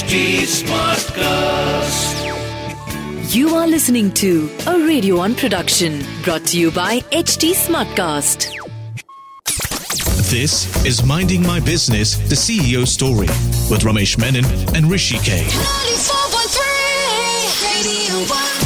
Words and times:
HT 0.00 0.64
Smartcast. 0.64 2.16
You 3.34 3.54
are 3.54 3.66
listening 3.66 4.10
to 4.12 4.48
a 4.66 4.78
Radio 4.78 5.18
One 5.18 5.34
production 5.34 6.02
brought 6.22 6.46
to 6.46 6.58
you 6.58 6.70
by 6.70 7.00
HT 7.12 7.52
Smartcast. 7.52 8.48
This 10.30 10.66
is 10.86 11.04
Minding 11.04 11.42
My 11.42 11.60
Business, 11.60 12.16
the 12.16 12.34
CEO 12.34 12.88
story 12.88 13.26
with 13.70 13.82
Ramesh 13.82 14.16
Menon 14.16 14.46
and 14.74 14.90
Rishi 14.90 15.18
K. 15.18 15.42
94.3 15.42 17.76
Radio 17.76 18.24
1. 18.26 18.59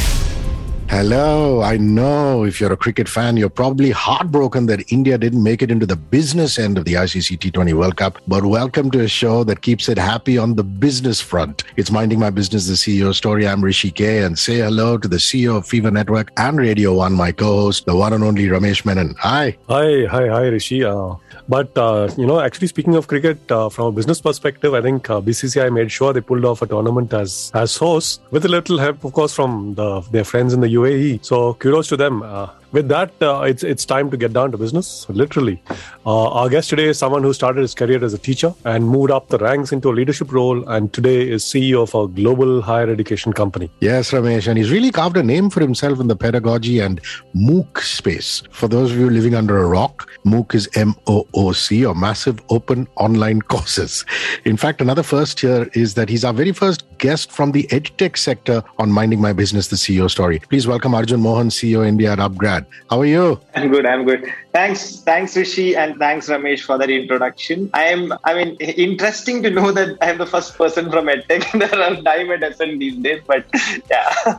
Hello. 0.94 1.60
I 1.60 1.76
know 1.76 2.44
if 2.44 2.60
you're 2.60 2.72
a 2.72 2.76
cricket 2.76 3.08
fan, 3.08 3.36
you're 3.36 3.48
probably 3.48 3.90
heartbroken 3.90 4.66
that 4.66 4.92
India 4.92 5.18
didn't 5.18 5.42
make 5.42 5.60
it 5.60 5.68
into 5.68 5.86
the 5.86 5.96
business 5.96 6.56
end 6.56 6.78
of 6.78 6.84
the 6.84 6.92
ICC 6.92 7.36
T20 7.36 7.72
World 7.72 7.96
Cup. 7.96 8.20
But 8.28 8.44
welcome 8.44 8.92
to 8.92 9.00
a 9.00 9.08
show 9.08 9.42
that 9.42 9.62
keeps 9.62 9.88
it 9.88 9.98
happy 9.98 10.38
on 10.38 10.54
the 10.54 10.62
business 10.62 11.20
front. 11.20 11.64
It's 11.74 11.90
Minding 11.90 12.20
My 12.20 12.30
Business, 12.30 12.68
the 12.68 12.74
CEO 12.74 13.12
story. 13.12 13.44
I'm 13.44 13.60
Rishi 13.60 13.90
K. 13.90 14.22
And 14.22 14.38
say 14.38 14.58
hello 14.58 14.96
to 14.96 15.08
the 15.08 15.16
CEO 15.16 15.56
of 15.56 15.66
Fever 15.66 15.90
Network 15.90 16.30
and 16.36 16.58
Radio 16.58 16.94
One, 16.94 17.14
my 17.14 17.32
co 17.32 17.62
host, 17.62 17.86
the 17.86 17.96
one 17.96 18.12
and 18.12 18.22
only 18.22 18.46
Ramesh 18.46 18.84
Menon. 18.84 19.16
Hi. 19.18 19.56
Hi, 19.68 20.04
hi, 20.04 20.28
hi, 20.28 20.46
Rishi. 20.46 20.84
Uh, 20.84 21.16
but 21.48 21.76
uh, 21.76 22.08
you 22.16 22.24
know, 22.24 22.38
actually, 22.38 22.68
speaking 22.68 22.94
of 22.94 23.08
cricket, 23.08 23.50
uh, 23.50 23.68
from 23.68 23.86
a 23.86 23.92
business 23.92 24.20
perspective, 24.20 24.74
I 24.74 24.80
think 24.80 25.10
uh, 25.10 25.20
BCCI 25.20 25.72
made 25.72 25.90
sure 25.90 26.12
they 26.12 26.20
pulled 26.20 26.44
off 26.44 26.62
a 26.62 26.68
tournament 26.68 27.12
as 27.12 27.50
as 27.52 27.76
hosts, 27.76 28.20
with 28.30 28.44
a 28.44 28.48
little 28.48 28.78
help, 28.78 29.04
of 29.04 29.12
course, 29.12 29.34
from 29.34 29.74
the, 29.74 30.00
their 30.12 30.24
friends 30.24 30.54
in 30.54 30.60
the 30.60 30.68
UAE. 30.84 31.18
So 31.22 31.54
kudos 31.54 31.88
to 31.88 31.96
them. 31.96 32.22
Uh, 32.22 32.48
with 32.74 32.88
that, 32.88 33.12
uh, 33.22 33.42
it's 33.42 33.62
it's 33.62 33.84
time 33.84 34.10
to 34.10 34.16
get 34.16 34.32
down 34.32 34.50
to 34.50 34.58
business. 34.58 35.06
Literally, 35.08 35.62
uh, 36.04 36.28
our 36.40 36.48
guest 36.48 36.70
today 36.70 36.86
is 36.92 36.98
someone 36.98 37.22
who 37.22 37.32
started 37.32 37.60
his 37.62 37.74
career 37.74 38.04
as 38.04 38.12
a 38.12 38.18
teacher 38.18 38.52
and 38.64 38.88
moved 38.88 39.12
up 39.12 39.28
the 39.28 39.38
ranks 39.38 39.72
into 39.72 39.90
a 39.90 39.94
leadership 39.98 40.32
role, 40.32 40.68
and 40.68 40.92
today 40.92 41.28
is 41.36 41.44
CEO 41.44 41.82
of 41.84 41.94
a 41.94 42.08
global 42.08 42.60
higher 42.60 42.90
education 42.90 43.32
company. 43.32 43.70
Yes, 43.80 44.10
Ramesh. 44.10 44.48
And 44.48 44.58
he's 44.58 44.72
really 44.72 44.90
carved 44.90 45.16
a 45.16 45.22
name 45.22 45.50
for 45.50 45.60
himself 45.60 46.00
in 46.00 46.08
the 46.08 46.16
pedagogy 46.16 46.80
and 46.80 47.00
MOOC 47.34 47.78
space. 47.78 48.42
For 48.50 48.68
those 48.68 48.90
of 48.90 48.98
you 48.98 49.08
living 49.08 49.36
under 49.36 49.58
a 49.58 49.68
rock, 49.68 50.10
MOOC 50.24 50.54
is 50.54 50.68
M 50.74 50.94
O 51.06 51.26
O 51.34 51.52
C 51.52 51.86
or 51.86 51.94
Massive 51.94 52.42
Open 52.50 52.88
Online 52.96 53.40
Courses. 53.40 54.04
In 54.44 54.56
fact, 54.56 54.80
another 54.80 55.04
first 55.04 55.40
here 55.40 55.70
is 55.74 55.94
that 55.94 56.08
he's 56.08 56.24
our 56.24 56.32
very 56.32 56.52
first 56.52 56.84
guest 56.98 57.30
from 57.30 57.52
the 57.52 57.64
edtech 57.70 58.16
sector 58.16 58.62
on 58.78 58.90
Minding 58.90 59.20
My 59.20 59.32
Business, 59.32 59.68
the 59.68 59.76
CEO 59.76 60.10
story. 60.10 60.40
Please 60.48 60.66
welcome 60.66 60.94
Arjun 60.94 61.20
Mohan, 61.20 61.48
CEO 61.50 61.86
India 61.86 62.12
at 62.12 62.18
Upgrad. 62.18 62.63
How 62.90 63.00
are 63.00 63.06
you? 63.06 63.40
I'm 63.54 63.70
good. 63.70 63.86
I'm 63.86 64.04
good. 64.04 64.32
Thanks, 64.52 65.00
thanks, 65.00 65.36
Rishi, 65.36 65.76
and 65.76 65.98
thanks, 65.98 66.28
Ramesh, 66.28 66.60
for 66.60 66.78
that 66.78 66.90
introduction. 66.90 67.70
I 67.74 67.84
am. 67.84 68.12
I 68.24 68.34
mean, 68.34 68.56
interesting 68.56 69.42
to 69.42 69.50
know 69.50 69.72
that 69.72 69.98
I 70.00 70.10
am 70.10 70.18
the 70.18 70.26
first 70.26 70.56
person 70.56 70.90
from 70.90 71.06
EdTech. 71.06 71.58
there 71.70 71.80
are 71.80 72.00
dime 72.02 72.30
a 72.30 72.38
dozen 72.38 72.78
these 72.78 72.96
days, 72.96 73.22
but 73.26 73.44
yeah. 73.90 74.38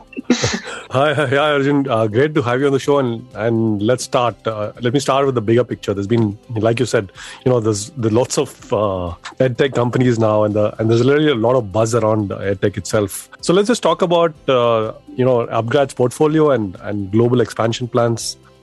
Hi, 0.90 1.14
hi, 1.14 1.26
hi 1.26 1.36
Arjun. 1.36 1.88
Uh, 1.88 2.06
great 2.06 2.34
to 2.34 2.42
have 2.42 2.60
you 2.60 2.66
on 2.66 2.72
the 2.72 2.78
show, 2.78 2.98
and 2.98 3.26
and 3.34 3.82
let's 3.82 4.04
start. 4.04 4.46
Uh, 4.46 4.72
let 4.80 4.92
me 4.92 5.00
start 5.00 5.26
with 5.26 5.34
the 5.34 5.40
bigger 5.40 5.64
picture. 5.64 5.94
There's 5.94 6.06
been, 6.06 6.38
like 6.54 6.80
you 6.80 6.86
said, 6.86 7.12
you 7.44 7.50
know, 7.50 7.60
there's 7.60 7.90
there's 7.90 8.12
lots 8.12 8.38
of 8.38 8.72
uh, 8.72 9.14
edtech 9.38 9.74
companies 9.74 10.18
now, 10.18 10.44
and 10.44 10.54
the 10.54 10.74
and 10.80 10.90
there's 10.90 11.04
really 11.06 11.30
a 11.30 11.34
lot 11.34 11.56
of 11.56 11.70
buzz 11.72 11.94
around 11.94 12.30
edtech 12.30 12.76
itself. 12.76 13.28
So 13.40 13.52
let's 13.52 13.68
just 13.68 13.82
talk 13.82 14.02
about 14.02 14.34
uh, 14.48 14.94
you 15.16 15.24
know 15.24 15.46
Upgrad's 15.46 15.94
portfolio 15.94 16.50
and 16.50 16.76
and 16.82 17.10
global 17.12 17.40
expansion 17.40 17.88
plans. 17.88 18.15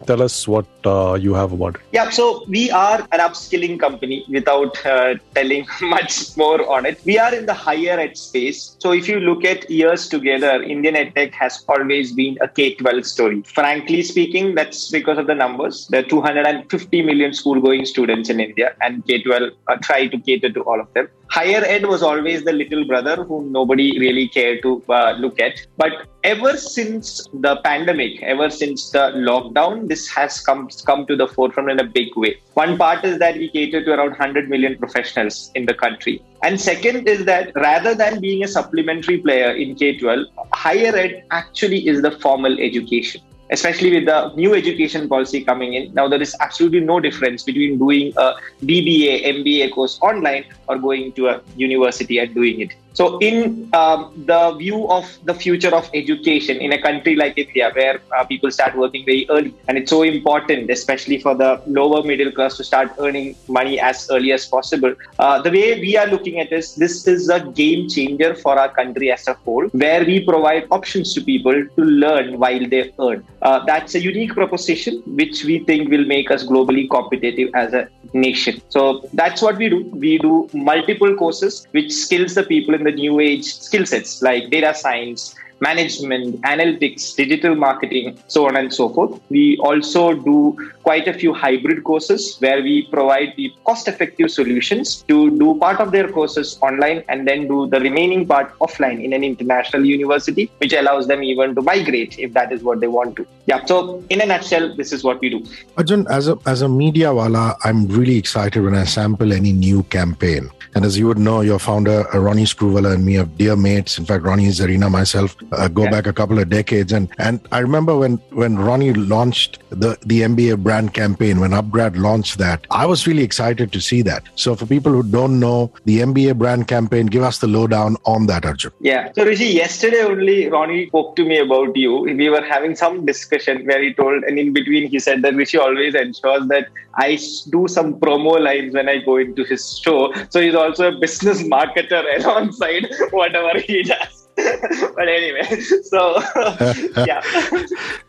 Tell 0.05 0.21
us 0.21 0.47
what 0.47 0.65
uh, 0.85 1.13
you 1.13 1.33
have 1.33 1.53
about 1.53 1.75
it. 1.75 1.81
Yeah, 1.93 2.09
so 2.09 2.43
we 2.47 2.69
are 2.71 2.99
an 3.11 3.19
upskilling 3.19 3.79
company 3.79 4.25
without 4.27 4.85
uh, 4.85 5.15
telling 5.33 5.65
much 5.81 6.35
more 6.35 6.69
on 6.69 6.85
it. 6.85 6.99
We 7.05 7.17
are 7.17 7.33
in 7.33 7.45
the 7.45 7.53
higher 7.53 7.97
ed 7.99 8.17
space. 8.17 8.75
So 8.79 8.91
if 8.91 9.07
you 9.07 9.19
look 9.19 9.45
at 9.45 9.69
years 9.69 10.09
together, 10.09 10.61
Indian 10.61 10.95
EdTech 10.95 11.33
has 11.33 11.63
always 11.67 12.11
been 12.11 12.37
a 12.41 12.47
K 12.47 12.75
12 12.75 13.05
story. 13.05 13.41
Frankly 13.43 14.03
speaking, 14.03 14.55
that's 14.55 14.91
because 14.91 15.17
of 15.17 15.27
the 15.27 15.35
numbers. 15.35 15.87
There 15.87 16.03
are 16.03 16.07
250 16.07 17.01
million 17.03 17.33
school 17.33 17.61
going 17.61 17.85
students 17.85 18.29
in 18.29 18.39
India, 18.39 18.75
and 18.81 19.05
K 19.07 19.23
12 19.23 19.53
uh, 19.67 19.75
try 19.77 20.07
to 20.07 20.17
cater 20.17 20.49
to 20.49 20.61
all 20.61 20.79
of 20.79 20.93
them. 20.93 21.07
Higher 21.29 21.63
ed 21.65 21.85
was 21.85 22.03
always 22.03 22.43
the 22.43 22.53
little 22.53 22.85
brother 22.85 23.23
whom 23.23 23.51
nobody 23.51 23.99
really 23.99 24.27
cared 24.27 24.61
to 24.63 24.83
uh, 24.89 25.15
look 25.17 25.39
at. 25.39 25.65
But 25.77 26.07
ever 26.23 26.55
since 26.57 27.27
the 27.33 27.57
pandemic, 27.57 28.21
ever 28.23 28.49
since 28.49 28.89
the 28.91 29.11
lockdown, 29.29 29.87
this 29.89 30.07
has 30.09 30.39
come 30.39 30.69
come 30.85 31.05
to 31.07 31.15
the 31.15 31.27
forefront 31.27 31.69
in 31.69 31.79
a 31.79 31.83
big 31.83 32.15
way. 32.15 32.37
One 32.53 32.77
part 32.77 33.03
is 33.03 33.19
that 33.19 33.35
we 33.35 33.49
cater 33.49 33.83
to 33.83 33.93
around 33.93 34.11
100 34.11 34.49
million 34.49 34.77
professionals 34.77 35.51
in 35.55 35.65
the 35.65 35.73
country. 35.73 36.21
And 36.41 36.59
second 36.59 37.07
is 37.07 37.25
that 37.25 37.51
rather 37.55 37.93
than 37.93 38.21
being 38.21 38.43
a 38.43 38.47
supplementary 38.47 39.17
player 39.17 39.51
in 39.51 39.75
K 39.75 39.97
12, 39.97 40.27
higher 40.53 40.95
ed 40.95 41.23
actually 41.31 41.87
is 41.87 42.01
the 42.01 42.11
formal 42.11 42.59
education. 42.59 43.21
Especially 43.51 43.93
with 43.93 44.05
the 44.05 44.33
new 44.35 44.55
education 44.55 45.07
policy 45.07 45.43
coming 45.43 45.73
in. 45.73 45.93
Now, 45.93 46.07
there 46.07 46.21
is 46.21 46.35
absolutely 46.39 46.79
no 46.79 46.99
difference 46.99 47.43
between 47.43 47.77
doing 47.77 48.11
a 48.17 48.33
BBA, 48.63 49.25
MBA 49.25 49.73
course 49.73 49.99
online 50.01 50.45
or 50.67 50.79
going 50.79 51.11
to 51.13 51.27
a 51.27 51.41
university 51.55 52.17
and 52.17 52.33
doing 52.33 52.61
it. 52.61 52.73
So, 52.93 53.17
in 53.19 53.69
um, 53.73 54.13
the 54.25 54.53
view 54.53 54.87
of 54.89 55.05
the 55.23 55.33
future 55.33 55.73
of 55.75 55.89
education 55.93 56.57
in 56.57 56.73
a 56.73 56.81
country 56.81 57.15
like 57.15 57.37
India, 57.37 57.71
where 57.73 57.99
uh, 58.15 58.23
people 58.23 58.51
start 58.51 58.77
working 58.77 59.03
very 59.05 59.25
early, 59.29 59.53
and 59.67 59.77
it's 59.77 59.89
so 59.89 60.03
important, 60.03 60.69
especially 60.69 61.19
for 61.19 61.33
the 61.33 61.61
lower 61.65 62.03
middle 62.03 62.31
class, 62.31 62.57
to 62.57 62.63
start 62.63 62.91
earning 62.99 63.35
money 63.47 63.79
as 63.79 64.07
early 64.11 64.31
as 64.31 64.45
possible. 64.45 64.93
Uh, 65.17 65.41
the 65.41 65.49
way 65.49 65.79
we 65.81 65.97
are 65.97 66.07
looking 66.07 66.39
at 66.39 66.51
this, 66.51 66.75
this 66.75 67.07
is 67.07 67.29
a 67.29 67.39
game 67.39 67.89
changer 67.89 68.35
for 68.35 68.59
our 68.59 68.69
country 68.69 69.11
as 69.11 69.27
a 69.27 69.33
whole, 69.33 69.67
where 69.69 70.05
we 70.05 70.23
provide 70.23 70.67
options 70.69 71.13
to 71.15 71.21
people 71.21 71.65
to 71.75 71.81
learn 71.83 72.37
while 72.37 72.67
they 72.67 72.93
earn. 72.99 73.25
Uh, 73.41 73.65
that's 73.65 73.95
a 73.95 74.01
unique 74.01 74.33
proposition, 74.33 75.01
which 75.07 75.43
we 75.43 75.59
think 75.59 75.89
will 75.89 76.05
make 76.05 76.29
us 76.29 76.43
globally 76.43 76.87
competitive 76.89 77.49
as 77.55 77.73
a 77.73 77.87
nation. 78.13 78.61
So 78.69 79.07
that's 79.13 79.41
what 79.41 79.57
we 79.57 79.69
do. 79.69 79.83
We 79.93 80.19
do 80.19 80.47
multiple 80.53 81.15
courses, 81.15 81.67
which 81.71 81.91
skills 81.91 82.35
the 82.35 82.43
people 82.43 82.75
in 82.75 82.82
the 82.83 82.91
new 82.91 83.19
age 83.19 83.45
skill 83.45 83.85
sets 83.85 84.21
like 84.21 84.49
data 84.49 84.73
science, 84.73 85.35
management, 85.69 86.41
analytics, 86.53 87.15
digital 87.15 87.55
marketing, 87.55 88.17
so 88.27 88.47
on 88.47 88.57
and 88.61 88.73
so 88.79 88.89
forth. 88.95 89.19
We 89.29 89.45
also 89.69 90.13
do 90.13 90.37
quite 90.83 91.07
a 91.07 91.13
few 91.21 91.33
hybrid 91.33 91.83
courses 91.89 92.37
where 92.39 92.61
we 92.61 92.75
provide 92.95 93.33
the 93.37 93.47
cost 93.67 93.87
effective 93.87 94.29
solutions 94.39 95.03
to 95.11 95.17
do 95.43 95.57
part 95.65 95.79
of 95.79 95.91
their 95.95 96.07
courses 96.17 96.57
online 96.61 97.03
and 97.07 97.27
then 97.27 97.47
do 97.47 97.67
the 97.67 97.79
remaining 97.79 98.27
part 98.27 98.57
offline 98.59 99.03
in 99.03 99.13
an 99.13 99.23
international 99.23 99.85
university, 99.85 100.51
which 100.57 100.73
allows 100.73 101.07
them 101.07 101.23
even 101.23 101.55
to 101.55 101.61
migrate 101.61 102.19
if 102.19 102.33
that 102.33 102.51
is 102.51 102.63
what 102.63 102.79
they 102.81 102.91
want 102.97 103.15
to. 103.15 103.25
Yeah. 103.45 103.63
So, 103.65 104.03
in 104.09 104.21
a 104.21 104.25
nutshell, 104.25 104.75
this 104.75 104.91
is 104.91 105.03
what 105.03 105.19
we 105.21 105.29
do. 105.29 105.45
Arjun, 105.77 106.05
as 106.09 106.27
a, 106.27 106.37
as 106.45 106.61
a 106.61 106.69
media 106.69 107.13
wala, 107.13 107.57
I'm 107.63 107.87
really 107.87 108.17
excited 108.17 108.61
when 108.63 108.75
I 108.75 108.85
sample 108.85 109.33
any 109.33 109.53
new 109.53 109.83
campaign. 109.83 110.49
And 110.75 110.85
as 110.85 110.97
you 110.97 111.07
would 111.07 111.19
know, 111.19 111.41
your 111.41 111.59
founder, 111.59 112.03
Ronnie 112.13 112.45
Screwvala, 112.45 112.93
and 112.95 113.05
me 113.05 113.17
are 113.17 113.25
dear 113.25 113.55
mates. 113.55 113.97
In 113.99 114.05
fact, 114.05 114.23
Ronnie 114.23 114.47
is 114.47 114.59
Zarina, 114.59 114.89
myself, 114.89 115.35
uh, 115.57 115.67
go 115.67 115.83
Yeah. 115.83 115.91
back 115.91 116.07
a 116.07 116.13
couple 116.13 116.39
of 116.39 116.49
decades. 116.49 116.91
And 116.93 117.09
and 117.17 117.39
I 117.51 117.59
remember 117.59 117.95
when 117.97 118.17
when 118.31 118.57
Ronnie 118.57 118.93
launched 118.93 119.59
the 119.69 119.97
the 120.05 120.21
MBA 120.21 120.57
brand 120.63 120.93
campaign, 120.93 121.39
when 121.39 121.51
Upgrad 121.51 121.97
launched 121.97 122.37
that, 122.39 122.65
I 122.71 122.85
was 122.85 123.07
really 123.07 123.23
excited 123.23 123.71
to 123.71 123.81
see 123.81 124.01
that. 124.03 124.23
So 124.35 124.55
for 124.55 124.65
people 124.65 124.91
who 124.91 125.03
don't 125.03 125.39
know 125.39 125.71
the 125.85 125.99
MBA 126.01 126.37
brand 126.37 126.67
campaign, 126.67 127.07
give 127.07 127.23
us 127.23 127.39
the 127.39 127.47
lowdown 127.47 127.97
on 128.05 128.27
that, 128.27 128.45
Arjun. 128.45 128.71
Yeah. 128.79 129.11
So 129.15 129.25
Rishi, 129.25 129.45
yesterday 129.45 130.01
only 130.01 130.49
Ronnie 130.49 130.87
spoke 130.87 131.15
to 131.17 131.25
me 131.25 131.39
about 131.39 131.75
you. 131.75 131.93
We 132.23 132.29
were 132.29 132.43
having 132.43 132.75
some 132.75 133.05
discussion 133.05 133.65
where 133.65 133.81
he 133.81 133.93
told, 133.93 134.23
and 134.23 134.37
in 134.39 134.53
between 134.53 134.89
he 134.89 134.99
said 134.99 135.21
that 135.23 135.35
Rishi 135.35 135.57
always 135.57 135.95
ensures 135.95 136.47
that 136.47 136.67
I 136.95 137.17
do 137.49 137.67
some 137.67 137.95
promo 137.99 138.39
lines 138.39 138.73
when 138.73 138.87
I 138.89 138.99
go 138.99 139.17
into 139.17 139.43
his 139.43 139.77
show. 139.79 140.13
So 140.29 140.39
he's 140.41 140.55
also 140.55 140.89
a 140.93 140.97
business 140.99 141.41
marketer 141.43 142.03
alongside 142.23 142.87
whatever 143.11 143.59
he 143.59 143.83
does. 143.83 144.22
but 144.95 145.07
anyway, 145.07 145.43
so 145.83 146.21
yeah, 147.05 147.21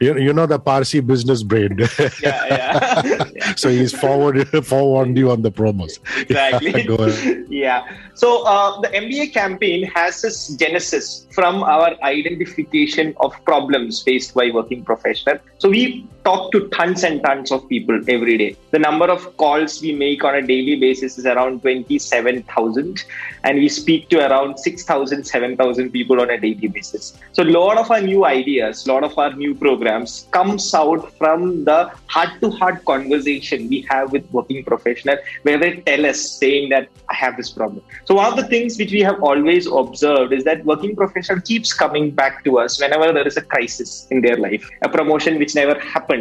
You, 0.00 0.17
you 0.19 0.32
know 0.32 0.47
the 0.47 0.59
Parsi 0.59 1.00
business 1.00 1.43
brain. 1.43 1.79
yeah, 1.79 2.11
yeah. 2.23 3.25
yeah. 3.35 3.55
so 3.56 3.69
he's 3.69 3.93
forward 3.93 4.49
forewarned 4.65 5.19
you 5.19 5.31
on 5.31 5.43
the 5.43 5.50
promos. 5.50 5.99
exactly. 6.21 6.82
Go 6.85 6.97
ahead. 6.97 7.47
yeah. 7.49 7.85
So 8.15 8.44
uh, 8.44 8.81
the 8.81 8.88
MBA 8.88 9.32
campaign 9.35 9.85
has 9.94 10.25
its 10.25 10.55
genesis 10.56 11.26
from 11.32 11.62
our 11.62 11.94
identification 12.03 13.15
of 13.21 13.32
problems 13.44 14.03
faced 14.03 14.35
by 14.35 14.50
working 14.50 14.85
professional. 14.85 15.38
So 15.59 15.69
we 15.69 16.06
talk 16.25 16.50
to 16.53 16.69
tons 16.69 17.05
and 17.05 17.23
tons 17.23 17.53
of 17.53 17.69
people 17.69 17.97
every 18.09 18.38
day. 18.38 18.56
The 18.71 18.79
number 18.79 19.06
of 19.06 19.37
calls 19.37 19.81
we 19.82 19.93
make 19.93 20.25
on 20.25 20.35
a 20.35 20.43
daily 20.43 20.76
basis 20.76 21.19
is 21.19 21.26
around 21.26 21.61
27,000 21.61 23.05
and 23.44 23.59
we 23.59 23.69
speak 23.69 24.09
to 24.09 24.26
around 24.26 24.59
6,000, 24.59 25.25
7,000 25.25 25.91
people 25.91 26.21
on 26.21 26.31
a 26.31 26.38
daily 26.41 26.69
basis. 26.69 27.19
So 27.32 27.43
a 27.43 27.50
lot 27.59 27.76
of 27.76 27.91
our 27.91 28.00
new 28.00 28.25
ideas, 28.25 28.87
a 28.87 28.93
lot 28.93 29.05
of 29.05 29.19
our 29.19 29.35
new 29.35 29.55
programs 29.55 30.26
comes 30.31 30.73
out 30.75 31.12
from 31.19 31.65
the 31.65 31.91
heart-to-heart 32.06 32.85
conversation 32.87 33.69
we 33.69 33.82
have 33.91 34.12
with 34.12 34.25
working 34.32 34.65
professionals 34.65 35.19
where 35.43 35.59
they 35.59 35.76
tell 35.82 36.06
us 36.06 36.21
saying 36.21 36.71
that 36.71 36.88
I 37.11 37.15
have 37.15 37.37
this 37.37 37.50
problem. 37.50 37.82
So 38.06 38.15
one 38.15 38.26
of 38.26 38.37
the 38.37 38.47
things 38.47 38.79
which 38.79 38.93
we 38.93 39.00
have 39.00 39.23
always 39.23 39.67
observed 39.67 40.32
is 40.32 40.44
that 40.44 40.65
working 40.65 40.97
professional 40.97 41.41
keeps 41.43 41.73
coming 41.73 42.11
back 42.11 42.44
to 42.44 42.59
us 42.59 42.81
whenever 42.81 43.12
there 43.12 43.26
is 43.26 43.37
a 43.37 43.43
crisis 43.43 44.06
in 44.11 44.23
their 44.23 44.37
life, 44.37 44.69
a 44.82 44.88
promotion 44.88 45.38
which 45.38 45.55
never 45.55 45.79
happened, 45.81 46.13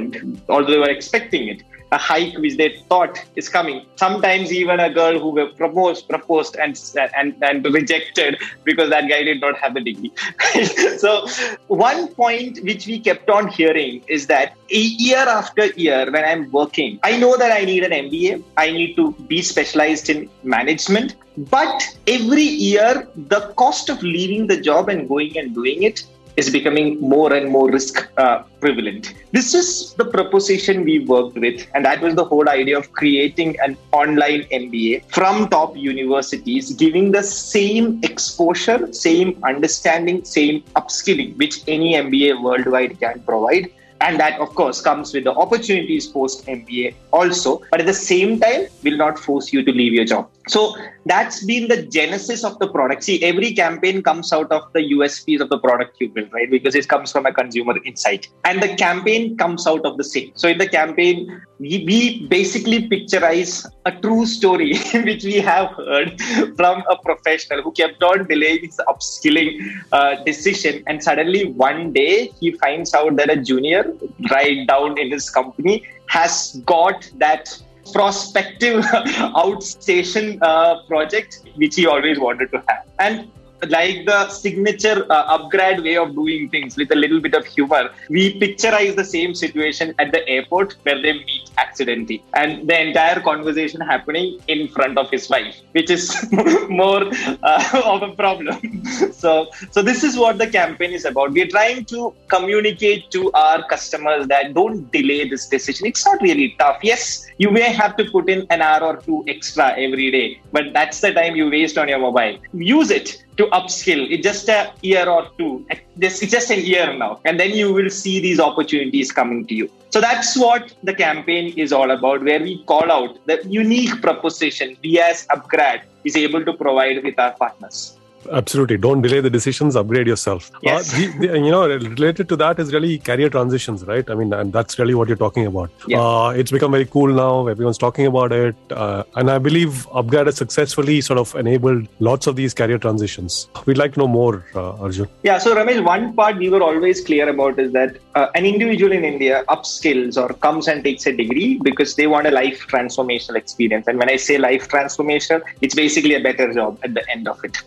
although 0.49 0.71
they 0.71 0.77
were 0.77 0.89
expecting 0.89 1.47
it 1.47 1.63
a 1.93 1.97
hike 1.97 2.35
which 2.43 2.57
they 2.57 2.69
thought 2.89 3.19
is 3.35 3.47
coming. 3.47 3.85
Sometimes 3.95 4.51
even 4.51 4.79
a 4.79 4.91
girl 4.91 5.19
who 5.19 5.29
were 5.29 5.49
proposed, 5.61 6.09
proposed 6.09 6.55
and, 6.55 6.79
and, 7.17 7.35
and 7.41 7.65
rejected 7.79 8.37
because 8.63 8.89
that 8.89 9.07
guy 9.07 9.23
did 9.23 9.39
not 9.39 9.57
have 9.57 9.73
the 9.75 9.81
degree. 9.81 10.11
so 10.97 11.27
one 11.67 12.07
point 12.21 12.59
which 12.63 12.87
we 12.87 12.99
kept 12.99 13.29
on 13.29 13.47
hearing 13.47 14.03
is 14.07 14.27
that 14.27 14.55
year 14.69 15.25
after 15.39 15.67
year 15.87 16.11
when 16.11 16.25
I'm 16.25 16.51
working, 16.51 16.99
I 17.03 17.17
know 17.17 17.37
that 17.37 17.51
I 17.51 17.63
need 17.65 17.83
an 17.83 17.91
MBA. 17.91 18.43
I 18.57 18.71
need 18.71 18.95
to 18.95 19.11
be 19.33 19.41
specialized 19.41 20.09
in 20.09 20.29
management. 20.43 21.15
But 21.37 21.97
every 22.07 22.43
year, 22.43 23.07
the 23.15 23.41
cost 23.57 23.89
of 23.89 24.03
leaving 24.03 24.47
the 24.47 24.59
job 24.59 24.89
and 24.89 25.07
going 25.07 25.37
and 25.37 25.53
doing 25.53 25.81
it 25.81 26.03
is 26.35 26.49
becoming 26.49 26.99
more 26.99 27.33
and 27.33 27.49
more 27.49 27.69
risk 27.69 28.07
uh, 28.17 28.43
prevalent. 28.59 29.13
This 29.31 29.53
is 29.53 29.93
the 29.93 30.05
proposition 30.05 30.83
we 30.83 30.99
worked 30.99 31.37
with, 31.37 31.67
and 31.73 31.85
that 31.85 32.01
was 32.01 32.15
the 32.15 32.25
whole 32.25 32.49
idea 32.49 32.77
of 32.77 32.91
creating 32.91 33.59
an 33.59 33.77
online 33.91 34.43
MBA 34.43 35.05
from 35.11 35.49
top 35.49 35.75
universities, 35.77 36.73
giving 36.73 37.11
the 37.11 37.23
same 37.23 37.99
exposure, 38.03 38.91
same 38.91 39.39
understanding, 39.43 40.23
same 40.23 40.61
upskilling 40.75 41.37
which 41.37 41.61
any 41.67 41.93
MBA 41.93 42.41
worldwide 42.41 42.99
can 42.99 43.19
provide 43.21 43.71
and 44.03 44.19
that 44.19 44.39
of 44.39 44.53
course 44.59 44.81
comes 44.81 45.13
with 45.13 45.23
the 45.23 45.33
opportunities 45.33 46.07
post 46.07 46.45
MBA 46.45 46.93
also, 47.11 47.61
but 47.71 47.79
at 47.79 47.87
the 47.87 47.93
same 47.93 48.39
time 48.39 48.67
will 48.83 48.97
not 48.97 49.17
force 49.17 49.51
you 49.53 49.63
to 49.63 49.71
leave 49.71 49.93
your 49.93 50.05
job. 50.05 50.29
So 50.49 50.75
that's 51.05 51.45
been 51.45 51.69
the 51.69 51.83
genesis 51.83 52.43
of 52.43 52.59
the 52.59 52.67
product. 52.67 53.03
See, 53.05 53.23
every 53.23 53.53
campaign 53.53 54.03
comes 54.03 54.33
out 54.33 54.51
of 54.51 54.63
the 54.73 54.81
USPs 54.95 55.39
of 55.39 55.49
the 55.49 55.57
product 55.57 55.95
you 56.01 56.09
build, 56.09 56.33
right? 56.33 56.51
Because 56.51 56.75
it 56.75 56.87
comes 56.89 57.13
from 57.13 57.25
a 57.25 57.33
consumer 57.33 57.75
insight. 57.85 58.27
And 58.43 58.61
the 58.61 58.75
campaign 58.75 59.37
comes 59.37 59.65
out 59.65 59.85
of 59.85 59.97
the 59.97 60.03
same. 60.03 60.33
So 60.35 60.49
in 60.49 60.57
the 60.57 60.67
campaign, 60.67 61.41
we, 61.63 61.83
we 61.87 62.27
basically 62.27 62.87
picturize 62.89 63.65
a 63.85 63.91
true 63.91 64.25
story 64.25 64.77
which 65.07 65.23
we 65.23 65.35
have 65.35 65.71
heard 65.71 66.19
from 66.57 66.83
a 66.89 66.95
professional 66.97 67.61
who 67.61 67.71
kept 67.71 68.03
on 68.03 68.27
delaying 68.27 68.65
his 68.65 68.79
upskilling 68.87 69.51
uh, 69.91 70.15
decision. 70.23 70.83
And 70.87 71.01
suddenly 71.01 71.51
one 71.51 71.93
day 71.93 72.31
he 72.39 72.51
finds 72.51 72.93
out 72.93 73.15
that 73.15 73.29
a 73.29 73.37
junior 73.37 73.93
right 74.29 74.67
down 74.67 74.97
in 74.97 75.11
his 75.11 75.29
company 75.29 75.83
has 76.07 76.61
got 76.65 77.09
that 77.17 77.57
prospective 77.93 78.83
outstation 79.43 80.37
uh, 80.41 80.83
project 80.87 81.41
which 81.55 81.75
he 81.75 81.85
always 81.85 82.19
wanted 82.19 82.51
to 82.51 82.63
have 82.67 82.85
and 82.99 83.29
like 83.69 84.05
the 84.05 84.29
signature 84.29 85.05
uh, 85.09 85.37
Upgrad 85.37 85.83
way 85.83 85.97
of 85.97 86.13
doing 86.15 86.49
things 86.49 86.77
with 86.77 86.91
a 86.91 86.95
little 86.95 87.19
bit 87.19 87.33
of 87.33 87.45
humor. 87.45 87.91
We 88.09 88.39
picturize 88.39 88.95
the 88.95 89.03
same 89.03 89.33
situation 89.33 89.93
at 89.99 90.11
the 90.11 90.27
airport 90.27 90.73
where 90.83 91.01
they 91.01 91.13
meet 91.13 91.49
accidentally, 91.57 92.23
and 92.33 92.67
the 92.67 92.79
entire 92.79 93.19
conversation 93.21 93.81
happening 93.81 94.39
in 94.47 94.67
front 94.67 94.97
of 94.97 95.09
his 95.09 95.29
wife, 95.29 95.55
which 95.71 95.89
is 95.89 96.25
more 96.69 97.03
uh, 97.43 97.81
of 97.85 98.03
a 98.03 98.13
problem. 98.15 98.83
so, 99.11 99.47
so 99.71 99.81
this 99.81 100.03
is 100.03 100.17
what 100.17 100.37
the 100.37 100.47
campaign 100.47 100.91
is 100.91 101.05
about. 101.05 101.31
We 101.31 101.43
are 101.43 101.47
trying 101.47 101.85
to 101.85 102.13
communicate 102.27 103.11
to 103.11 103.31
our 103.33 103.67
customers 103.67 104.27
that 104.27 104.53
don't 104.53 104.91
delay 104.91 105.27
this 105.29 105.47
decision. 105.47 105.87
It's 105.87 106.05
not 106.05 106.21
really 106.21 106.55
tough. 106.59 106.79
Yes, 106.81 107.27
you 107.37 107.51
may 107.51 107.71
have 107.71 107.95
to 107.97 108.05
put 108.05 108.29
in 108.29 108.45
an 108.49 108.61
hour 108.61 108.83
or 108.83 108.97
two 108.97 109.23
extra 109.27 109.71
every 109.77 110.11
day, 110.11 110.41
but 110.51 110.73
that's 110.73 111.01
the 111.01 111.13
time 111.13 111.35
you 111.35 111.49
waste 111.49 111.77
on 111.77 111.87
your 111.87 111.99
mobile. 111.99 112.37
Use 112.53 112.91
it 112.91 113.23
to 113.37 113.47
upskill. 113.47 114.09
It's 114.11 114.23
just 114.23 114.49
a 114.49 114.71
year 114.81 115.07
or 115.09 115.29
two. 115.37 115.65
It's 115.99 116.19
just 116.19 116.49
a 116.51 116.59
year 116.59 116.95
now. 116.95 117.19
And 117.25 117.39
then 117.39 117.51
you 117.51 117.73
will 117.73 117.89
see 117.89 118.19
these 118.19 118.39
opportunities 118.39 119.11
coming 119.11 119.45
to 119.47 119.53
you. 119.53 119.69
So 119.89 120.01
that's 120.01 120.37
what 120.37 120.73
the 120.83 120.93
campaign 120.93 121.53
is 121.55 121.71
all 121.71 121.91
about, 121.91 122.23
where 122.23 122.39
we 122.39 122.63
call 122.65 122.91
out 122.91 123.17
the 123.27 123.43
unique 123.47 124.01
proposition 124.01 124.75
we 124.83 124.99
as 124.99 125.27
Upgrad 125.27 125.83
is 126.03 126.15
able 126.15 126.43
to 126.45 126.53
provide 126.53 127.03
with 127.03 127.19
our 127.19 127.33
partners. 127.33 127.97
Absolutely. 128.31 128.77
Don't 128.77 129.01
delay 129.01 129.21
the 129.21 129.29
decisions, 129.29 129.75
upgrade 129.75 130.07
yourself. 130.07 130.51
Yes. 130.61 130.93
Uh, 130.93 130.97
the, 130.97 131.27
the, 131.27 131.39
you 131.39 131.51
know, 131.51 131.67
related 131.67 132.29
to 132.29 132.35
that 132.37 132.59
is 132.59 132.73
really 132.73 132.97
career 132.99 133.29
transitions, 133.29 133.83
right? 133.85 134.09
I 134.09 134.15
mean, 134.15 134.33
and 134.33 134.53
that's 134.53 134.79
really 134.79 134.93
what 134.93 135.07
you're 135.07 135.17
talking 135.17 135.45
about. 135.45 135.71
Yeah. 135.87 136.01
Uh, 136.01 136.29
it's 136.29 136.51
become 136.51 136.71
very 136.71 136.85
cool 136.85 137.07
now. 137.07 137.47
Everyone's 137.47 137.77
talking 137.77 138.05
about 138.05 138.31
it. 138.31 138.55
Uh, 138.71 139.03
and 139.15 139.29
I 139.29 139.37
believe 139.37 139.87
Upgrad 139.91 140.25
has 140.27 140.37
successfully 140.37 141.01
sort 141.01 141.19
of 141.19 141.35
enabled 141.35 141.87
lots 141.99 142.27
of 142.27 142.35
these 142.35 142.53
career 142.53 142.77
transitions. 142.77 143.47
We'd 143.65 143.77
like 143.77 143.93
to 143.93 143.99
know 143.99 144.07
more, 144.07 144.45
uh, 144.55 144.81
Arjun. 144.81 145.07
Yeah, 145.23 145.37
so 145.37 145.55
Ramesh, 145.55 145.83
one 145.83 146.13
part 146.13 146.37
we 146.37 146.49
were 146.49 146.63
always 146.63 147.01
clear 147.01 147.29
about 147.29 147.59
is 147.59 147.71
that 147.73 147.97
uh, 148.15 148.27
an 148.35 148.45
individual 148.45 148.91
in 148.91 149.03
India 149.03 149.43
upskills 149.49 150.17
or 150.17 150.33
comes 150.35 150.67
and 150.67 150.83
takes 150.83 151.05
a 151.05 151.11
degree 151.11 151.59
because 151.63 151.95
they 151.95 152.07
want 152.07 152.27
a 152.27 152.31
life 152.31 152.67
transformational 152.67 153.35
experience. 153.35 153.87
And 153.87 153.97
when 153.97 154.09
I 154.09 154.15
say 154.15 154.37
life 154.37 154.67
transformational, 154.69 155.41
it's 155.61 155.75
basically 155.75 156.15
a 156.15 156.21
better 156.21 156.53
job 156.53 156.79
at 156.83 156.93
the 156.93 157.09
end 157.09 157.27
of 157.27 157.43
it. 157.43 157.57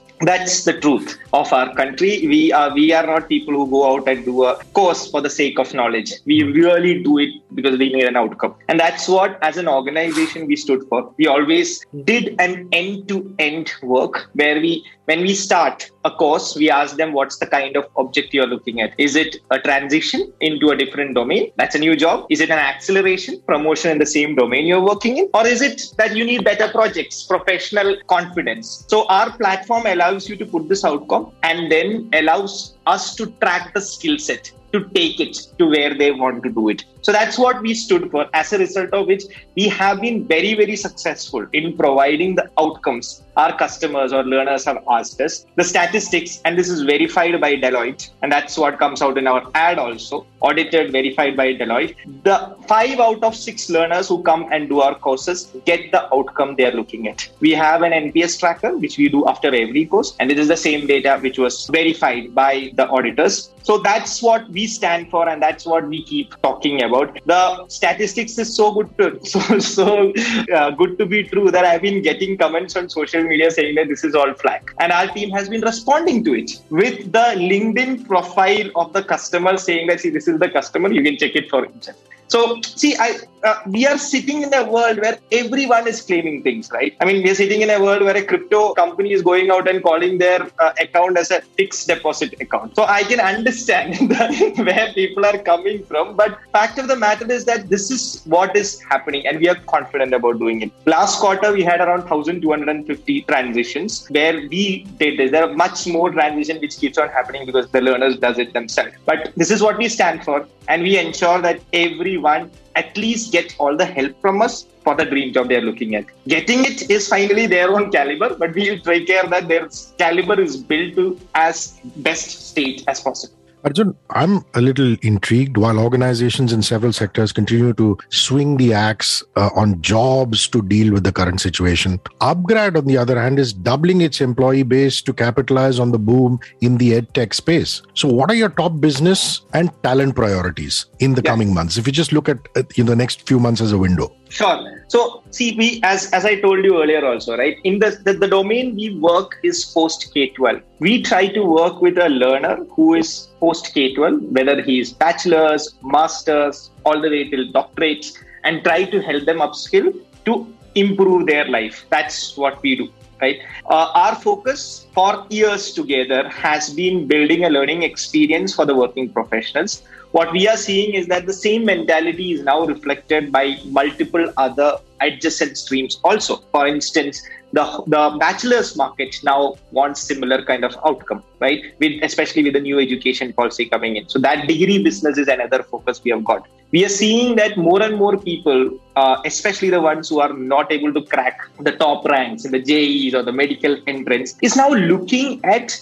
That's 0.46 0.62
the 0.62 0.74
truth 0.74 1.18
of 1.32 1.52
our 1.52 1.74
country. 1.74 2.24
We 2.28 2.52
are 2.52 2.72
we 2.72 2.92
are 2.92 3.04
not 3.04 3.28
people 3.28 3.52
who 3.54 3.68
go 3.68 3.80
out 3.92 4.06
and 4.06 4.24
do 4.24 4.44
a 4.44 4.54
course 4.74 5.10
for 5.10 5.20
the 5.20 5.28
sake 5.28 5.58
of 5.58 5.74
knowledge. 5.74 6.12
We 6.24 6.44
really 6.44 7.02
do 7.02 7.18
it 7.18 7.30
because 7.52 7.76
we 7.80 7.92
need 7.92 8.04
an 8.04 8.14
outcome. 8.14 8.54
And 8.68 8.78
that's 8.78 9.08
what 9.08 9.42
as 9.42 9.56
an 9.56 9.66
organization 9.66 10.46
we 10.46 10.54
stood 10.54 10.84
for. 10.88 11.12
We 11.16 11.26
always 11.26 11.84
did 12.04 12.36
an 12.38 12.68
end-to-end 12.70 13.72
work 13.82 14.30
where 14.34 14.60
we 14.60 14.84
when 15.06 15.20
we 15.20 15.34
start 15.34 15.90
a 16.04 16.10
course, 16.10 16.56
we 16.56 16.68
ask 16.68 16.96
them 16.96 17.12
what's 17.12 17.38
the 17.38 17.46
kind 17.46 17.76
of 17.76 17.86
object 17.96 18.34
you're 18.34 18.46
looking 18.46 18.80
at. 18.80 18.92
Is 18.98 19.14
it 19.14 19.36
a 19.52 19.58
transition 19.58 20.32
into 20.40 20.70
a 20.70 20.76
different 20.76 21.14
domain? 21.14 21.52
That's 21.56 21.76
a 21.76 21.78
new 21.78 21.96
job. 21.96 22.26
Is 22.28 22.40
it 22.40 22.50
an 22.50 22.58
acceleration, 22.58 23.40
promotion 23.46 23.92
in 23.92 23.98
the 23.98 24.06
same 24.06 24.34
domain 24.34 24.66
you're 24.66 24.84
working 24.84 25.18
in? 25.18 25.28
Or 25.32 25.46
is 25.46 25.62
it 25.62 25.92
that 25.96 26.16
you 26.16 26.24
need 26.24 26.44
better 26.44 26.68
projects, 26.68 27.22
professional 27.22 27.96
confidence? 28.08 28.84
So 28.88 29.06
our 29.06 29.30
platform 29.36 29.86
allows 29.86 30.28
you 30.28 30.36
to 30.36 30.46
put 30.46 30.68
this 30.68 30.84
outcome 30.84 31.32
and 31.44 31.70
then 31.70 32.10
allows 32.12 32.76
us 32.86 33.14
to 33.16 33.26
track 33.40 33.74
the 33.74 33.80
skill 33.80 34.18
set 34.18 34.52
to 34.72 34.88
take 34.90 35.20
it 35.20 35.34
to 35.58 35.66
where 35.66 35.94
they 35.96 36.10
want 36.10 36.42
to 36.42 36.50
do 36.50 36.68
it. 36.68 36.84
So 37.02 37.12
that's 37.12 37.38
what 37.38 37.62
we 37.62 37.72
stood 37.74 38.10
for, 38.10 38.26
as 38.34 38.52
a 38.52 38.58
result 38.58 38.90
of 38.92 39.06
which 39.06 39.22
we 39.54 39.68
have 39.68 40.00
been 40.00 40.26
very, 40.26 40.54
very 40.54 40.74
successful 40.74 41.46
in 41.52 41.76
providing 41.76 42.34
the 42.34 42.50
outcomes 42.58 43.22
our 43.36 43.56
customers 43.56 44.12
or 44.12 44.24
learners 44.24 44.64
have 44.64 44.82
asked 44.88 45.20
us. 45.20 45.46
The 45.56 45.64
statistics, 45.64 46.40
and 46.44 46.58
this 46.58 46.68
is 46.68 46.82
verified 46.82 47.40
by 47.40 47.56
Deloitte, 47.56 48.10
and 48.22 48.32
that's 48.32 48.56
what 48.56 48.78
comes 48.78 49.02
out 49.02 49.18
in 49.18 49.26
our 49.26 49.42
ad 49.54 49.78
also, 49.78 50.26
audited, 50.40 50.92
verified 50.92 51.36
by 51.36 51.54
Deloitte. 51.54 51.94
The 52.24 52.56
five 52.66 52.98
out 52.98 53.22
of 53.22 53.34
six 53.34 53.68
learners 53.68 54.08
who 54.08 54.22
come 54.22 54.48
and 54.52 54.68
do 54.68 54.80
our 54.80 54.94
courses 54.98 55.52
get 55.64 55.92
the 55.92 56.12
outcome 56.14 56.56
they're 56.56 56.72
looking 56.72 57.08
at. 57.08 57.28
We 57.40 57.52
have 57.52 57.82
an 57.82 57.92
NPS 57.92 58.38
tracker, 58.40 58.76
which 58.76 58.98
we 58.98 59.08
do 59.08 59.26
after 59.26 59.48
every 59.48 59.86
course, 59.86 60.16
and 60.18 60.30
it 60.30 60.38
is 60.38 60.48
the 60.48 60.56
same 60.56 60.86
data 60.86 61.18
which 61.20 61.38
was 61.38 61.66
verified 61.66 62.34
by 62.34 62.70
the 62.74 62.88
auditors. 62.88 63.50
So 63.62 63.78
that's 63.78 64.22
what 64.22 64.48
we 64.50 64.66
stand 64.66 65.10
for, 65.10 65.28
and 65.28 65.42
that's 65.42 65.66
what 65.66 65.88
we 65.88 66.04
keep 66.04 66.40
talking 66.42 66.84
about. 66.84 67.18
The 67.26 67.66
statistics 67.68 68.38
is 68.38 68.54
so 68.56 68.72
good 68.72 68.96
to 68.98 69.24
so 69.32 69.58
so 69.58 70.12
uh, 70.54 70.70
good 70.70 70.98
to 70.98 71.06
be 71.06 71.24
true 71.24 71.50
that 71.50 71.64
I've 71.64 71.82
been 71.82 72.00
getting 72.02 72.38
comments 72.38 72.76
on 72.76 72.88
social 72.88 73.25
media 73.26 73.50
saying 73.50 73.74
that 73.76 73.88
this 73.88 74.04
is 74.04 74.14
all 74.14 74.32
flack, 74.34 74.72
and 74.80 74.92
our 74.92 75.08
team 75.08 75.30
has 75.30 75.48
been 75.48 75.62
responding 75.62 76.24
to 76.24 76.34
it 76.34 76.60
with 76.70 77.12
the 77.12 77.26
LinkedIn 77.36 78.06
profile 78.06 78.70
of 78.76 78.92
the 78.92 79.02
customer 79.02 79.56
saying 79.56 79.86
that 79.88 80.00
see 80.00 80.10
this 80.10 80.28
is 80.28 80.38
the 80.38 80.48
customer, 80.48 80.92
you 80.92 81.02
can 81.02 81.16
check 81.16 81.34
it 81.34 81.50
for 81.50 81.64
himself. 81.64 81.96
So, 82.28 82.60
see, 82.62 82.96
I 82.98 83.18
uh, 83.46 83.60
we 83.66 83.86
are 83.86 83.98
sitting 83.98 84.42
in 84.42 84.52
a 84.54 84.64
world 84.64 84.98
where 84.98 85.18
everyone 85.30 85.86
is 85.86 86.00
claiming 86.00 86.42
things, 86.42 86.70
right? 86.72 86.96
I 87.00 87.04
mean, 87.04 87.22
we 87.22 87.30
are 87.30 87.34
sitting 87.34 87.60
in 87.62 87.70
a 87.70 87.80
world 87.80 88.02
where 88.02 88.16
a 88.16 88.24
crypto 88.24 88.74
company 88.74 89.12
is 89.12 89.22
going 89.22 89.50
out 89.50 89.68
and 89.68 89.82
calling 89.82 90.18
their 90.18 90.42
uh, 90.58 90.72
account 90.80 91.16
as 91.16 91.30
a 91.30 91.40
fixed 91.58 91.86
deposit 91.86 92.34
account. 92.40 92.74
So 92.74 92.84
I 92.84 93.02
can 93.04 93.20
understand 93.20 94.10
where 94.66 94.92
people 94.94 95.24
are 95.24 95.38
coming 95.38 95.84
from, 95.84 96.16
but 96.16 96.38
fact 96.52 96.78
of 96.78 96.88
the 96.88 96.96
matter 96.96 97.30
is 97.30 97.44
that 97.44 97.68
this 97.68 97.90
is 97.90 98.22
what 98.24 98.56
is 98.56 98.80
happening, 98.82 99.26
and 99.26 99.38
we 99.38 99.48
are 99.48 99.60
confident 99.74 100.12
about 100.14 100.38
doing 100.38 100.62
it. 100.62 100.72
Last 100.86 101.20
quarter, 101.20 101.52
we 101.52 101.62
had 101.62 101.80
around 101.80 102.08
1,250 102.08 103.22
transitions 103.22 104.06
where 104.08 104.34
we 104.48 104.86
did 104.98 105.18
this. 105.18 105.30
There 105.30 105.44
are 105.44 105.54
much 105.54 105.86
more 105.86 106.10
transition 106.10 106.60
which 106.60 106.78
keeps 106.78 106.98
on 106.98 107.08
happening 107.10 107.46
because 107.46 107.70
the 107.70 107.80
learners 107.80 108.18
does 108.18 108.38
it 108.38 108.52
themselves. 108.52 108.92
But 109.04 109.32
this 109.36 109.50
is 109.50 109.62
what 109.62 109.78
we 109.78 109.88
stand 109.88 110.24
for, 110.24 110.46
and 110.68 110.82
we 110.82 110.98
ensure 110.98 111.40
that 111.42 111.60
every 111.72 112.15
everyone 112.16 112.50
at 112.74 112.96
least 112.96 113.32
get 113.32 113.54
all 113.58 113.76
the 113.76 113.84
help 113.84 114.20
from 114.20 114.42
us 114.42 114.66
for 114.84 114.94
the 114.94 115.04
dream 115.04 115.32
job 115.32 115.48
they're 115.48 115.60
looking 115.60 115.94
at. 115.94 116.04
Getting 116.28 116.64
it 116.64 116.90
is 116.90 117.08
finally 117.08 117.46
their 117.46 117.70
own 117.70 117.90
caliber, 117.90 118.34
but 118.34 118.54
we'll 118.54 118.80
take 118.80 119.06
care 119.06 119.26
that 119.26 119.48
their 119.48 119.68
caliber 119.98 120.40
is 120.40 120.56
built 120.56 120.94
to 120.96 121.18
as 121.34 121.80
best 121.96 122.48
state 122.50 122.84
as 122.86 123.00
possible. 123.00 123.35
Arjun, 123.66 123.96
I'm 124.10 124.44
a 124.54 124.60
little 124.60 124.96
intrigued 125.02 125.56
while 125.56 125.80
organizations 125.80 126.52
in 126.52 126.62
several 126.62 126.92
sectors 126.92 127.32
continue 127.32 127.72
to 127.72 127.98
swing 128.10 128.58
the 128.58 128.72
axe 128.72 129.24
uh, 129.34 129.50
on 129.56 129.82
jobs 129.82 130.46
to 130.48 130.62
deal 130.62 130.92
with 130.92 131.02
the 131.02 131.10
current 131.10 131.40
situation. 131.40 131.98
Upgrad, 132.20 132.76
on 132.76 132.84
the 132.84 132.96
other 132.96 133.20
hand, 133.20 133.40
is 133.40 133.52
doubling 133.52 134.02
its 134.02 134.20
employee 134.20 134.62
base 134.62 135.02
to 135.02 135.12
capitalize 135.12 135.80
on 135.80 135.90
the 135.90 135.98
boom 135.98 136.38
in 136.60 136.78
the 136.78 136.92
edtech 136.92 137.34
space. 137.34 137.82
So, 137.94 138.06
what 138.06 138.30
are 138.30 138.36
your 138.36 138.50
top 138.50 138.80
business 138.80 139.40
and 139.52 139.72
talent 139.82 140.14
priorities 140.14 140.86
in 141.00 141.14
the 141.14 141.22
Yeah. 141.24 141.32
coming 141.32 141.52
months? 141.52 141.76
If 141.76 141.88
you 141.88 141.92
just 141.92 142.12
look 142.12 142.28
at 142.28 142.38
uh, 142.54 142.62
in 142.76 142.86
the 142.86 142.94
next 142.94 143.26
few 143.26 143.40
months 143.40 143.60
as 143.60 143.72
a 143.72 143.78
window. 143.78 144.12
Sure. 144.28 144.82
So, 144.88 145.22
see, 145.30 145.56
we 145.56 145.80
as 145.84 146.12
as 146.12 146.24
I 146.24 146.40
told 146.40 146.64
you 146.64 146.82
earlier, 146.82 147.06
also, 147.06 147.36
right? 147.36 147.56
In 147.64 147.78
the 147.78 147.90
the, 148.04 148.12
the 148.14 148.28
domain 148.28 148.74
we 148.74 148.98
work 148.98 149.38
is 149.42 149.64
post 149.64 150.12
K 150.12 150.30
twelve. 150.30 150.60
We 150.80 151.02
try 151.02 151.28
to 151.28 151.44
work 151.44 151.80
with 151.80 151.96
a 151.96 152.08
learner 152.08 152.56
who 152.70 152.94
is 152.94 153.28
post 153.40 153.72
K 153.72 153.94
twelve, 153.94 154.20
whether 154.38 154.60
he 154.60 154.80
is 154.80 154.92
bachelor's, 154.92 155.74
masters, 155.82 156.70
all 156.84 157.00
the 157.00 157.08
way 157.08 157.30
till 157.30 157.46
doctorates, 157.52 158.18
and 158.44 158.64
try 158.64 158.84
to 158.84 159.00
help 159.00 159.24
them 159.24 159.38
upskill 159.38 159.94
to 160.24 160.52
improve 160.74 161.26
their 161.26 161.46
life. 161.48 161.86
That's 161.88 162.36
what 162.36 162.62
we 162.62 162.76
do. 162.76 162.88
Right. 163.20 163.38
Uh, 163.70 163.90
our 163.94 164.14
focus 164.14 164.86
for 164.92 165.26
years 165.30 165.72
together 165.72 166.28
has 166.28 166.74
been 166.74 167.06
building 167.06 167.44
a 167.44 167.48
learning 167.48 167.82
experience 167.82 168.54
for 168.54 168.66
the 168.66 168.74
working 168.74 169.08
professionals. 169.08 169.82
What 170.12 170.32
we 170.32 170.46
are 170.48 170.56
seeing 170.56 170.94
is 170.94 171.06
that 171.06 171.24
the 171.24 171.32
same 171.32 171.64
mentality 171.64 172.32
is 172.32 172.42
now 172.42 172.66
reflected 172.66 173.32
by 173.32 173.56
multiple 173.64 174.30
other 174.36 174.78
adjacent 175.00 175.56
streams 175.56 175.98
also. 176.04 176.36
For 176.52 176.66
instance 176.66 177.22
the 177.52 177.64
the 177.86 178.16
bachelor's 178.18 178.76
market 178.76 179.16
now 179.22 179.54
wants 179.70 180.00
similar 180.00 180.44
kind 180.44 180.64
of 180.64 180.76
outcome 180.84 181.22
right? 181.40 181.62
With 181.78 182.02
especially 182.02 182.42
with 182.42 182.54
the 182.54 182.60
new 182.60 182.78
education 182.80 183.32
policy 183.32 183.66
coming 183.66 183.96
in. 183.96 184.08
So 184.08 184.18
that 184.20 184.46
degree 184.46 184.82
business 184.82 185.16
is 185.16 185.28
another 185.28 185.62
focus 185.62 186.02
we 186.04 186.10
have 186.10 186.24
got 186.24 186.46
we 186.72 186.84
are 186.84 186.88
seeing 186.88 187.36
that 187.36 187.56
more 187.56 187.82
and 187.82 187.96
more 187.96 188.16
people 188.16 188.70
uh, 188.96 189.16
especially 189.24 189.70
the 189.70 189.80
ones 189.80 190.08
who 190.08 190.20
are 190.20 190.32
not 190.32 190.70
able 190.72 190.92
to 190.92 191.02
crack 191.02 191.40
the 191.60 191.72
top 191.72 192.04
ranks 192.06 192.44
in 192.44 192.52
the 192.52 192.60
JEEs 192.60 193.14
or 193.14 193.22
the 193.22 193.32
medical 193.32 193.76
entrance 193.86 194.36
is 194.42 194.56
now 194.56 194.68
looking 194.70 195.40
at 195.44 195.78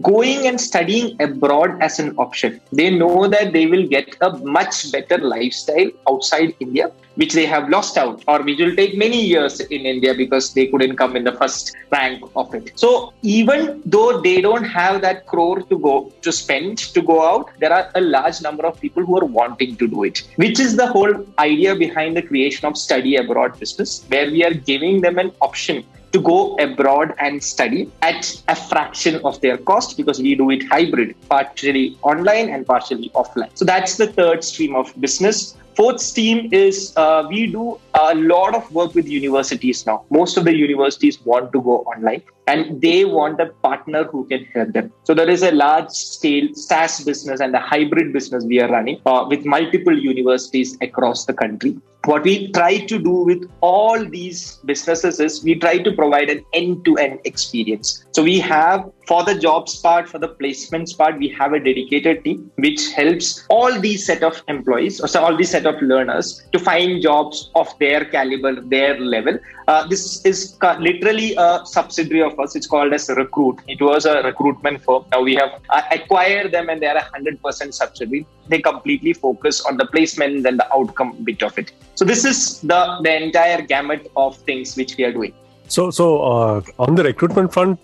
going 0.00 0.46
and 0.46 0.60
studying 0.60 1.16
abroad 1.20 1.82
as 1.82 1.98
an 1.98 2.16
option. 2.16 2.60
They 2.72 2.90
know 2.90 3.28
that 3.28 3.52
they 3.52 3.66
will 3.66 3.86
get 3.86 4.16
a 4.20 4.36
much 4.38 4.90
better 4.92 5.18
lifestyle 5.18 5.90
outside 6.08 6.54
India, 6.60 6.90
which 7.16 7.34
they 7.34 7.46
have 7.46 7.68
lost 7.68 7.98
out, 7.98 8.24
or 8.26 8.42
which 8.42 8.58
will 8.58 8.74
take 8.74 8.96
many 8.96 9.22
years 9.22 9.60
in 9.60 9.82
India 9.82 10.14
because 10.14 10.54
they 10.54 10.66
couldn't 10.66 10.96
come 10.96 11.16
in 11.16 11.24
the 11.24 11.32
first 11.32 11.76
rank 11.92 12.24
of 12.34 12.54
it. 12.54 12.72
So 12.78 13.12
even 13.22 13.82
though 13.84 14.20
they 14.20 14.40
don't 14.40 14.64
have 14.64 15.02
that 15.02 15.26
crore 15.26 15.60
to 15.62 15.78
go 15.78 16.12
to 16.22 16.32
spend 16.32 16.78
to 16.78 17.02
go 17.02 17.22
out, 17.22 17.50
there 17.60 17.72
are 17.72 17.90
a 17.94 18.00
large 18.00 18.42
number 18.42 18.66
of 18.66 18.80
people 18.80 19.04
who 19.04 19.18
are 19.18 19.26
wanting 19.26 19.76
to 19.76 19.86
do 19.86 20.04
it, 20.04 20.26
which 20.36 20.58
is 20.58 20.76
the 20.76 20.86
whole 20.86 21.14
idea 21.38 21.76
behind 21.76 22.16
the 22.16 22.22
creation 22.22 22.66
of 22.66 22.76
study 22.78 23.16
abroad 23.16 23.58
business, 23.60 24.04
where 24.08 24.30
we 24.30 24.44
are 24.44 24.54
giving 24.54 25.00
them 25.02 25.18
an 25.18 25.30
option 25.40 25.84
to 26.14 26.20
go 26.20 26.54
abroad 26.66 27.12
and 27.18 27.42
study 27.42 27.90
at 28.02 28.40
a 28.48 28.54
fraction 28.54 29.20
of 29.24 29.40
their 29.40 29.58
cost 29.58 29.96
because 29.96 30.20
we 30.20 30.34
do 30.36 30.48
it 30.50 30.62
hybrid, 30.68 31.14
partially 31.28 31.98
online 32.02 32.48
and 32.48 32.64
partially 32.66 33.10
offline. 33.10 33.50
So 33.54 33.64
that's 33.64 33.96
the 33.96 34.06
third 34.06 34.44
stream 34.44 34.76
of 34.76 34.94
business. 35.00 35.56
Fourth 35.74 36.00
stream 36.00 36.48
is 36.52 36.92
uh, 36.96 37.26
we 37.28 37.48
do 37.48 37.80
a 37.94 38.14
lot 38.14 38.54
of 38.54 38.70
work 38.72 38.94
with 38.94 39.08
universities 39.08 39.84
now. 39.86 40.04
Most 40.08 40.36
of 40.36 40.44
the 40.44 40.54
universities 40.56 41.20
want 41.24 41.52
to 41.52 41.60
go 41.60 41.78
online 41.80 42.22
and 42.46 42.80
they 42.80 43.04
want 43.04 43.40
a 43.40 43.46
partner 43.62 44.04
who 44.04 44.26
can 44.26 44.44
help 44.46 44.72
them. 44.72 44.92
So 45.04 45.14
there 45.14 45.28
is 45.28 45.42
a 45.42 45.52
large 45.52 45.90
scale 45.90 46.48
SaaS 46.54 47.04
business 47.04 47.40
and 47.40 47.54
a 47.54 47.60
hybrid 47.60 48.12
business 48.12 48.44
we 48.44 48.60
are 48.60 48.68
running 48.68 49.00
uh, 49.06 49.26
with 49.28 49.44
multiple 49.44 49.98
universities 49.98 50.76
across 50.80 51.24
the 51.26 51.32
country. 51.32 51.76
What 52.04 52.24
we 52.24 52.52
try 52.52 52.78
to 52.78 52.98
do 52.98 53.10
with 53.10 53.50
all 53.62 54.04
these 54.04 54.56
businesses 54.66 55.20
is 55.20 55.42
we 55.42 55.54
try 55.54 55.78
to 55.78 55.92
provide 55.92 56.28
an 56.28 56.44
end 56.52 56.84
to 56.84 56.96
end 56.98 57.20
experience. 57.24 58.04
So 58.12 58.22
we 58.22 58.38
have 58.40 58.90
for 59.06 59.24
the 59.24 59.38
jobs 59.38 59.80
part, 59.80 60.08
for 60.08 60.18
the 60.18 60.28
placements 60.28 60.96
part, 60.96 61.18
we 61.18 61.28
have 61.28 61.52
a 61.52 61.58
dedicated 61.58 62.24
team 62.24 62.50
which 62.56 62.92
helps 62.92 63.46
all 63.48 63.78
these 63.80 64.04
set 64.04 64.22
of 64.22 64.42
employees 64.48 65.00
or 65.00 65.08
so 65.08 65.22
all 65.22 65.36
these 65.36 65.50
set 65.50 65.66
of 65.66 65.80
learners 65.80 66.42
to 66.52 66.58
find 66.58 67.02
jobs 67.02 67.50
of 67.54 67.68
their 67.78 68.04
caliber, 68.04 68.60
their 68.60 68.98
level. 68.98 69.38
Uh, 69.68 69.86
this 69.86 70.24
is 70.26 70.58
literally 70.80 71.34
a 71.36 71.60
subsidiary 71.64 72.22
of 72.22 72.33
us. 72.38 72.54
It's 72.56 72.66
called 72.66 72.92
as 72.92 73.08
Rekrut. 73.08 73.60
It 73.68 73.80
was 73.80 74.06
a 74.06 74.22
recruitment 74.22 74.82
firm. 74.82 75.04
Now 75.12 75.22
we 75.22 75.34
have 75.36 75.60
acquired 75.90 76.52
them 76.52 76.68
and 76.68 76.80
they 76.80 76.86
are 76.86 76.96
a 76.96 77.02
100% 77.02 77.72
subsidiary. 77.74 78.26
They 78.48 78.60
completely 78.60 79.12
focus 79.12 79.64
on 79.64 79.76
the 79.76 79.86
placement 79.86 80.46
and 80.46 80.58
the 80.58 80.72
outcome 80.74 81.16
bit 81.24 81.42
of 81.42 81.58
it. 81.58 81.72
So 81.94 82.04
this 82.04 82.24
is 82.24 82.60
the, 82.60 82.98
the 83.02 83.22
entire 83.22 83.62
gamut 83.62 84.10
of 84.16 84.36
things 84.38 84.76
which 84.76 84.96
we 84.96 85.04
are 85.04 85.12
doing. 85.12 85.34
So, 85.68 85.90
so 85.90 86.22
uh, 86.22 86.62
on 86.78 86.94
the 86.94 87.04
recruitment 87.04 87.52
front, 87.52 87.78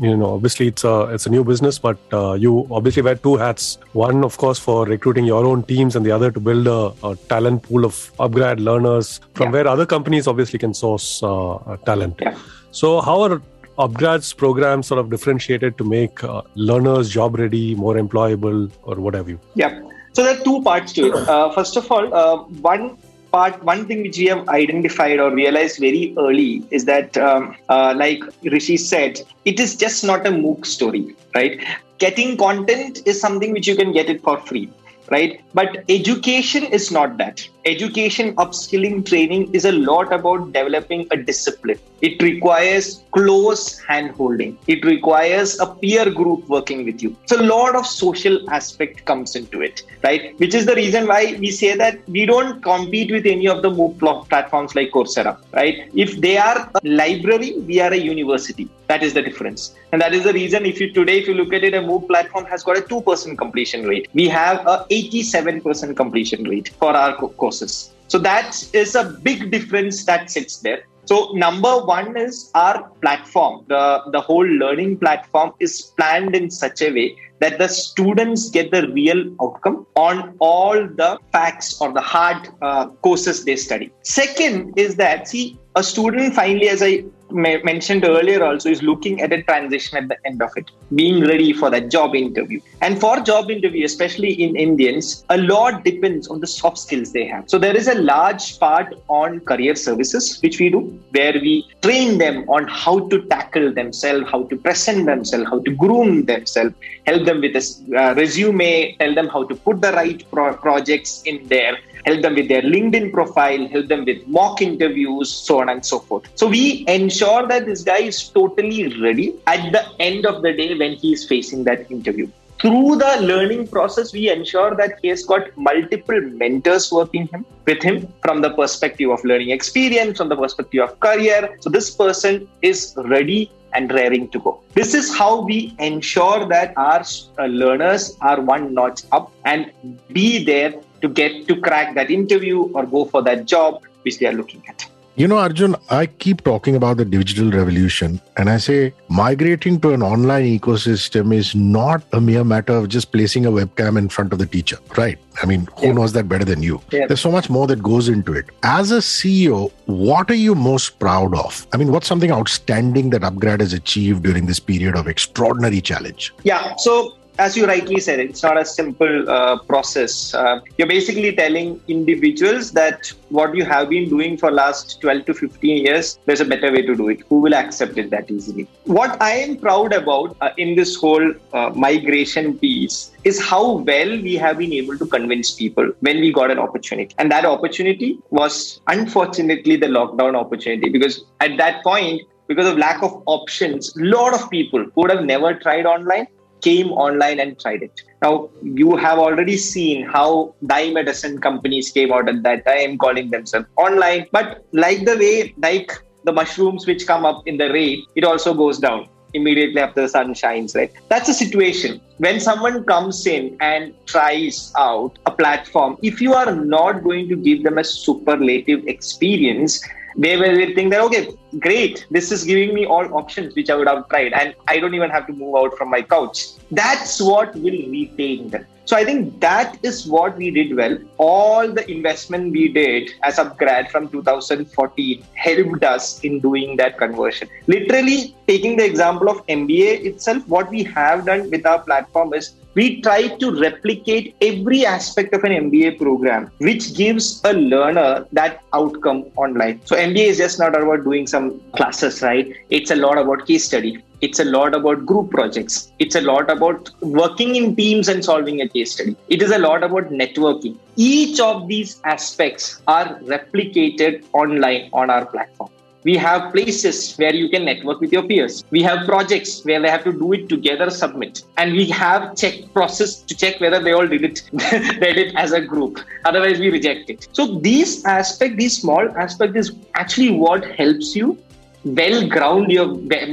you 0.00 0.14
know, 0.14 0.34
obviously 0.34 0.68
it's 0.68 0.84
a 0.84 1.04
it's 1.04 1.24
a 1.24 1.30
new 1.30 1.42
business, 1.42 1.78
but 1.78 1.96
uh, 2.12 2.34
you 2.34 2.66
obviously 2.70 3.02
wear 3.02 3.14
two 3.14 3.36
hats. 3.36 3.78
One, 3.94 4.24
of 4.24 4.36
course, 4.36 4.58
for 4.58 4.84
recruiting 4.84 5.24
your 5.24 5.44
own 5.46 5.62
teams, 5.62 5.96
and 5.96 6.04
the 6.04 6.10
other 6.10 6.30
to 6.30 6.38
build 6.38 6.66
a, 6.66 6.92
a 7.06 7.16
talent 7.28 7.62
pool 7.62 7.84
of 7.86 7.94
Upgrad 8.18 8.60
learners 8.60 9.20
from 9.34 9.46
Yeah. 9.46 9.52
where 9.52 9.66
other 9.68 9.86
companies 9.86 10.26
obviously 10.26 10.58
can 10.58 10.74
source 10.74 11.22
uh, 11.22 11.76
talent. 11.86 12.18
Yeah. 12.20 12.36
So, 12.72 13.00
how 13.00 13.22
are 13.22 13.40
Upgrad's 13.78 14.32
programs 14.32 14.86
sort 14.86 14.98
of 14.98 15.10
differentiated 15.10 15.76
to 15.76 15.84
make 15.84 16.24
uh, 16.24 16.42
learners 16.54 17.10
job 17.10 17.38
ready, 17.38 17.74
more 17.74 17.94
employable, 17.96 18.70
or 18.82 18.96
what 18.96 19.14
have 19.14 19.28
you? 19.28 19.38
Yeah. 19.54 19.80
So 20.12 20.22
there 20.22 20.34
are 20.34 20.44
two 20.44 20.62
parts 20.62 20.94
to 20.94 21.08
it. 21.08 21.14
Uh, 21.14 21.50
first 21.52 21.76
of 21.76 21.92
all, 21.92 22.14
uh, 22.14 22.38
one 22.70 22.96
part, 23.32 23.62
one 23.64 23.86
thing 23.86 24.02
which 24.02 24.16
we 24.16 24.26
have 24.26 24.48
identified 24.48 25.20
or 25.20 25.30
realized 25.34 25.78
very 25.78 26.14
early 26.16 26.66
is 26.70 26.86
that, 26.86 27.18
um, 27.18 27.54
uh, 27.68 27.92
like 27.94 28.22
Rishi 28.44 28.78
said, 28.78 29.20
it 29.44 29.60
is 29.60 29.76
just 29.76 30.04
not 30.04 30.26
a 30.26 30.30
MOOC 30.30 30.64
story, 30.64 31.14
right? 31.34 31.62
Getting 31.98 32.38
content 32.38 33.02
is 33.06 33.20
something 33.20 33.52
which 33.52 33.66
you 33.66 33.76
can 33.76 33.92
get 33.92 34.08
it 34.08 34.22
for 34.22 34.38
free, 34.40 34.70
right? 35.10 35.40
But 35.54 35.84
education 35.88 36.64
is 36.64 36.90
not 36.90 37.16
that. 37.18 37.46
Education, 37.64 38.34
upskilling, 38.36 39.04
training 39.04 39.52
is 39.52 39.64
a 39.64 39.72
lot 39.72 40.12
about 40.12 40.52
developing 40.52 41.08
a 41.10 41.16
discipline. 41.16 41.78
It 42.00 42.22
requires 42.22 43.02
close 43.10 43.80
hand 43.80 44.12
holding. 44.12 44.56
It 44.66 44.84
requires 44.84 45.58
a 45.58 45.66
peer 45.66 46.10
group 46.10 46.46
working 46.48 46.84
with 46.84 47.02
you. 47.02 47.16
So 47.24 47.40
a 47.40 47.42
lot 47.42 47.74
of 47.74 47.86
social 47.86 48.48
aspect 48.50 49.04
comes 49.04 49.34
into 49.34 49.62
it, 49.62 49.82
right? 50.04 50.38
Which 50.38 50.54
is 50.54 50.66
the 50.66 50.76
reason 50.76 51.08
why 51.08 51.36
we 51.40 51.50
say 51.50 51.74
that 51.76 52.06
we 52.08 52.26
don't 52.26 52.62
compete 52.62 53.10
with 53.10 53.26
any 53.26 53.48
of 53.48 53.62
the 53.62 53.70
MOOC 53.70 54.28
platforms 54.28 54.76
like 54.76 54.90
Coursera, 54.90 55.38
right? 55.52 55.90
If 55.94 56.20
they 56.20 56.36
are 56.36 56.70
a 56.72 56.80
library, 56.86 57.58
we 57.60 57.80
are 57.80 57.92
a 57.92 57.96
university. 57.96 58.68
That 58.88 59.02
is 59.02 59.14
the 59.14 59.22
difference. 59.22 59.74
And 59.90 60.00
that 60.00 60.14
is 60.14 60.22
the 60.22 60.32
reason 60.32 60.64
if 60.64 60.80
you 60.80 60.92
today, 60.92 61.18
if 61.18 61.26
you 61.26 61.34
look 61.34 61.52
at 61.52 61.64
it, 61.64 61.74
a 61.74 61.78
MOOC 61.78 62.06
platform 62.06 62.44
has 62.44 62.62
got 62.62 62.78
a 62.78 62.82
2% 62.82 63.36
completion 63.36 63.84
rate. 63.84 64.08
We 64.14 64.28
have 64.28 64.64
a 64.66 64.86
87% 64.96 65.96
completion 65.96 66.44
rate 66.44 66.68
for 66.80 66.90
our 66.94 67.16
co- 67.16 67.28
courses. 67.28 67.94
So 68.08 68.18
that 68.18 68.68
is 68.72 68.94
a 68.94 69.04
big 69.04 69.50
difference 69.50 70.04
that 70.04 70.30
sits 70.30 70.58
there. 70.58 70.84
So 71.06 71.30
number 71.34 71.84
one 71.84 72.16
is 72.16 72.50
our 72.54 72.88
platform. 73.00 73.64
The, 73.68 74.02
the 74.10 74.20
whole 74.20 74.46
learning 74.46 74.98
platform 74.98 75.52
is 75.60 75.92
planned 75.96 76.34
in 76.34 76.50
such 76.50 76.82
a 76.82 76.90
way 76.92 77.16
that 77.40 77.58
the 77.58 77.68
students 77.68 78.50
get 78.50 78.70
the 78.70 78.88
real 78.88 79.22
outcome 79.40 79.86
on 79.94 80.34
all 80.40 80.74
the 80.74 81.18
facts 81.32 81.80
or 81.80 81.92
the 81.92 82.00
hard 82.00 82.48
uh, 82.62 82.88
courses 83.06 83.44
they 83.44 83.56
study. 83.56 83.92
Second 84.02 84.76
is 84.76 84.96
that, 84.96 85.28
see, 85.28 85.58
a 85.76 85.82
student 85.82 86.34
finally, 86.34 86.68
as 86.68 86.82
I 86.82 87.04
mentioned 87.30 88.04
earlier, 88.04 88.44
also 88.44 88.70
is 88.70 88.82
looking 88.82 89.20
at 89.20 89.32
a 89.32 89.42
transition 89.42 89.98
at 89.98 90.08
the 90.08 90.16
end 90.26 90.42
of 90.42 90.50
it, 90.56 90.70
being 90.94 91.22
ready 91.22 91.52
for 91.52 91.70
that 91.70 91.90
job 91.90 92.14
interview. 92.14 92.60
And 92.80 93.00
for 93.00 93.20
job 93.20 93.50
interview, 93.50 93.84
especially 93.84 94.32
in 94.32 94.56
Indians, 94.56 95.24
a 95.30 95.38
lot 95.38 95.84
depends 95.84 96.28
on 96.28 96.40
the 96.40 96.46
soft 96.46 96.78
skills 96.78 97.12
they 97.12 97.26
have. 97.26 97.48
So 97.48 97.58
there 97.58 97.76
is 97.76 97.88
a 97.88 97.94
large 97.94 98.58
part 98.58 98.94
on 99.08 99.40
career 99.40 99.74
services, 99.74 100.40
which 100.42 100.60
we 100.60 100.70
do, 100.70 100.80
where 101.10 101.32
we 101.32 101.68
train 101.82 102.18
them 102.18 102.48
on 102.48 102.68
how 102.68 103.08
to 103.08 103.22
tackle 103.26 103.72
themselves, 103.72 104.30
how 104.30 104.44
to 104.44 104.56
present 104.56 105.06
themselves, 105.06 105.48
how 105.50 105.60
to 105.60 105.70
groom 105.70 106.24
themselves, 106.24 106.74
help 107.06 107.24
them 107.24 107.40
with 107.40 107.56
a 107.56 108.00
uh, 108.00 108.14
resume, 108.14 108.96
tell 108.98 109.14
them 109.14 109.28
how 109.28 109.44
to 109.44 109.54
put 109.54 109.80
the 109.80 109.92
right 109.92 110.24
pro- 110.30 110.56
projects 110.56 111.22
in 111.24 111.46
there 111.48 111.78
help 112.06 112.22
them 112.22 112.34
with 112.34 112.48
their 112.48 112.62
LinkedIn 112.62 113.12
profile, 113.12 113.66
help 113.68 113.88
them 113.88 114.04
with 114.04 114.26
mock 114.26 114.62
interviews, 114.62 115.30
so 115.30 115.60
on 115.60 115.68
and 115.68 115.84
so 115.84 115.98
forth. 115.98 116.24
So 116.36 116.46
we 116.46 116.84
ensure 116.88 117.46
that 117.48 117.66
this 117.66 117.82
guy 117.82 117.98
is 117.98 118.28
totally 118.28 118.98
ready 119.00 119.34
at 119.46 119.72
the 119.72 119.84
end 120.00 120.24
of 120.24 120.42
the 120.42 120.52
day 120.52 120.76
when 120.78 120.92
he 120.94 121.12
is 121.12 121.24
facing 121.24 121.64
that 121.64 121.90
interview. 121.90 122.28
through 122.60 122.96
the 122.96 123.18
learning 123.20 123.68
process, 123.68 124.12
we 124.12 124.30
ensure 124.30 124.74
that 124.74 124.98
he 125.02 125.08
has 125.08 125.24
got 125.24 125.56
multiple 125.56 126.20
mentors 126.42 126.90
working 126.90 127.26
him 127.28 127.44
with 127.66 127.82
him 127.82 128.08
from 128.22 128.40
the 128.40 128.50
perspective 128.50 129.10
of 129.10 129.22
learning 129.24 129.50
experience, 129.50 130.18
from 130.18 130.28
the 130.28 130.36
perspective 130.36 130.82
of 130.82 130.98
career. 131.00 131.56
So 131.60 131.70
this 131.70 131.90
person 131.90 132.48
is 132.62 132.94
ready 132.96 133.50
and 133.74 133.92
raring 133.92 134.28
to 134.30 134.38
go. 134.38 134.60
This 134.72 134.94
is 134.94 135.14
how 135.14 135.42
we 135.42 135.74
ensure 135.78 136.46
that 136.46 136.72
our 136.76 137.04
uh, 137.38 137.44
learners 137.44 138.16
are 138.20 138.40
one 138.40 138.72
notch 138.72 139.02
up 139.12 139.30
and 139.44 139.70
be 140.12 140.44
there 140.44 140.74
to 141.06 141.12
get 141.12 141.46
to 141.48 141.60
crack 141.60 141.94
that 141.94 142.10
interview 142.10 142.62
or 142.74 142.84
go 142.86 143.04
for 143.04 143.22
that 143.22 143.46
job 143.46 143.82
which 144.02 144.18
they 144.18 144.26
are 144.26 144.32
looking 144.32 144.62
at. 144.68 144.86
You 145.18 145.26
know, 145.26 145.38
Arjun, 145.38 145.74
I 145.88 146.04
keep 146.04 146.44
talking 146.44 146.76
about 146.76 146.98
the 146.98 147.04
digital 147.06 147.50
revolution, 147.50 148.20
and 148.36 148.50
I 148.50 148.58
say 148.58 148.92
migrating 149.08 149.80
to 149.80 149.92
an 149.94 150.02
online 150.02 150.44
ecosystem 150.44 151.34
is 151.34 151.54
not 151.54 152.02
a 152.12 152.20
mere 152.20 152.44
matter 152.44 152.74
of 152.74 152.90
just 152.90 153.12
placing 153.12 153.46
a 153.46 153.50
webcam 153.50 153.96
in 153.96 154.10
front 154.10 154.34
of 154.34 154.38
the 154.38 154.44
teacher, 154.44 154.76
right? 154.98 155.18
I 155.42 155.46
mean, 155.46 155.66
who 155.78 155.86
Yeah. 155.86 155.92
knows 155.92 156.12
that 156.12 156.28
better 156.28 156.44
than 156.44 156.62
you? 156.62 156.82
Yeah. 156.92 157.06
There's 157.06 157.22
so 157.22 157.30
much 157.30 157.48
more 157.48 157.66
that 157.66 157.82
goes 157.82 158.10
into 158.10 158.34
it. 158.34 158.44
As 158.62 158.90
a 158.90 159.00
CEO, 159.00 159.72
what 159.86 160.30
are 160.30 160.34
you 160.42 160.54
most 160.54 160.98
proud 160.98 161.34
of? 161.34 161.66
I 161.72 161.78
mean, 161.78 161.92
what's 161.92 162.06
something 162.06 162.30
outstanding 162.30 163.08
that 163.10 163.22
Upgrad 163.22 163.60
has 163.60 163.72
achieved 163.72 164.22
during 164.22 164.44
this 164.44 164.60
period 164.60 164.96
of 164.96 165.08
extraordinary 165.08 165.80
challenge? 165.80 166.34
Yeah. 166.44 166.74
So 166.76 167.14
as 167.38 167.56
you 167.56 167.66
rightly 167.66 168.00
said, 168.00 168.18
it's 168.18 168.42
not 168.42 168.58
a 168.58 168.64
simple 168.64 169.28
uh, 169.28 169.58
process. 169.58 170.34
Uh, 170.34 170.60
you're 170.78 170.88
basically 170.88 171.34
telling 171.34 171.80
individuals 171.88 172.72
that 172.72 173.12
what 173.28 173.54
you 173.54 173.64
have 173.64 173.90
been 173.90 174.08
doing 174.08 174.36
for 174.36 174.50
last 174.50 175.00
12 175.00 175.26
to 175.26 175.34
15 175.34 175.84
years, 175.84 176.18
there's 176.24 176.40
a 176.40 176.44
better 176.44 176.72
way 176.72 176.82
to 176.82 176.94
do 176.94 177.08
it. 177.08 177.20
Who 177.28 177.40
will 177.40 177.54
accept 177.54 177.98
it 177.98 178.10
that 178.10 178.30
easily? 178.30 178.68
What 178.84 179.20
I 179.20 179.32
am 179.32 179.56
proud 179.58 179.92
about 179.92 180.36
uh, 180.40 180.50
in 180.56 180.76
this 180.76 180.96
whole 180.96 181.34
uh, 181.52 181.70
migration 181.74 182.58
piece 182.58 183.12
is 183.24 183.42
how 183.42 183.78
well 183.78 184.08
we 184.08 184.34
have 184.34 184.58
been 184.58 184.72
able 184.72 184.96
to 184.98 185.06
convince 185.06 185.52
people 185.52 185.92
when 186.00 186.20
we 186.20 186.32
got 186.32 186.50
an 186.50 186.58
opportunity. 186.58 187.14
And 187.18 187.30
that 187.32 187.44
opportunity 187.44 188.18
was 188.30 188.80
unfortunately 188.86 189.76
the 189.76 189.86
lockdown 189.86 190.36
opportunity 190.36 190.88
because 190.88 191.24
at 191.40 191.56
that 191.58 191.82
point, 191.82 192.22
because 192.48 192.66
of 192.66 192.78
lack 192.78 193.02
of 193.02 193.22
options, 193.26 193.94
a 193.96 194.04
lot 194.04 194.32
of 194.32 194.48
people 194.50 194.84
who 194.84 195.02
would 195.02 195.10
have 195.10 195.24
never 195.24 195.54
tried 195.54 195.84
online 195.84 196.28
came 196.60 196.92
online 196.92 197.40
and 197.40 197.58
tried 197.58 197.82
it. 197.82 198.02
Now, 198.22 198.50
you 198.62 198.96
have 198.96 199.18
already 199.18 199.56
seen 199.56 200.04
how 200.04 200.54
dime 200.66 200.96
companies 201.40 201.90
came 201.90 202.12
out 202.12 202.28
at 202.28 202.42
that 202.42 202.66
time 202.66 202.98
calling 202.98 203.30
themselves 203.30 203.66
online. 203.76 204.26
But 204.32 204.64
like 204.72 205.04
the 205.04 205.16
way, 205.16 205.54
like 205.58 205.92
the 206.24 206.32
mushrooms 206.32 206.86
which 206.86 207.06
come 207.06 207.24
up 207.24 207.42
in 207.46 207.56
the 207.56 207.72
rain, 207.72 208.04
it 208.14 208.24
also 208.24 208.54
goes 208.54 208.78
down 208.78 209.08
immediately 209.34 209.80
after 209.80 210.02
the 210.02 210.08
sun 210.08 210.34
shines, 210.34 210.74
right? 210.74 210.90
That's 211.08 211.28
a 211.28 211.34
situation. 211.34 212.00
When 212.18 212.40
someone 212.40 212.84
comes 212.84 213.26
in 213.26 213.56
and 213.60 213.94
tries 214.06 214.72
out 214.78 215.18
a 215.26 215.30
platform, 215.30 215.98
if 216.02 216.20
you 216.20 216.32
are 216.32 216.54
not 216.54 217.04
going 217.04 217.28
to 217.28 217.36
give 217.36 217.62
them 217.62 217.78
a 217.78 217.84
superlative 217.84 218.86
experience, 218.86 219.84
they 220.16 220.36
will 220.36 220.74
think 220.74 220.90
that 220.90 221.00
okay 221.00 221.34
great 221.60 222.06
this 222.10 222.32
is 222.32 222.44
giving 222.44 222.74
me 222.74 222.86
all 222.86 223.06
options 223.18 223.54
which 223.54 223.70
i 223.70 223.76
would 223.76 223.88
have 223.88 224.08
tried 224.08 224.32
and 224.32 224.54
i 224.68 224.78
don't 224.78 224.94
even 224.94 225.10
have 225.10 225.26
to 225.26 225.32
move 225.32 225.54
out 225.56 225.76
from 225.76 225.90
my 225.90 226.02
couch. 226.02 226.48
That's 226.70 227.20
what 227.20 227.54
will 227.54 227.80
retain 227.90 228.48
them. 228.50 228.66
So 228.84 228.96
i 228.96 229.04
think 229.04 229.40
that 229.40 229.78
is 229.82 230.06
what 230.06 230.36
we 230.36 230.50
did 230.50 230.74
well. 230.76 230.98
All 231.18 231.70
the 231.70 231.88
investment 231.90 232.52
we 232.52 232.68
did 232.68 233.10
as 233.22 233.38
a 233.38 233.54
grad 233.58 233.90
from 233.90 234.08
2014 234.08 235.24
helped 235.34 235.84
us 235.84 236.20
in 236.20 236.40
doing 236.40 236.76
that 236.76 236.98
conversion. 236.98 237.48
Literally 237.66 238.34
taking 238.48 238.76
the 238.76 238.84
example 238.84 239.28
of 239.28 239.46
mba 239.46 240.04
itself 240.10 240.46
what 240.48 240.70
we 240.70 240.82
have 240.84 241.26
done 241.26 241.50
with 241.50 241.66
our 241.66 241.82
platform 241.82 242.32
is 242.32 242.54
we 242.76 243.00
try 243.00 243.26
to 243.42 243.50
replicate 243.60 244.36
every 244.42 244.84
aspect 244.84 245.34
of 245.34 245.42
an 245.44 245.52
MBA 245.52 245.98
program, 245.98 246.50
which 246.58 246.94
gives 246.94 247.40
a 247.44 247.54
learner 247.54 248.26
that 248.32 248.62
outcome 248.74 249.24
online. 249.36 249.80
So 249.86 249.96
MBA 249.96 250.26
is 250.32 250.36
just 250.36 250.58
not 250.58 250.80
about 250.80 251.04
doing 251.04 251.26
some 251.26 251.58
classes, 251.74 252.20
right? 252.22 252.54
It's 252.68 252.90
a 252.90 252.96
lot 252.96 253.16
about 253.16 253.46
case 253.46 253.64
study. 253.64 254.02
It's 254.20 254.38
a 254.40 254.44
lot 254.44 254.74
about 254.74 255.06
group 255.06 255.30
projects. 255.30 255.90
It's 255.98 256.14
a 256.14 256.20
lot 256.20 256.50
about 256.50 256.90
working 257.00 257.56
in 257.56 257.76
teams 257.76 258.08
and 258.08 258.24
solving 258.24 258.60
a 258.60 258.68
case 258.68 258.92
study. 258.92 259.16
It 259.28 259.40
is 259.40 259.50
a 259.50 259.58
lot 259.58 259.82
about 259.82 260.10
networking. 260.10 260.76
Each 260.96 261.40
of 261.40 261.68
these 261.68 262.00
aspects 262.04 262.82
are 262.86 263.18
replicated 263.20 264.24
online 264.32 264.90
on 264.92 265.10
our 265.10 265.24
platform. 265.24 265.70
We 266.06 266.16
have 266.18 266.52
places 266.52 267.16
where 267.16 267.34
you 267.34 267.48
can 267.48 267.64
network 267.64 268.00
with 268.00 268.12
your 268.12 268.22
peers. 268.22 268.64
We 268.70 268.80
have 268.82 269.06
projects 269.06 269.64
where 269.64 269.80
they 269.82 269.90
have 269.90 270.04
to 270.04 270.12
do 270.12 270.32
it 270.34 270.48
together, 270.48 270.88
submit. 270.88 271.42
And 271.56 271.72
we 271.72 271.86
have 271.86 272.36
check 272.36 272.72
process 272.72 273.16
to 273.22 273.34
check 273.34 273.58
whether 273.58 273.80
they 273.80 273.92
all 273.92 274.06
did 274.06 274.22
it, 274.22 274.42
did 274.56 275.18
it 275.24 275.34
as 275.34 275.50
a 275.50 275.60
group. 275.60 275.98
Otherwise, 276.24 276.60
we 276.60 276.70
reject 276.70 277.10
it. 277.10 277.26
So 277.32 277.58
these 277.58 278.04
aspect, 278.04 278.56
these 278.56 278.80
small 278.80 279.10
aspect 279.18 279.56
is 279.56 279.72
actually 279.94 280.30
what 280.30 280.64
helps 280.76 281.16
you 281.16 281.36
well 281.84 282.28
ground 282.28 282.70
your 282.70 282.86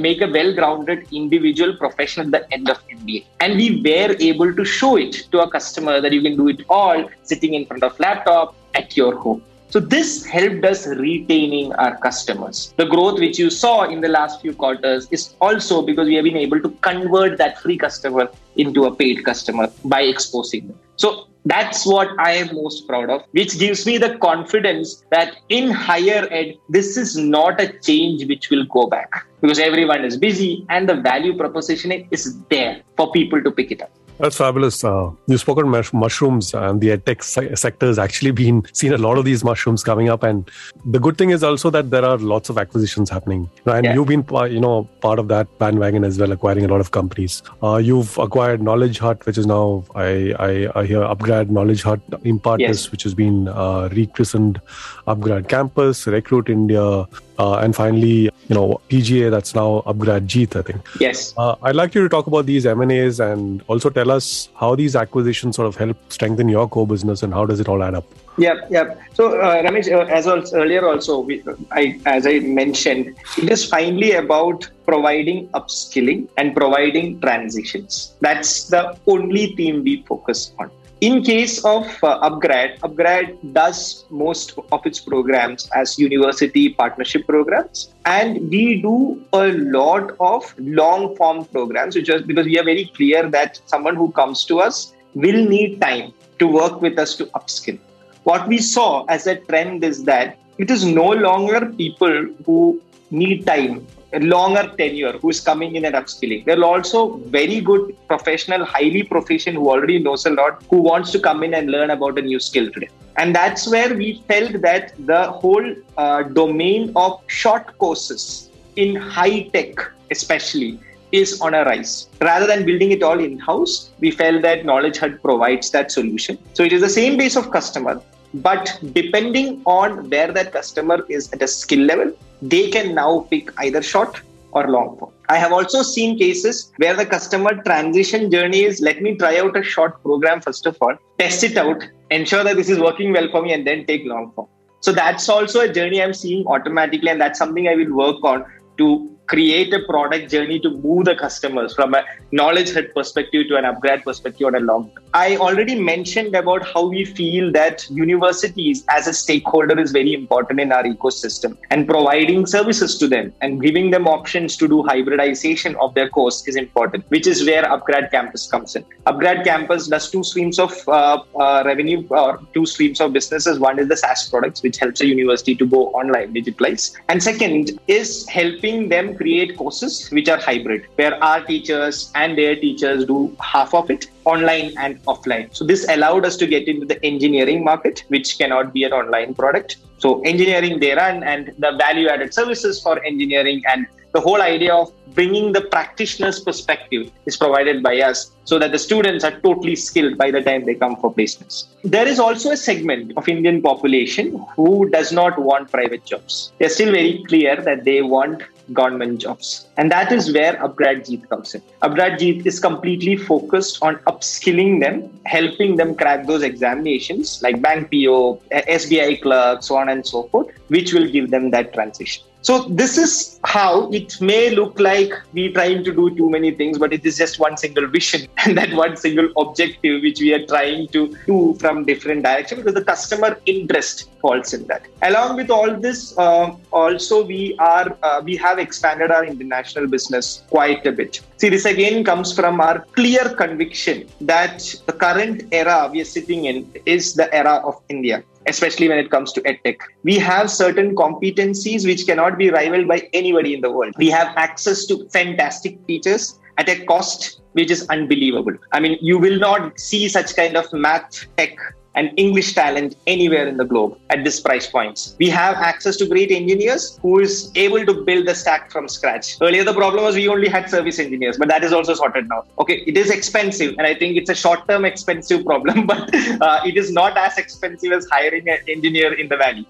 make 0.07 0.21
a 0.21 0.27
well 0.27 0.51
grounded 0.55 1.07
individual 1.12 1.77
professional 1.77 2.25
at 2.25 2.49
the 2.49 2.53
end 2.53 2.69
of 2.71 2.81
MBA. 2.88 3.25
And 3.39 3.55
we 3.55 3.81
were 3.86 4.15
able 4.19 4.51
to 4.51 4.65
show 4.65 4.95
it 4.97 5.27
to 5.31 5.41
a 5.41 5.49
customer 5.49 6.01
that 6.01 6.12
you 6.12 6.23
can 6.23 6.36
do 6.36 6.47
it 6.49 6.65
all 6.69 7.07
sitting 7.21 7.53
in 7.53 7.67
front 7.67 7.83
of 7.83 7.99
laptop 7.99 8.55
at 8.73 8.97
your 8.97 9.15
home. 9.19 9.43
So 9.73 9.79
this 9.79 10.23
helped 10.23 10.63
us 10.65 10.86
retaining 10.86 11.73
our 11.73 11.97
customers. 11.97 12.75
The 12.77 12.86
growth 12.86 13.19
which 13.19 13.39
you 13.39 13.49
saw 13.49 13.86
in 13.86 14.01
the 14.01 14.07
last 14.07 14.39
few 14.39 14.53
quarters 14.53 15.07
is 15.09 15.33
also 15.41 15.81
because 15.81 16.05
we 16.07 16.13
have 16.13 16.25
been 16.25 16.38
able 16.38 16.62
to 16.62 16.69
convert 16.81 17.39
that 17.39 17.59
free 17.59 17.79
customer 17.79 18.29
into 18.55 18.86
a 18.86 18.93
paid 18.93 19.25
customer 19.25 19.71
by 19.83 20.01
exposing 20.01 20.67
them. 20.67 20.77
So 20.97 21.25
that's 21.45 21.88
what 21.88 22.09
I 22.19 22.33
am 22.33 22.53
most 22.53 22.88
proud 22.88 23.09
of, 23.09 23.23
which 23.31 23.57
gives 23.57 23.88
me 23.88 23.97
the 23.97 24.15
confidence 24.19 25.03
that 25.09 25.38
in 25.49 25.71
higher 25.71 26.27
ed, 26.29 26.55
this 26.69 26.95
is 26.95 27.17
not 27.17 27.59
a 27.59 27.73
change 27.79 28.27
which 28.27 28.51
will 28.51 28.65
go 28.65 28.86
back 28.86 29.25
because 29.41 29.57
everyone 29.57 30.05
is 30.05 30.17
busy 30.17 30.67
and 30.69 30.88
the 30.88 30.97
value 30.97 31.36
proposition 31.36 32.07
is 32.12 32.39
there 32.49 32.83
for 32.95 33.12
people 33.12 33.41
to 33.41 33.49
pick 33.49 33.71
it 33.71 33.81
up. 33.81 33.89
That's 34.19 34.38
fabulous. 34.38 34.84
Uh, 34.84 35.10
you 35.28 35.38
spoke 35.38 35.58
on 35.58 35.67
mush- 35.69 35.91
mushrooms, 35.91 36.54
and 36.54 36.80
the 36.80 36.89
edtech 36.95 37.23
se- 37.23 37.56
sector 37.56 37.88
has 37.88 37.97
actually 37.99 38.32
been 38.32 38.63
seen 38.71 38.93
a 38.93 38.97
lot 38.97 39.17
of 39.17 39.26
these 39.26 39.43
mushrooms 39.43 39.84
coming 39.84 40.08
up. 40.08 40.23
And 40.23 40.49
the 40.86 40.99
good 40.99 41.17
thing 41.17 41.32
is 41.32 41.43
also 41.43 41.69
that 41.71 41.89
there 41.89 42.06
are 42.06 42.17
lots 42.17 42.47
of 42.49 42.58
acquisitions 42.58 43.10
happening, 43.10 43.49
and 43.65 43.86
Yeah. 43.86 43.95
you've 43.95 44.08
been, 44.08 44.23
you 44.52 44.60
know, 44.62 44.88
part 45.02 45.19
of 45.19 45.28
that 45.30 45.47
bandwagon 45.58 46.04
as 46.06 46.19
well, 46.19 46.32
acquiring 46.32 46.63
a 46.63 46.67
lot 46.67 46.80
of 46.80 46.91
companies. 46.91 47.41
Uh, 47.62 47.78
you've 47.78 48.17
acquired 48.17 48.62
Knowledge 48.62 48.99
Hut, 48.99 49.26
which 49.26 49.38
is 49.38 49.47
now 49.47 49.84
I 49.95 50.34
I, 50.39 50.52
I 50.76 50.86
hear 50.86 51.02
Upgrad 51.02 51.49
Knowledge 51.49 51.82
Hut 51.84 51.99
Impartus, 52.23 52.84
Yes. 52.84 52.91
which 52.91 53.04
has 53.04 53.13
been 53.15 53.47
uh, 53.49 53.89
rechristened 53.91 54.62
Upgrad 55.07 55.49
Campus, 55.49 56.05
Rekrut 56.05 56.49
India, 56.49 57.05
uh, 57.39 57.55
and 57.57 57.75
finally, 57.75 58.29
you 58.47 58.55
know, 58.55 58.79
PGA 58.89 59.29
that's 59.31 59.55
now 59.55 59.83
Upgrad 59.85 60.27
Jeet, 60.27 60.55
I 60.55 60.61
think. 60.61 60.87
Yes. 60.99 61.33
Uh, 61.37 61.55
I'd 61.63 61.75
like 61.75 61.95
you 61.95 62.01
to 62.03 62.09
talk 62.09 62.27
about 62.27 62.45
these 62.45 62.65
M&As 62.65 63.19
and 63.19 63.63
also 63.67 63.89
tell 63.89 64.11
us 64.11 64.49
how 64.55 64.75
these 64.75 64.95
acquisitions 64.95 65.55
sort 65.55 65.67
of 65.67 65.75
help 65.75 65.97
strengthen 66.11 66.47
your 66.49 66.67
core 66.67 66.87
business 66.87 67.23
and 67.23 67.33
how 67.33 67.45
does 67.45 67.59
it 67.59 67.67
all 67.67 67.83
add 67.83 67.95
up? 67.95 68.05
Yeah, 68.37 68.55
yeah. 68.69 68.95
So, 69.13 69.39
uh, 69.39 69.61
Ramesh, 69.61 69.91
uh, 69.91 70.05
as 70.05 70.25
also, 70.25 70.57
earlier 70.57 70.87
also, 70.87 71.19
we, 71.19 71.43
I, 71.71 71.99
as 72.05 72.25
I 72.25 72.39
mentioned, 72.39 73.15
it 73.37 73.49
is 73.49 73.65
finally 73.65 74.13
about 74.13 74.69
providing 74.85 75.49
upskilling 75.49 76.27
and 76.37 76.55
providing 76.55 77.19
transitions. 77.21 78.15
That's 78.21 78.69
the 78.69 78.97
only 79.05 79.55
theme 79.55 79.83
we 79.83 80.03
focus 80.03 80.51
on. 80.57 80.71
In 81.03 81.21
case 81.21 81.65
of 81.65 81.83
uh, 82.01 82.21
Upgrad, 82.29 82.79
Upgrad 82.79 83.35
does 83.51 84.05
most 84.09 84.53
of 84.71 84.85
its 84.85 85.01
programs 85.01 85.69
as 85.75 85.99
university 85.99 86.69
partnership 86.69 87.27
programs, 87.27 87.93
and 88.05 88.49
we 88.49 88.81
do 88.81 89.21
a 89.33 89.51
lot 89.51 90.11
of 90.21 90.55
long 90.57 91.13
form 91.17 91.43
programs, 91.43 91.95
which 91.95 92.09
because 92.25 92.45
we 92.45 92.57
are 92.57 92.63
very 92.63 92.85
clear 92.95 93.29
that 93.31 93.59
someone 93.65 93.97
who 93.97 94.13
comes 94.13 94.45
to 94.45 94.61
us 94.61 94.93
will 95.13 95.43
need 95.45 95.81
time 95.81 96.13
to 96.39 96.47
work 96.47 96.81
with 96.81 96.97
us 96.97 97.17
to 97.17 97.25
upskill. 97.39 97.77
What 98.23 98.47
we 98.47 98.59
saw 98.59 99.03
as 99.09 99.27
a 99.27 99.35
trend 99.35 99.83
is 99.83 100.05
that 100.05 100.37
it 100.57 100.71
is 100.71 100.85
no 100.85 101.09
longer 101.09 101.65
people 101.65 102.27
who 102.45 102.81
need 103.11 103.45
time 103.45 103.85
longer 104.21 104.71
tenure 104.78 105.13
who's 105.21 105.39
coming 105.39 105.76
in 105.76 105.86
and 105.86 105.95
upskilling 105.95 106.45
there 106.45 106.60
are 106.60 106.65
also 106.65 107.17
very 107.38 107.60
good 107.60 107.95
professional 108.08 108.63
highly 108.63 109.04
proficient 109.04 109.56
who 109.56 109.69
already 109.69 109.97
knows 109.99 110.26
a 110.26 110.30
lot 110.30 110.63
who 110.69 110.78
wants 110.78 111.12
to 111.12 111.19
come 111.19 111.43
in 111.43 111.54
and 111.56 111.71
learn 111.71 111.89
about 111.91 112.17
a 112.17 112.21
new 112.21 112.39
skill 112.39 112.69
today 112.71 112.89
and 113.17 113.36
that's 113.36 113.69
where 113.69 113.93
we 113.95 114.23
felt 114.28 114.62
that 114.62 114.93
the 115.08 115.23
whole 115.32 115.76
uh, 115.97 116.23
domain 116.23 116.91
of 116.95 117.21
short 117.28 117.78
courses 117.78 118.49
in 118.76 118.95
high 118.95 119.41
tech 119.54 119.73
especially 120.12 120.80
is 121.13 121.39
on 121.41 121.54
a 121.54 121.63
rise. 121.63 122.10
Rather 122.21 122.47
than 122.47 122.65
building 122.65 122.91
it 122.91 123.04
all 123.04 123.19
in 123.19 123.38
house, 123.38 123.91
we 123.99 124.10
felt 124.10 124.41
that 124.41 124.65
Knowledge 124.65 124.97
Hut 124.97 125.21
provides 125.21 125.69
that 125.69 125.91
solution. 125.91 126.39
So 126.54 126.63
it 126.63 126.73
is 126.73 126.82
the 126.82 126.89
same 126.89 127.17
base 127.17 127.36
of 127.36 127.52
customer, 127.52 128.02
but 128.34 128.80
depending 128.93 129.62
on 129.65 130.10
where 130.10 130.32
that 130.32 130.52
customer 130.52 131.06
is 131.10 131.32
at 131.34 131.41
a 131.41 131.48
skill 131.48 131.86
level, 131.86 132.12
they 132.41 132.69
can 132.69 132.96
now 132.96 133.28
pick 133.30 133.52
either 133.60 133.82
short 133.82 134.22
or 134.52 134.67
long 134.67 134.98
form. 134.98 135.12
I 135.30 135.38
have 135.38 135.52
also 135.52 135.82
seen 135.82 136.17
cases 136.17 136.72
where 136.78 136.96
the 136.96 137.06
customer 137.06 137.62
transition 137.63 138.30
journey 138.30 138.63
is 138.63 138.82
let 138.82 139.02
me 139.02 139.15
try 139.15 139.39
out 139.39 139.58
a 139.58 139.63
short 139.63 140.02
program 140.04 140.41
first 140.41 140.65
of 140.65 140.78
all, 140.82 140.96
test 141.17 141.43
it 141.43 141.58
out, 141.58 141.84
ensure 142.12 142.43
that 142.43 142.56
this 142.56 142.69
is 142.69 142.80
working 142.80 143.13
well 143.13 143.30
for 143.32 143.41
me, 143.41 143.54
and 143.54 143.65
then 143.65 143.86
take 143.86 144.06
long 144.06 144.32
form. 144.34 144.48
So 144.82 144.91
that's 144.91 145.30
also 145.30 145.62
a 145.62 145.72
journey 145.72 146.02
I'm 146.04 146.13
seeing 146.13 146.46
automatically, 146.46 147.10
and 147.10 147.22
that's 147.22 147.39
something 147.39 147.67
I 147.67 147.76
will 147.76 147.93
work 147.93 148.24
on 148.24 148.46
to 148.78 149.12
create 149.27 149.73
a 149.73 149.79
product 149.88 150.29
journey 150.29 150.59
to 150.59 150.69
move 150.69 151.05
the 151.05 151.15
customers 151.15 151.73
from 151.73 151.93
a 151.93 152.03
Knowledge 152.31 152.73
Hut 152.73 152.93
perspective 152.93 153.47
to 153.49 153.57
an 153.57 153.63
Upgrad 153.63 154.03
perspective 154.03 154.47
on 154.47 154.55
a 154.55 154.59
long 154.59 154.89
term. 154.89 155.03
I 155.13 155.38
already 155.38 155.79
mentioned 155.79 156.36
about 156.36 156.65
how 156.65 156.88
we 156.88 157.05
feel 157.05 157.51
that 157.51 157.88
universities 157.89 158.83
as 158.89 159.07
a 159.07 159.13
stakeholder 159.13 159.79
is 159.79 159.91
very 159.91 160.13
important 160.13 160.59
in 160.59 160.71
our 160.71 160.83
ecosystem 160.83 161.57
and 161.69 161.88
providing 161.88 162.45
services 162.45 162.97
to 162.97 163.07
them 163.07 163.33
and 163.41 163.62
giving 163.62 163.91
them 163.91 164.07
options 164.07 164.57
to 164.57 164.67
do 164.67 164.83
hybridization 164.83 165.75
of 165.75 165.93
their 165.93 166.09
course 166.09 166.47
is 166.47 166.55
important, 166.55 167.05
which 167.09 167.27
is 167.27 167.45
where 167.45 167.63
Upgrad 167.63 168.12
Campus 168.12 168.47
comes 168.47 168.75
in. 168.75 168.83
Upgrad 169.05 169.43
Campus 169.43 169.88
does 169.88 170.09
two 170.09 170.23
streams 170.23 170.59
of 170.59 170.73
uh, 170.88 171.21
uh, 171.39 171.63
revenue 171.65 172.05
or 172.09 172.39
two 172.53 172.65
streams 172.65 172.99
of 172.99 173.13
businesses. 173.13 173.59
One 173.59 173.79
is 173.79 173.88
the 173.88 173.97
SaaS 173.97 174.29
products, 174.29 174.63
which 174.63 174.77
helps 174.77 175.01
a 175.01 175.05
university 175.05 175.55
to 175.55 175.65
go 175.65 175.89
online, 175.89 176.33
digitalize. 176.33 176.95
And 177.09 177.21
second 177.21 177.79
is 177.88 178.27
helping 178.27 178.89
them 178.89 179.12
create 179.15 179.58
courses 179.58 180.10
which 180.10 180.30
are 180.30 180.38
hybrid, 180.38 180.86
where 180.95 181.21
our 181.23 181.43
teachers 181.43 182.12
and 182.15 182.38
their 182.38 182.56
teachers 182.56 183.06
do 183.06 183.36
half 183.39 183.73
of 183.73 183.89
it 183.89 184.08
online 184.26 184.73
and 184.78 185.04
offline. 185.04 185.54
So 185.56 185.65
this 185.65 185.88
allowed 185.89 186.26
us 186.26 186.38
to 186.38 186.47
get 186.47 186.67
into 186.67 186.86
the 186.86 187.04
engineering 187.06 187.63
market, 187.63 188.04
which 188.08 188.38
cannot 188.38 188.73
be 188.73 188.84
an 188.84 188.93
online 188.93 189.34
product. 189.34 189.78
So 189.97 190.21
engineering 190.21 190.80
there 190.80 190.99
and, 190.99 191.23
and 191.23 191.54
the 191.58 191.71
value 191.78 192.08
added 192.08 192.34
services 192.34 192.82
for 192.82 193.04
engineering 193.04 193.63
and 193.67 193.88
the 194.13 194.21
whole 194.21 194.41
idea 194.41 194.73
of 194.73 194.91
bringing 195.15 195.52
the 195.54 195.62
practitioner's 195.62 196.39
perspective 196.39 197.12
is 197.26 197.36
provided 197.36 197.82
by 197.82 197.99
us 197.99 198.32
so 198.45 198.60
that 198.60 198.71
the 198.71 198.80
students 198.80 199.23
are 199.23 199.39
totally 199.41 199.76
skilled 199.76 200.17
by 200.17 200.30
the 200.30 200.41
time 200.41 200.65
they 200.65 200.76
come 200.76 200.95
for 200.97 201.13
placements. 201.13 201.65
There 201.84 202.08
is 202.08 202.19
also 202.19 202.52
a 202.52 202.58
segment 202.58 203.13
of 203.17 203.28
Indian 203.28 203.62
population 203.62 204.45
who 204.56 204.89
does 204.89 205.12
not 205.12 205.39
want 205.39 205.71
private 205.71 206.06
jobs. 206.06 206.52
They're 206.60 206.69
still 206.69 206.91
very 206.91 207.23
clear 207.28 207.56
that 207.62 207.86
they 207.86 208.02
want 208.02 208.43
government 208.71 209.19
jobs. 209.19 209.67
And 209.78 209.91
that 209.91 210.12
is 210.12 210.32
where 210.34 210.54
Upgrad 210.56 211.06
Jeet 211.06 211.28
comes 211.30 211.54
in. 211.54 211.62
Upgrad 211.82 212.19
Jeet 212.19 212.45
is 212.45 212.60
completely 212.60 213.17
focused 213.17 213.80
on 213.82 213.95
upskilling 214.08 214.80
them, 214.80 215.19
helping 215.26 215.76
them 215.76 215.95
crack 215.95 216.28
those 216.28 216.43
examinations 216.43 217.41
like 217.41 217.62
Bank 217.62 217.91
PO, 217.91 218.41
SBI 218.52 219.21
clerk, 219.21 219.63
so 219.63 219.76
on 219.76 219.89
and 219.89 220.06
so 220.06 220.23
forth, 220.30 220.47
which 220.69 220.93
will 220.93 221.08
give 221.08 221.32
them 221.32 221.52
that 221.52 221.73
transition. 221.73 222.23
So 222.43 222.63
this 222.67 222.97
is 222.97 223.39
how 223.45 223.89
it 223.91 224.19
may 224.19 224.49
look 224.49 224.77
like 224.77 225.13
we 225.32 225.53
trying 225.53 225.82
to 225.86 225.93
do 225.93 226.13
too 226.13 226.29
many 226.29 226.51
things, 226.51 226.77
but 226.77 226.91
it 226.91 227.06
is 227.06 227.17
just 227.17 227.39
one 227.39 227.56
single 227.56 227.88
vision 227.88 228.27
and 228.45 228.58
that 228.58 228.73
one 228.73 228.97
single 228.97 229.29
objective 229.38 230.01
which 230.01 230.19
we 230.19 230.34
are 230.34 230.45
trying 230.45 230.89
to 230.89 231.15
do 231.25 231.56
from 231.62 231.86
different 231.86 232.23
directions 232.23 232.60
because 232.60 232.73
the 232.73 232.84
customer 232.84 233.39
interest 233.45 234.10
falls 234.19 234.53
in 234.53 234.67
that. 234.67 234.86
Along 235.03 235.38
with 235.38 235.49
all 235.49 235.73
this, 235.73 236.17
uh, 236.17 236.53
also 236.71 237.25
we 237.25 237.56
are 237.60 237.97
uh, 238.03 238.21
we 238.21 238.36
have 238.36 238.60
expanded 238.60 239.10
our 239.10 239.25
international 239.25 239.88
business 239.88 240.43
quite 240.49 240.86
a 240.86 240.91
bit. 240.91 241.21
See, 241.38 241.47
this 241.47 241.63
again 241.63 242.03
comes 242.03 242.36
from 242.36 242.60
our 242.60 242.79
clear 242.91 243.36
conviction 243.36 244.10
that 244.19 244.60
the 244.86 244.93
current 244.93 245.43
era 245.53 245.89
we 245.89 246.01
are 246.01 246.12
sitting 246.17 246.43
in 246.43 246.69
is 246.86 247.13
the 247.13 247.34
era 247.34 247.62
of 247.63 247.82
India 247.88 248.21
especially 248.47 248.89
when 248.89 248.97
it 248.97 249.10
comes 249.10 249.32
to 249.34 249.41
edtech. 249.41 249.77
We 250.03 250.17
have 250.19 250.49
certain 250.49 250.95
competencies 250.95 251.86
which 251.86 252.06
cannot 252.06 252.38
be 252.38 252.49
rivaled 252.49 252.88
by 252.88 253.10
anybody 253.13 253.53
in 253.53 253.62
the 253.62 253.71
world. 253.71 253.93
We 253.97 254.10
have 254.10 254.36
access 254.36 254.86
to 254.88 255.08
fantastic 255.10 255.86
teachers 255.88 256.39
at 256.58 256.69
a 256.69 256.86
cost 256.86 257.41
which 257.53 257.71
is 257.71 257.88
unbelievable. 257.89 258.53
I 258.71 258.79
mean, 258.79 258.97
you 259.01 259.17
will 259.17 259.39
not 259.39 259.79
see 259.79 260.08
such 260.10 260.36
kind 260.36 260.58
of 260.58 260.71
math, 260.73 261.25
tech, 261.38 261.56
and 261.95 262.12
English 262.17 262.53
talent 262.53 262.95
anywhere 263.08 263.47
in 263.47 263.58
the 263.58 263.65
globe 263.65 263.97
at 264.10 264.23
this 264.23 264.39
price 264.39 264.67
points. 264.67 265.15
We 265.19 265.29
have 265.29 265.56
access 265.56 265.97
to 265.97 266.06
great 266.06 266.32
engineers 266.32 266.99
who 267.01 267.19
is 267.19 267.51
able 267.56 267.86
to 267.86 267.93
build 267.93 268.27
the 268.27 268.36
stack 268.36 268.71
from 268.71 268.88
scratch. 268.88 269.38
Earlier, 269.41 269.63
the 269.63 269.73
problem 269.73 270.03
was 270.03 270.15
we 270.15 270.27
only 270.27 270.49
had 270.49 270.69
service 270.69 270.99
engineers, 270.99 271.38
but 271.38 271.47
that 271.49 271.63
is 271.63 271.73
also 271.73 271.93
sorted 271.93 272.29
now. 272.29 272.45
Okay, 272.60 272.84
it 272.88 272.97
is 272.97 273.10
expensive, 273.10 273.75
and 273.77 273.88
I 273.88 273.95
think 273.95 274.17
it's 274.17 274.29
a 274.29 274.36
short-term 274.36 274.86
expensive 274.86 275.45
problem, 275.45 275.86
but 275.93 276.13
uh, 276.41 276.62
it 276.65 276.77
is 276.77 276.91
not 276.91 277.17
as 277.17 277.38
expensive 277.38 277.91
as 277.91 278.08
hiring 278.12 278.47
an 278.49 278.60
engineer 278.67 279.13
in 279.13 279.27
the 279.27 279.38
valley. 279.38 279.67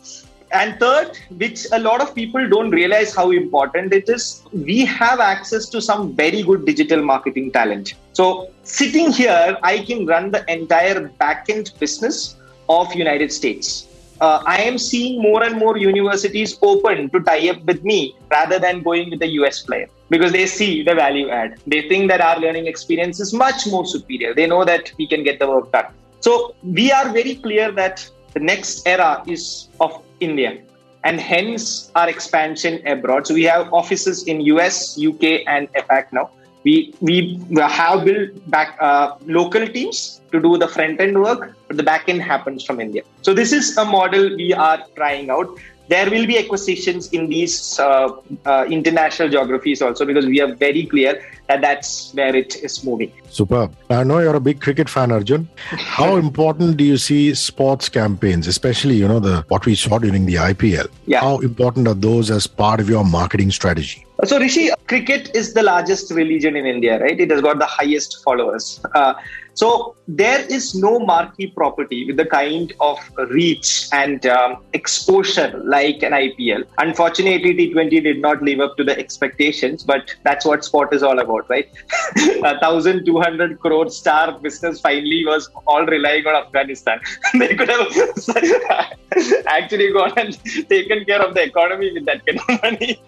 And 0.53 0.79
third, 0.79 1.17
which 1.37 1.65
a 1.71 1.79
lot 1.79 1.99
of 1.99 2.13
people 2.13 2.47
don't 2.47 2.69
realize 2.69 3.15
how 3.15 3.31
important 3.31 3.91
it 3.91 4.07
is, 4.07 4.43
we 4.53 4.85
have 4.85 5.19
access 5.19 5.67
to 5.69 5.81
some 5.81 6.15
very 6.15 6.43
good 6.43 6.65
digital 6.65 7.03
marketing 7.03 7.51
talent. 7.51 7.95
So 8.13 8.51
sitting 8.61 9.11
here, 9.11 9.57
I 9.63 9.79
can 9.79 10.05
run 10.05 10.29
the 10.29 10.45
entire 10.51 11.09
backend 11.19 11.77
business 11.79 12.35
of 12.69 12.93
United 12.93 13.33
States. 13.33 13.87
Uh, 14.21 14.43
I 14.45 14.57
am 14.61 14.77
seeing 14.77 15.19
more 15.21 15.43
and 15.43 15.57
more 15.57 15.75
universities 15.75 16.59
open 16.61 17.09
to 17.09 17.19
tie 17.21 17.49
up 17.49 17.63
with 17.63 17.83
me 17.83 18.15
rather 18.29 18.59
than 18.59 18.83
going 18.83 19.09
with 19.09 19.19
the 19.19 19.29
US 19.39 19.63
player 19.63 19.89
because 20.09 20.31
they 20.31 20.45
see 20.45 20.83
the 20.83 20.93
value 20.93 21.29
add. 21.29 21.59
They 21.65 21.89
think 21.89 22.11
that 22.11 22.21
our 22.21 22.39
learning 22.39 22.67
experience 22.67 23.19
is 23.19 23.33
much 23.33 23.65
more 23.65 23.87
superior. 23.87 24.35
They 24.35 24.45
know 24.45 24.63
that 24.65 24.91
we 24.99 25.07
can 25.07 25.23
get 25.23 25.39
the 25.39 25.47
work 25.47 25.71
done. 25.71 25.87
So 26.19 26.53
we 26.61 26.91
are 26.91 27.09
very 27.09 27.35
clear 27.35 27.71
that 27.71 28.07
the 28.33 28.39
next 28.39 28.87
era 28.87 29.23
is 29.25 29.69
of 29.79 30.02
India 30.23 30.61
and 31.03 31.19
hence 31.19 31.91
our 31.95 32.09
expansion 32.09 32.85
abroad. 32.87 33.27
So 33.27 33.33
we 33.33 33.43
have 33.43 33.73
offices 33.73 34.23
in 34.23 34.41
US, 34.41 34.97
UK, 34.97 35.43
and 35.47 35.71
APAC 35.73 36.13
now. 36.13 36.29
We 36.63 36.93
we 37.01 37.39
have 37.59 38.05
built 38.05 38.49
back 38.49 38.77
uh, 38.79 39.15
local 39.25 39.67
teams 39.67 40.21
to 40.31 40.39
do 40.39 40.57
the 40.57 40.67
front 40.67 41.01
end 41.01 41.21
work, 41.21 41.57
but 41.67 41.75
the 41.75 41.83
back 41.83 42.07
end 42.07 42.21
happens 42.21 42.63
from 42.63 42.79
India. 42.79 43.03
So 43.21 43.33
this 43.33 43.51
is 43.51 43.75
a 43.77 43.83
model 43.83 44.35
we 44.37 44.53
are 44.53 44.79
trying 44.95 45.29
out 45.29 45.59
there 45.87 46.09
will 46.09 46.25
be 46.25 46.37
acquisitions 46.37 47.09
in 47.09 47.27
these 47.27 47.79
uh, 47.79 48.09
uh, 48.45 48.65
international 48.69 49.29
geographies 49.29 49.81
also 49.81 50.05
because 50.05 50.25
we 50.25 50.39
are 50.39 50.53
very 50.55 50.85
clear 50.85 51.21
that 51.47 51.61
that's 51.61 52.13
where 52.13 52.35
it 52.35 52.55
is 52.63 52.83
moving. 52.83 53.11
Superb. 53.29 53.75
I 53.89 54.03
know 54.03 54.19
you're 54.19 54.35
a 54.35 54.39
big 54.39 54.61
cricket 54.61 54.89
fan, 54.89 55.11
Arjun. 55.11 55.49
How 55.57 56.15
important 56.27 56.77
do 56.77 56.83
you 56.83 56.97
see 56.97 57.33
sports 57.33 57.89
campaigns, 57.89 58.47
especially 58.47 58.95
you 58.95 59.07
know 59.07 59.19
the 59.19 59.43
what 59.49 59.65
we 59.65 59.75
saw 59.75 59.99
during 59.99 60.25
the 60.25 60.35
IPL? 60.35 60.87
Yeah. 61.05 61.19
How 61.19 61.39
important 61.39 61.87
are 61.87 61.93
those 61.93 62.31
as 62.31 62.47
part 62.47 62.79
of 62.79 62.89
your 62.89 63.03
marketing 63.03 63.51
strategy? 63.51 64.05
So, 64.25 64.39
Rishi, 64.39 64.69
cricket 64.87 65.35
is 65.35 65.53
the 65.53 65.63
largest 65.63 66.11
religion 66.11 66.55
in 66.55 66.65
India, 66.65 66.99
right? 66.99 67.19
It 67.19 67.29
has 67.31 67.41
got 67.41 67.59
the 67.59 67.65
highest 67.65 68.23
followers. 68.23 68.79
Uh, 68.95 69.15
so, 69.55 69.95
there 70.07 70.41
is 70.51 70.73
no 70.75 70.99
marquee 70.99 71.47
property 71.47 72.05
with 72.07 72.17
the 72.17 72.25
kind 72.25 72.73
of 72.79 72.97
reach 73.29 73.87
and 73.93 74.25
um, 74.25 74.63
exposure 74.73 75.61
like 75.63 76.01
an 76.01 76.11
IPL. 76.11 76.65
Unfortunately, 76.79 77.55
T20 77.55 78.03
did 78.03 78.19
not 78.19 78.41
live 78.41 78.59
up 78.59 78.75
to 78.77 78.83
the 78.83 78.97
expectations, 78.97 79.83
but 79.83 80.13
that's 80.23 80.45
what 80.45 80.65
sport 80.65 80.93
is 80.93 81.03
all 81.03 81.19
about, 81.19 81.49
right? 81.49 81.69
A 82.43 82.59
thousand 82.59 83.05
two 83.05 83.19
hundred 83.21 83.59
crore 83.59 83.89
star 83.89 84.37
business 84.39 84.81
finally 84.81 85.23
was 85.25 85.49
all 85.67 85.85
relying 85.85 86.25
on 86.25 86.35
Afghanistan. 86.35 86.99
they 87.35 87.55
could 87.55 87.69
have 87.69 87.87
actually 89.45 89.93
gone 89.93 90.13
and 90.17 90.43
taken 90.67 91.05
care 91.05 91.21
of 91.21 91.35
the 91.35 91.43
economy 91.43 91.93
with 91.93 92.05
that 92.05 92.25
kind 92.25 92.39
of 92.39 92.61
money. 92.63 93.01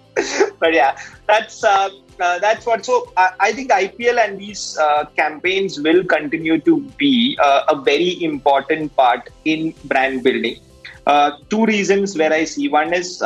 but 0.60 0.74
yeah, 0.74 0.98
that's 1.28 1.64
uh, 1.64 1.90
uh, 2.20 2.40
that's 2.40 2.66
what. 2.66 2.86
So 2.86 3.12
uh, 3.18 3.32
I 3.40 3.52
think 3.52 3.72
IPL 3.72 4.18
and 4.24 4.40
these 4.40 4.78
uh, 4.78 5.06
campaigns 5.16 5.80
will 5.80 6.04
continue 6.04 6.60
to 6.62 6.82
be 6.98 7.38
uh, 7.42 7.66
a 7.70 7.76
very 7.76 8.24
important 8.24 8.96
part 8.96 9.30
in 9.46 9.74
brand 9.86 10.24
building. 10.24 10.60
Uh, 11.08 11.32
two 11.50 11.66
reasons 11.66 12.18
where 12.18 12.34
I 12.34 12.46
see 12.46 12.68
one 12.68 12.94
is 12.94 13.22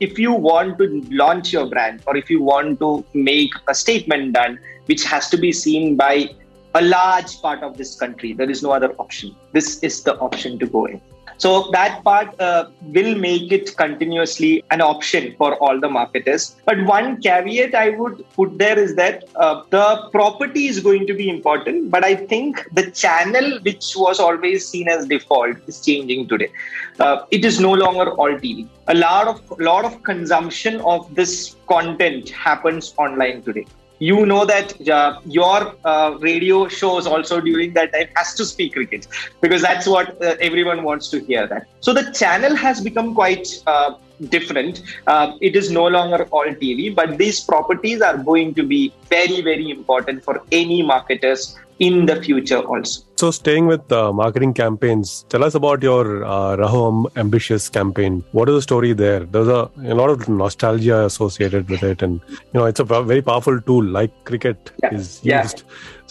if 0.00 0.18
you 0.18 0.32
want 0.32 0.78
to 0.78 1.06
launch 1.10 1.52
your 1.52 1.66
brand 1.66 2.02
or 2.06 2.16
if 2.16 2.30
you 2.30 2.42
want 2.42 2.80
to 2.80 3.04
make 3.14 3.52
a 3.68 3.74
statement 3.74 4.32
done, 4.32 4.58
which 4.86 5.04
has 5.04 5.28
to 5.30 5.36
be 5.36 5.52
seen 5.52 5.96
by 5.96 6.30
a 6.74 6.82
large 6.82 7.40
part 7.42 7.62
of 7.62 7.76
this 7.76 7.96
country, 7.96 8.32
there 8.32 8.48
is 8.48 8.62
no 8.62 8.72
other 8.72 8.92
option. 8.98 9.36
This 9.52 9.78
is 9.80 10.02
the 10.02 10.16
option 10.18 10.58
to 10.58 10.66
go 10.66 10.86
in. 10.86 11.00
So 11.40 11.70
that 11.72 12.04
part 12.04 12.38
uh, 12.38 12.66
will 12.82 13.14
make 13.14 13.50
it 13.50 13.74
continuously 13.74 14.62
an 14.70 14.82
option 14.82 15.34
for 15.38 15.54
all 15.54 15.80
the 15.80 15.88
marketers. 15.88 16.54
But 16.66 16.84
one 16.84 17.22
caveat 17.22 17.74
I 17.74 17.90
would 17.90 18.28
put 18.34 18.58
there 18.58 18.78
is 18.78 18.94
that 18.96 19.24
uh, 19.36 19.62
the 19.70 20.10
property 20.12 20.66
is 20.66 20.80
going 20.80 21.06
to 21.06 21.14
be 21.14 21.30
important, 21.30 21.90
but 21.90 22.04
I 22.04 22.14
think 22.14 22.68
the 22.74 22.90
channel, 22.90 23.58
which 23.62 23.94
was 23.96 24.20
always 24.20 24.68
seen 24.68 24.86
as 24.88 25.06
default, 25.06 25.56
is 25.66 25.82
changing 25.82 26.28
today. 26.28 26.52
Uh, 26.98 27.24
it 27.30 27.42
is 27.46 27.58
no 27.58 27.72
longer 27.72 28.10
all 28.10 28.32
TV. 28.32 28.68
A 28.88 28.94
lot 28.94 29.26
of 29.26 29.58
lot 29.58 29.86
of 29.86 30.02
consumption 30.02 30.82
of 30.82 31.14
this 31.14 31.56
content 31.66 32.28
happens 32.28 32.92
online 32.98 33.42
today 33.42 33.64
you 34.00 34.24
know 34.26 34.44
that 34.46 34.88
uh, 34.88 35.20
your 35.26 35.76
uh, 35.84 36.16
radio 36.20 36.66
shows 36.68 37.06
also 37.06 37.40
during 37.40 37.74
that 37.74 37.92
time 37.92 38.08
has 38.16 38.34
to 38.34 38.44
speak 38.44 38.72
cricket 38.72 39.06
because 39.40 39.62
that's 39.62 39.86
what 39.86 40.20
uh, 40.22 40.36
everyone 40.40 40.82
wants 40.82 41.08
to 41.10 41.20
hear 41.20 41.46
that. 41.46 41.68
So 41.80 41.92
the 41.92 42.10
channel 42.12 42.56
has 42.56 42.80
become 42.80 43.14
quite 43.14 43.46
uh, 43.66 43.94
different. 44.28 44.82
Uh, 45.06 45.32
it 45.40 45.56
is 45.56 45.70
no 45.70 45.86
longer 45.86 46.24
all 46.30 46.44
TV, 46.44 46.94
but 46.94 47.18
these 47.18 47.40
properties 47.40 48.00
are 48.02 48.16
going 48.16 48.54
to 48.54 48.62
be 48.62 48.92
very, 49.08 49.40
very 49.40 49.70
important 49.70 50.22
for 50.22 50.42
any 50.52 50.82
marketers 50.82 51.56
in 51.78 52.04
the 52.06 52.22
future 52.22 52.58
also. 52.58 53.02
So, 53.16 53.30
staying 53.30 53.66
with 53.66 53.90
uh, 53.90 54.12
marketing 54.12 54.54
campaigns, 54.54 55.24
tell 55.28 55.42
us 55.44 55.54
about 55.54 55.82
your 55.82 56.24
uh, 56.24 56.56
Raho 56.56 57.10
Ambitious 57.16 57.68
campaign. 57.68 58.22
What 58.32 58.48
is 58.48 58.54
the 58.54 58.62
story 58.62 58.92
there? 58.92 59.20
There's 59.20 59.48
a, 59.48 59.70
a 59.84 59.94
lot 59.94 60.10
of 60.10 60.28
nostalgia 60.28 61.04
associated 61.04 61.68
with 61.68 61.82
it, 61.82 62.02
and 62.02 62.20
you 62.30 62.38
know 62.54 62.66
it's 62.66 62.80
a 62.80 62.84
very 62.84 63.22
powerful 63.22 63.60
tool. 63.62 63.84
Like 63.84 64.12
cricket 64.24 64.70
Yeah. 64.82 64.94
is 64.94 65.20
Yeah. 65.22 65.46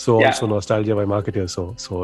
So 0.02 0.20
Yeah. 0.20 0.28
also 0.28 0.48
nostalgia 0.48 0.96
by 0.98 1.06
marketers. 1.14 1.54
So, 1.54 1.64
so 1.86 1.96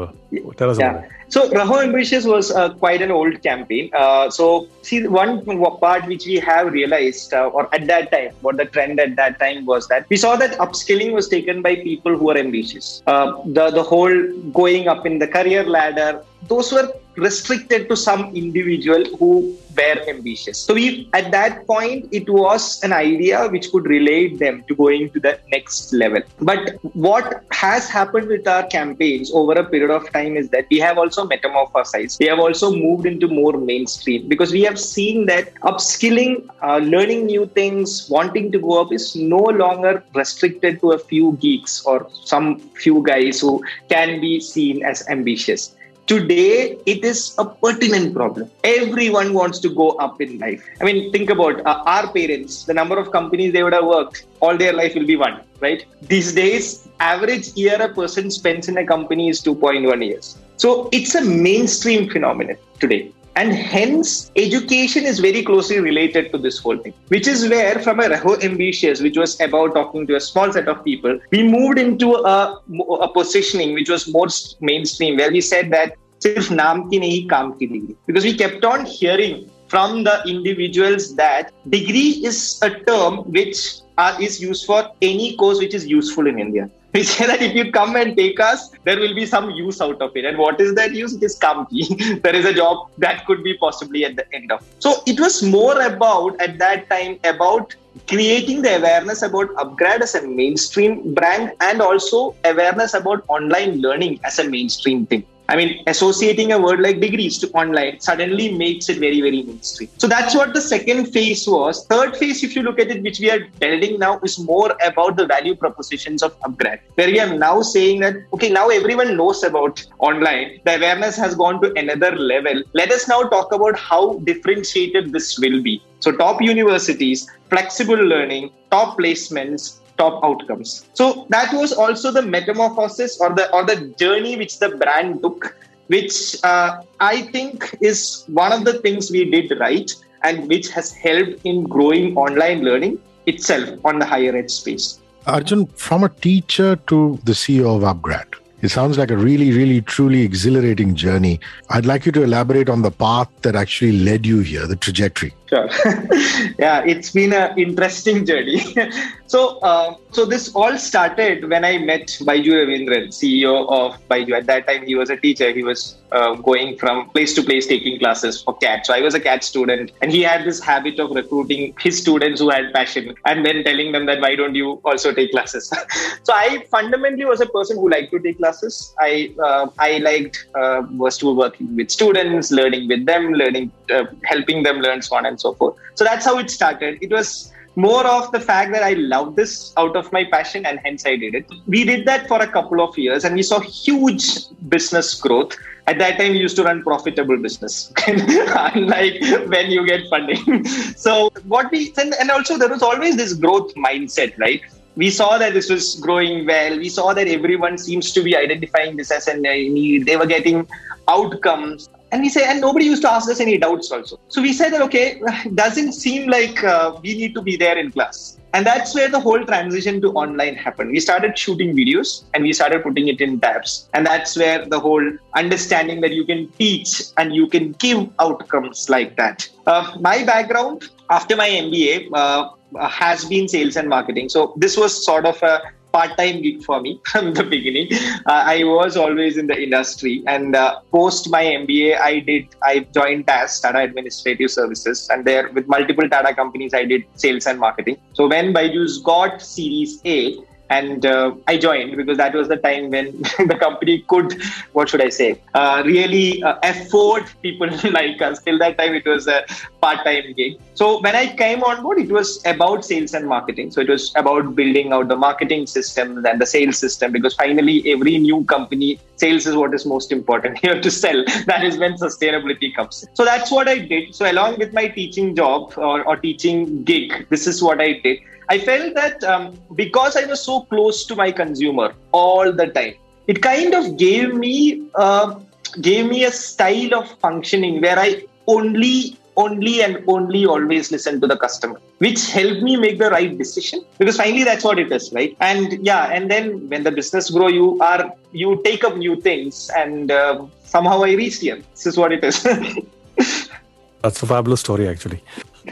tell 0.58 0.70
us 0.70 0.78
about 0.78 1.04
it. 1.04 1.10
So 1.28 1.48
Raho 1.50 1.76
Ambitious 1.82 2.26
was 2.32 2.50
uh, 2.52 2.68
quite 2.82 3.02
an 3.06 3.10
old 3.10 3.42
campaign. 3.42 3.90
Uh, 4.00 4.30
so 4.30 4.68
see, 4.82 5.06
one 5.08 5.32
part 5.80 6.06
which 6.06 6.26
we 6.26 6.36
have 6.48 6.70
realized, 6.72 7.32
uh, 7.32 7.56
or 7.60 7.74
at 7.74 7.86
that 7.88 8.12
time, 8.12 8.30
what 8.42 8.58
the 8.58 8.66
trend 8.66 9.00
at 9.00 9.16
that 9.16 9.40
time 9.40 9.64
was 9.64 9.88
that 9.88 10.06
we 10.10 10.16
saw 10.16 10.36
that 10.36 10.58
upskilling 10.66 11.12
was 11.12 11.28
taken 11.28 11.62
by 11.62 11.74
people 11.76 12.16
who 12.16 12.30
are 12.30 12.38
ambitious. 12.44 13.02
Uh, 13.06 13.26
the 13.58 13.70
the 13.70 13.82
whole 13.82 14.16
going 14.62 14.88
up 14.94 15.06
in 15.12 15.18
the 15.18 15.26
career 15.38 15.64
ladder, 15.64 16.22
those 16.48 16.72
were 16.72 16.92
restricted 17.16 17.88
to 17.88 17.96
some 17.96 18.34
individual 18.34 19.04
who 19.16 19.56
were 19.76 20.08
ambitious. 20.08 20.58
So 20.58 20.74
we 20.74 21.08
at 21.12 21.30
that 21.32 21.66
point 21.66 22.08
it 22.12 22.28
was 22.28 22.82
an 22.82 22.92
idea 22.92 23.48
which 23.48 23.70
could 23.70 23.86
relate 23.86 24.38
them 24.38 24.64
to 24.68 24.74
going 24.74 25.10
to 25.10 25.20
the 25.20 25.38
next 25.48 25.92
level. 25.92 26.20
But 26.40 26.76
what 26.94 27.44
has 27.52 27.88
happened 27.88 28.28
with 28.28 28.46
our 28.46 28.66
campaigns 28.66 29.30
over 29.32 29.52
a 29.52 29.64
period 29.64 29.90
of 29.90 30.10
time 30.12 30.36
is 30.36 30.48
that 30.50 30.66
we 30.70 30.78
have 30.78 30.98
also 30.98 31.26
metamorphosized. 31.26 32.18
We 32.18 32.26
have 32.26 32.38
also 32.38 32.74
moved 32.74 33.06
into 33.06 33.28
more 33.28 33.56
mainstream 33.56 34.28
because 34.28 34.52
we 34.52 34.62
have 34.62 34.78
seen 34.78 35.26
that 35.26 35.54
upskilling, 35.56 36.46
uh, 36.62 36.78
learning 36.78 37.26
new 37.26 37.46
things, 37.46 38.08
wanting 38.10 38.52
to 38.52 38.58
go 38.58 38.80
up 38.80 38.92
is 38.92 39.16
no 39.16 39.38
longer 39.38 40.02
restricted 40.14 40.80
to 40.80 40.92
a 40.92 40.98
few 40.98 41.32
geeks 41.40 41.84
or 41.84 42.08
some 42.24 42.58
few 42.58 43.02
guys 43.02 43.40
who 43.40 43.62
can 43.88 44.20
be 44.20 44.40
seen 44.40 44.84
as 44.84 45.06
ambitious. 45.08 45.75
Today, 46.06 46.78
it 46.86 47.04
is 47.04 47.34
a 47.36 47.44
pertinent 47.44 48.14
problem. 48.14 48.48
Everyone 48.62 49.34
wants 49.34 49.58
to 49.58 49.68
go 49.68 49.90
up 50.04 50.20
in 50.20 50.38
life. 50.38 50.64
I 50.80 50.84
mean, 50.84 51.10
think 51.10 51.30
about 51.30 51.66
uh, 51.66 51.82
our 51.84 52.12
parents, 52.12 52.62
the 52.62 52.74
number 52.74 52.96
of 52.96 53.10
companies 53.10 53.52
they 53.52 53.64
would 53.64 53.72
have 53.72 53.86
worked, 53.86 54.26
all 54.38 54.56
their 54.56 54.72
life 54.72 54.94
will 54.94 55.06
be 55.06 55.16
one, 55.16 55.40
right? 55.60 55.84
These 56.02 56.32
days, 56.34 56.88
average 57.00 57.48
year 57.56 57.82
a 57.82 57.92
person 57.92 58.30
spends 58.30 58.68
in 58.68 58.78
a 58.78 58.86
company 58.86 59.28
is 59.30 59.42
2.1 59.42 60.06
years. 60.06 60.38
So 60.58 60.88
it's 60.92 61.16
a 61.16 61.22
mainstream 61.22 62.08
phenomenon 62.08 62.56
today. 62.78 63.12
And 63.35 63.53
hence, 63.53 64.29
education 64.35 65.05
is 65.05 65.19
very 65.19 65.41
closely 65.41 65.79
related 65.79 66.31
to 66.33 66.37
this 66.37 66.57
whole 66.57 66.77
thing, 66.77 66.93
which 67.07 67.27
is 67.27 67.47
where, 67.49 67.79
from 67.79 68.01
a 68.01 68.09
Raho 68.09 68.43
Ambitious, 68.43 69.01
which 69.01 69.17
was 69.17 69.39
about 69.39 69.73
talking 69.73 70.05
to 70.07 70.15
a 70.15 70.19
small 70.19 70.51
set 70.51 70.67
of 70.67 70.83
people, 70.83 71.17
we 71.31 71.43
moved 71.43 71.79
into 71.79 72.13
a, 72.15 72.59
a 72.99 73.07
positioning 73.13 73.73
which 73.73 73.89
was 73.89 74.11
more 74.11 74.27
mainstream, 74.59 75.17
where 75.17 75.31
we 75.31 75.41
said 75.41 75.71
that 75.71 75.97
सिर्फ 76.23 76.51
नाम 76.51 76.81
की 76.89 76.99
नहीं 76.99 77.27
काम 77.29 77.51
की 77.59 77.67
degree 77.67 77.95
because 78.07 78.23
we 78.23 78.35
kept 78.37 78.65
on 78.65 78.85
hearing 78.85 79.49
from 79.67 80.03
the 80.03 80.15
individuals 80.27 81.15
that 81.15 81.51
degree 81.69 82.09
is 82.31 82.59
a 82.61 82.69
term 82.89 83.17
which 83.37 83.61
uh, 83.97 84.15
is 84.19 84.39
used 84.41 84.65
for 84.65 84.81
any 85.01 85.35
course 85.37 85.59
which 85.59 85.73
is 85.73 85.87
useful 85.87 86.27
in 86.27 86.37
India. 86.37 86.69
We 86.98 87.02
say 87.02 87.26
that 87.26 87.42
if 87.42 87.54
you 87.54 87.70
come 87.72 87.94
and 87.94 88.16
take 88.16 88.40
us, 88.40 88.70
there 88.84 88.98
will 88.98 89.14
be 89.14 89.26
some 89.26 89.50
use 89.50 89.82
out 89.82 90.00
of 90.00 90.16
it. 90.16 90.24
And 90.24 90.38
what 90.38 90.58
is 90.58 90.74
that 90.76 90.94
use? 90.94 91.12
It 91.12 91.22
is 91.22 91.38
kamki. 91.38 92.22
there 92.22 92.34
is 92.34 92.46
a 92.46 92.54
job 92.54 92.88
that 92.96 93.26
could 93.26 93.44
be 93.44 93.54
possibly 93.58 94.06
at 94.06 94.16
the 94.16 94.24
end 94.34 94.50
of. 94.50 94.64
So 94.78 95.02
it 95.06 95.20
was 95.20 95.42
more 95.42 95.78
about 95.82 96.40
at 96.40 96.58
that 96.58 96.88
time 96.88 97.18
about 97.24 97.76
creating 98.08 98.62
the 98.62 98.78
awareness 98.78 99.20
about 99.20 99.54
Upgrad 99.56 100.00
as 100.00 100.14
a 100.14 100.26
mainstream 100.26 101.12
brand 101.12 101.52
and 101.60 101.82
also 101.82 102.34
awareness 102.44 102.94
about 102.94 103.24
online 103.28 103.82
learning 103.82 104.20
as 104.24 104.38
a 104.38 104.48
mainstream 104.48 105.04
thing. 105.04 105.26
I 105.48 105.56
mean, 105.56 105.82
associating 105.86 106.52
a 106.52 106.60
word 106.60 106.80
like 106.80 107.00
degrees 107.00 107.38
to 107.38 107.50
online 107.50 108.00
suddenly 108.00 108.52
makes 108.52 108.88
it 108.88 108.98
very, 108.98 109.20
very 109.20 109.42
mainstream. 109.42 109.88
So 109.96 110.08
that's 110.08 110.34
what 110.34 110.54
the 110.54 110.60
second 110.60 111.06
phase 111.06 111.46
was. 111.46 111.86
Third 111.86 112.16
phase, 112.16 112.42
if 112.42 112.56
you 112.56 112.62
look 112.62 112.80
at 112.80 112.88
it, 112.88 113.02
which 113.02 113.20
we 113.20 113.30
are 113.30 113.46
building 113.60 113.98
now, 113.98 114.18
is 114.20 114.38
more 114.38 114.76
about 114.84 115.16
the 115.16 115.26
value 115.26 115.54
propositions 115.54 116.22
of 116.22 116.38
Upgrad, 116.40 116.80
where 116.94 117.08
we 117.08 117.20
are 117.20 117.32
now 117.32 117.62
saying 117.62 118.00
that, 118.00 118.16
okay, 118.34 118.50
now 118.50 118.68
everyone 118.68 119.16
knows 119.16 119.44
about 119.44 119.86
online. 119.98 120.60
The 120.64 120.76
awareness 120.76 121.16
has 121.16 121.34
gone 121.34 121.62
to 121.62 121.72
another 121.76 122.16
level. 122.16 122.62
Let 122.72 122.90
us 122.90 123.08
now 123.08 123.22
talk 123.22 123.52
about 123.52 123.78
how 123.78 124.18
differentiated 124.20 125.12
this 125.12 125.38
will 125.38 125.62
be. 125.62 125.82
So, 126.00 126.12
top 126.12 126.42
universities, 126.42 127.30
flexible 127.48 127.96
learning, 127.96 128.50
top 128.70 128.98
placements, 128.98 129.78
top 129.98 130.22
outcomes 130.24 130.88
so 130.94 131.26
that 131.28 131.52
was 131.52 131.72
also 131.72 132.10
the 132.10 132.22
metamorphosis 132.22 133.20
or 133.20 133.34
the 133.34 133.50
or 133.52 133.64
the 133.64 133.76
journey 133.98 134.36
which 134.36 134.58
the 134.58 134.70
brand 134.82 135.22
took 135.22 135.56
which 135.88 136.36
uh, 136.44 136.82
i 137.00 137.22
think 137.34 137.76
is 137.80 138.24
one 138.28 138.52
of 138.52 138.64
the 138.64 138.74
things 138.84 139.10
we 139.10 139.24
did 139.30 139.58
right 139.58 139.94
and 140.22 140.48
which 140.48 140.68
has 140.68 140.92
helped 140.92 141.40
in 141.44 141.64
growing 141.64 142.16
online 142.16 142.62
learning 142.62 142.98
itself 143.26 143.68
on 143.84 143.98
the 143.98 144.04
higher 144.04 144.34
ed 144.36 144.50
space 144.50 144.98
arjun 145.26 145.66
from 145.86 146.04
a 146.04 146.08
teacher 146.08 146.76
to 146.92 147.18
the 147.24 147.32
ceo 147.32 147.76
of 147.76 147.82
upgrad 147.94 148.42
it 148.62 148.70
sounds 148.70 148.96
like 148.96 149.10
a 149.10 149.16
really, 149.16 149.52
really, 149.52 149.82
truly 149.82 150.22
exhilarating 150.22 150.94
journey. 150.94 151.40
I'd 151.68 151.84
like 151.84 152.06
you 152.06 152.12
to 152.12 152.22
elaborate 152.22 152.70
on 152.70 152.80
the 152.80 152.90
path 152.90 153.28
that 153.42 153.54
actually 153.54 154.00
led 154.00 154.24
you 154.24 154.40
here, 154.40 154.66
the 154.66 154.76
trajectory. 154.76 155.34
Sure. 155.48 155.68
yeah, 156.58 156.82
it's 156.84 157.10
been 157.12 157.32
an 157.32 157.56
interesting 157.56 158.26
journey. 158.26 158.60
so, 159.26 159.58
uh, 159.60 159.94
so 160.10 160.24
this 160.24 160.52
all 160.54 160.76
started 160.76 161.48
when 161.48 161.64
I 161.64 161.78
met 161.78 162.06
Byju 162.06 162.52
Raveendran, 162.60 163.08
CEO 163.08 163.68
of 163.68 163.96
Byju. 164.08 164.36
At 164.36 164.46
that 164.46 164.66
time, 164.66 164.84
he 164.84 164.96
was 164.96 165.08
a 165.08 165.16
teacher. 165.16 165.52
He 165.52 165.62
was 165.62 165.96
uh, 166.10 166.34
going 166.34 166.76
from 166.78 167.10
place 167.10 167.34
to 167.34 167.42
place 167.42 167.66
taking 167.66 167.98
classes 167.98 168.42
for 168.42 168.56
CAT. 168.56 168.86
So 168.86 168.94
I 168.94 169.00
was 169.00 169.14
a 169.14 169.20
CAT 169.20 169.44
student, 169.44 169.92
and 170.02 170.10
he 170.10 170.22
had 170.22 170.44
this 170.44 170.60
habit 170.60 170.98
of 170.98 171.10
recruiting 171.10 171.74
his 171.80 171.98
students 171.98 172.40
who 172.40 172.50
had 172.50 172.72
passion, 172.72 173.14
and 173.24 173.46
then 173.46 173.62
telling 173.62 173.92
them 173.92 174.06
that 174.06 174.20
why 174.20 174.34
don't 174.34 174.54
you 174.54 174.80
also 174.84 175.12
take 175.12 175.30
classes? 175.30 175.72
so 176.24 176.32
I 176.32 176.64
fundamentally 176.70 177.24
was 177.24 177.40
a 177.40 177.46
person 177.46 177.76
who 177.76 177.88
liked 177.88 178.10
to 178.12 178.18
take 178.18 178.38
classes. 178.38 178.94
I 179.00 179.32
uh, 179.42 179.68
I 179.78 179.98
liked 179.98 180.46
uh, 180.56 180.82
was 180.90 181.18
to 181.18 181.32
working 181.32 181.76
with 181.76 181.90
students, 181.90 182.50
learning 182.50 182.88
with 182.88 183.06
them, 183.06 183.32
learning, 183.32 183.70
uh, 183.90 184.06
helping 184.24 184.64
them 184.64 184.78
learn, 184.78 185.02
so 185.02 185.16
on 185.16 185.26
and 185.26 185.35
so 185.40 185.54
forth. 185.54 185.76
So 185.94 186.04
that's 186.04 186.24
how 186.24 186.38
it 186.38 186.50
started. 186.50 186.98
It 187.00 187.10
was 187.10 187.52
more 187.76 188.06
of 188.06 188.32
the 188.32 188.40
fact 188.40 188.72
that 188.72 188.82
I 188.82 188.94
love 188.94 189.36
this 189.36 189.72
out 189.76 189.96
of 189.96 190.10
my 190.12 190.24
passion 190.24 190.64
and 190.64 190.80
hence 190.84 191.04
I 191.06 191.16
did 191.16 191.34
it. 191.34 191.46
We 191.66 191.84
did 191.84 192.06
that 192.06 192.26
for 192.26 192.40
a 192.40 192.46
couple 192.46 192.80
of 192.80 192.96
years 192.96 193.24
and 193.24 193.34
we 193.34 193.42
saw 193.42 193.60
huge 193.60 194.48
business 194.68 195.14
growth. 195.14 195.56
At 195.88 195.98
that 195.98 196.18
time, 196.18 196.32
we 196.32 196.38
used 196.38 196.56
to 196.56 196.64
run 196.64 196.82
profitable 196.82 197.36
business, 197.36 197.92
unlike 198.08 199.20
when 199.46 199.70
you 199.70 199.86
get 199.86 200.00
funding. 200.10 200.64
so 200.96 201.30
what 201.44 201.70
we 201.70 201.92
and, 201.96 202.12
and 202.14 202.28
also 202.28 202.58
there 202.58 202.68
was 202.68 202.82
always 202.82 203.16
this 203.16 203.34
growth 203.34 203.72
mindset, 203.74 204.36
right? 204.36 204.60
we 204.96 205.10
saw 205.10 205.36
that 205.38 205.52
this 205.52 205.68
was 205.68 205.96
growing 205.96 206.46
well. 206.46 206.78
We 206.78 206.88
saw 206.88 207.12
that 207.12 207.28
everyone 207.28 207.76
seems 207.78 208.12
to 208.12 208.22
be 208.22 208.34
identifying 208.34 208.96
this 208.96 209.10
as 209.10 209.28
a 209.28 209.36
need. 209.36 210.06
They 210.06 210.16
were 210.16 210.26
getting 210.26 210.66
outcomes. 211.06 211.88
And 212.12 212.22
we 212.22 212.28
say, 212.28 212.44
and 212.44 212.60
nobody 212.60 212.84
used 212.84 213.02
to 213.02 213.10
ask 213.10 213.28
us 213.28 213.40
any 213.40 213.58
doubts 213.58 213.90
also. 213.90 214.18
So 214.28 214.40
we 214.40 214.52
said 214.52 214.72
that, 214.72 214.82
okay, 214.82 215.20
doesn't 215.54 215.92
seem 215.92 216.28
like 216.28 216.62
uh, 216.62 216.98
we 217.02 217.14
need 217.16 217.34
to 217.34 217.42
be 217.42 217.56
there 217.56 217.76
in 217.76 217.90
class. 217.90 218.38
And 218.54 218.64
that's 218.64 218.94
where 218.94 219.08
the 219.08 219.20
whole 219.20 219.44
transition 219.44 220.00
to 220.00 220.12
online 220.12 220.54
happened. 220.54 220.90
We 220.90 221.00
started 221.00 221.36
shooting 221.38 221.76
videos 221.76 222.24
and 222.32 222.42
we 222.42 222.54
started 222.54 222.82
putting 222.82 223.08
it 223.08 223.20
in 223.20 223.38
tabs. 223.38 223.88
And 223.92 224.06
that's 224.06 224.34
where 224.34 224.64
the 224.64 224.80
whole 224.80 225.06
understanding 225.34 226.00
that 226.00 226.12
you 226.12 226.24
can 226.24 226.48
teach 226.52 227.02
and 227.18 227.34
you 227.34 227.48
can 227.48 227.72
give 227.72 228.08
outcomes 228.18 228.88
like 228.88 229.14
that. 229.16 229.48
Uh, 229.66 229.96
my 230.00 230.24
background 230.24 230.88
after 231.10 231.36
my 231.36 231.48
MBA 231.48 232.08
uh, 232.14 232.48
has 232.88 233.26
been 233.26 233.46
sales 233.46 233.76
and 233.76 233.88
marketing. 233.88 234.30
So 234.30 234.54
this 234.56 234.76
was 234.76 235.04
sort 235.04 235.26
of 235.26 235.42
a 235.42 235.60
part-time 235.96 236.42
gig 236.42 236.62
for 236.62 236.80
me 236.80 237.00
from 237.10 237.32
the 237.34 237.44
beginning. 237.44 237.88
Uh, 238.32 238.42
I 238.54 238.64
was 238.64 238.96
always 238.96 239.36
in 239.36 239.46
the 239.46 239.58
industry, 239.66 240.22
and 240.26 240.56
uh, 240.56 240.80
post 240.92 241.30
my 241.30 241.44
MBA, 241.44 242.00
I 242.00 242.20
did 242.30 242.44
I 242.62 242.74
joined 242.98 243.26
TAS 243.26 243.60
Tata 243.60 243.80
Administrative 243.88 244.50
Services, 244.50 245.08
and 245.10 245.24
there 245.24 245.50
with 245.52 245.68
multiple 245.76 246.08
Tata 246.08 246.34
companies, 246.34 246.74
I 246.74 246.84
did 246.84 247.04
sales 247.14 247.46
and 247.46 247.58
marketing. 247.58 247.96
So 248.12 248.28
when 248.28 248.52
Byju's 248.52 248.98
got 249.12 249.42
Series 249.42 250.00
A, 250.04 250.36
and 250.70 251.06
uh, 251.06 251.34
I 251.46 251.58
joined 251.58 251.96
because 251.96 252.16
that 252.16 252.34
was 252.34 252.48
the 252.48 252.56
time 252.56 252.90
when 252.90 253.22
the 253.22 253.56
company 253.58 254.04
could, 254.08 254.40
what 254.72 254.88
should 254.88 255.00
I 255.00 255.10
say, 255.10 255.40
uh, 255.54 255.82
really 255.84 256.42
uh, 256.42 256.58
afford 256.62 257.24
people 257.42 257.68
like 257.90 258.20
us. 258.20 258.42
Till 258.42 258.58
that 258.58 258.78
time, 258.78 258.94
it 258.94 259.06
was 259.06 259.28
a 259.28 259.44
part-time 259.80 260.32
gig. 260.34 260.58
So 260.74 261.00
when 261.00 261.14
I 261.14 261.34
came 261.34 261.62
on 261.62 261.82
board, 261.82 261.98
it 261.98 262.10
was 262.10 262.44
about 262.44 262.84
sales 262.84 263.14
and 263.14 263.26
marketing. 263.26 263.70
So 263.70 263.80
it 263.80 263.88
was 263.88 264.12
about 264.16 264.54
building 264.54 264.92
out 264.92 265.08
the 265.08 265.16
marketing 265.16 265.66
systems 265.66 266.24
and 266.24 266.40
the 266.40 266.46
sales 266.46 266.78
system 266.78 267.12
because 267.12 267.34
finally, 267.34 267.90
every 267.90 268.18
new 268.18 268.44
company, 268.44 268.98
sales 269.16 269.46
is 269.46 269.54
what 269.54 269.72
is 269.74 269.86
most 269.86 270.12
important. 270.12 270.58
Have 270.64 270.80
to 270.82 270.90
sell. 270.90 271.24
That 271.46 271.64
is 271.64 271.78
when 271.78 271.94
sustainability 271.94 272.74
comes. 272.74 273.06
So 273.14 273.24
that's 273.24 273.50
what 273.50 273.68
I 273.68 273.78
did. 273.78 274.14
So 274.14 274.30
along 274.30 274.58
with 274.58 274.72
my 274.72 274.88
teaching 274.88 275.36
job 275.36 275.74
or, 275.76 276.04
or 276.04 276.16
teaching 276.16 276.82
gig, 276.82 277.26
this 277.30 277.46
is 277.46 277.62
what 277.62 277.80
I 277.80 278.00
did. 278.00 278.18
I 278.48 278.58
felt 278.58 278.94
that 278.94 279.22
um, 279.24 279.58
because 279.74 280.16
I 280.16 280.24
was 280.24 280.40
so 280.40 280.62
close 280.62 281.04
to 281.06 281.16
my 281.16 281.32
consumer 281.32 281.94
all 282.12 282.52
the 282.52 282.68
time, 282.68 282.94
it 283.26 283.42
kind 283.42 283.74
of 283.74 283.96
gave 283.96 284.34
me 284.34 284.88
uh, 284.94 285.38
gave 285.80 286.06
me 286.06 286.24
a 286.24 286.32
style 286.32 286.94
of 286.94 287.10
functioning 287.18 287.80
where 287.80 287.98
I 287.98 288.24
only 288.46 289.18
only 289.36 289.82
and 289.82 290.02
only 290.06 290.46
always 290.46 290.90
listen 290.90 291.20
to 291.20 291.26
the 291.26 291.36
customer 291.36 291.78
which 291.98 292.30
helped 292.30 292.62
me 292.62 292.74
make 292.74 292.98
the 292.98 293.10
right 293.10 293.36
decision 293.36 293.84
because 293.98 294.16
finally 294.16 294.44
that's 294.44 294.64
what 294.64 294.78
it 294.78 294.90
is 294.90 295.12
right? 295.12 295.36
And 295.40 295.84
yeah 295.84 296.06
and 296.06 296.30
then 296.30 296.68
when 296.70 296.84
the 296.84 296.90
business 296.90 297.28
grow 297.30 297.48
you 297.48 297.78
are 297.80 298.14
you 298.32 298.62
take 298.64 298.82
up 298.82 298.96
new 298.96 299.20
things 299.20 299.70
and 299.76 300.10
uh, 300.10 300.46
somehow 300.64 301.02
i 301.02 301.12
reached 301.12 301.42
here. 301.42 301.60
This 301.72 301.86
is 301.86 301.96
what 301.98 302.12
it 302.12 302.24
is. 302.24 302.42
That's 304.02 304.22
a 304.22 304.26
fabulous 304.26 304.60
story 304.60 304.88
actually 304.88 305.22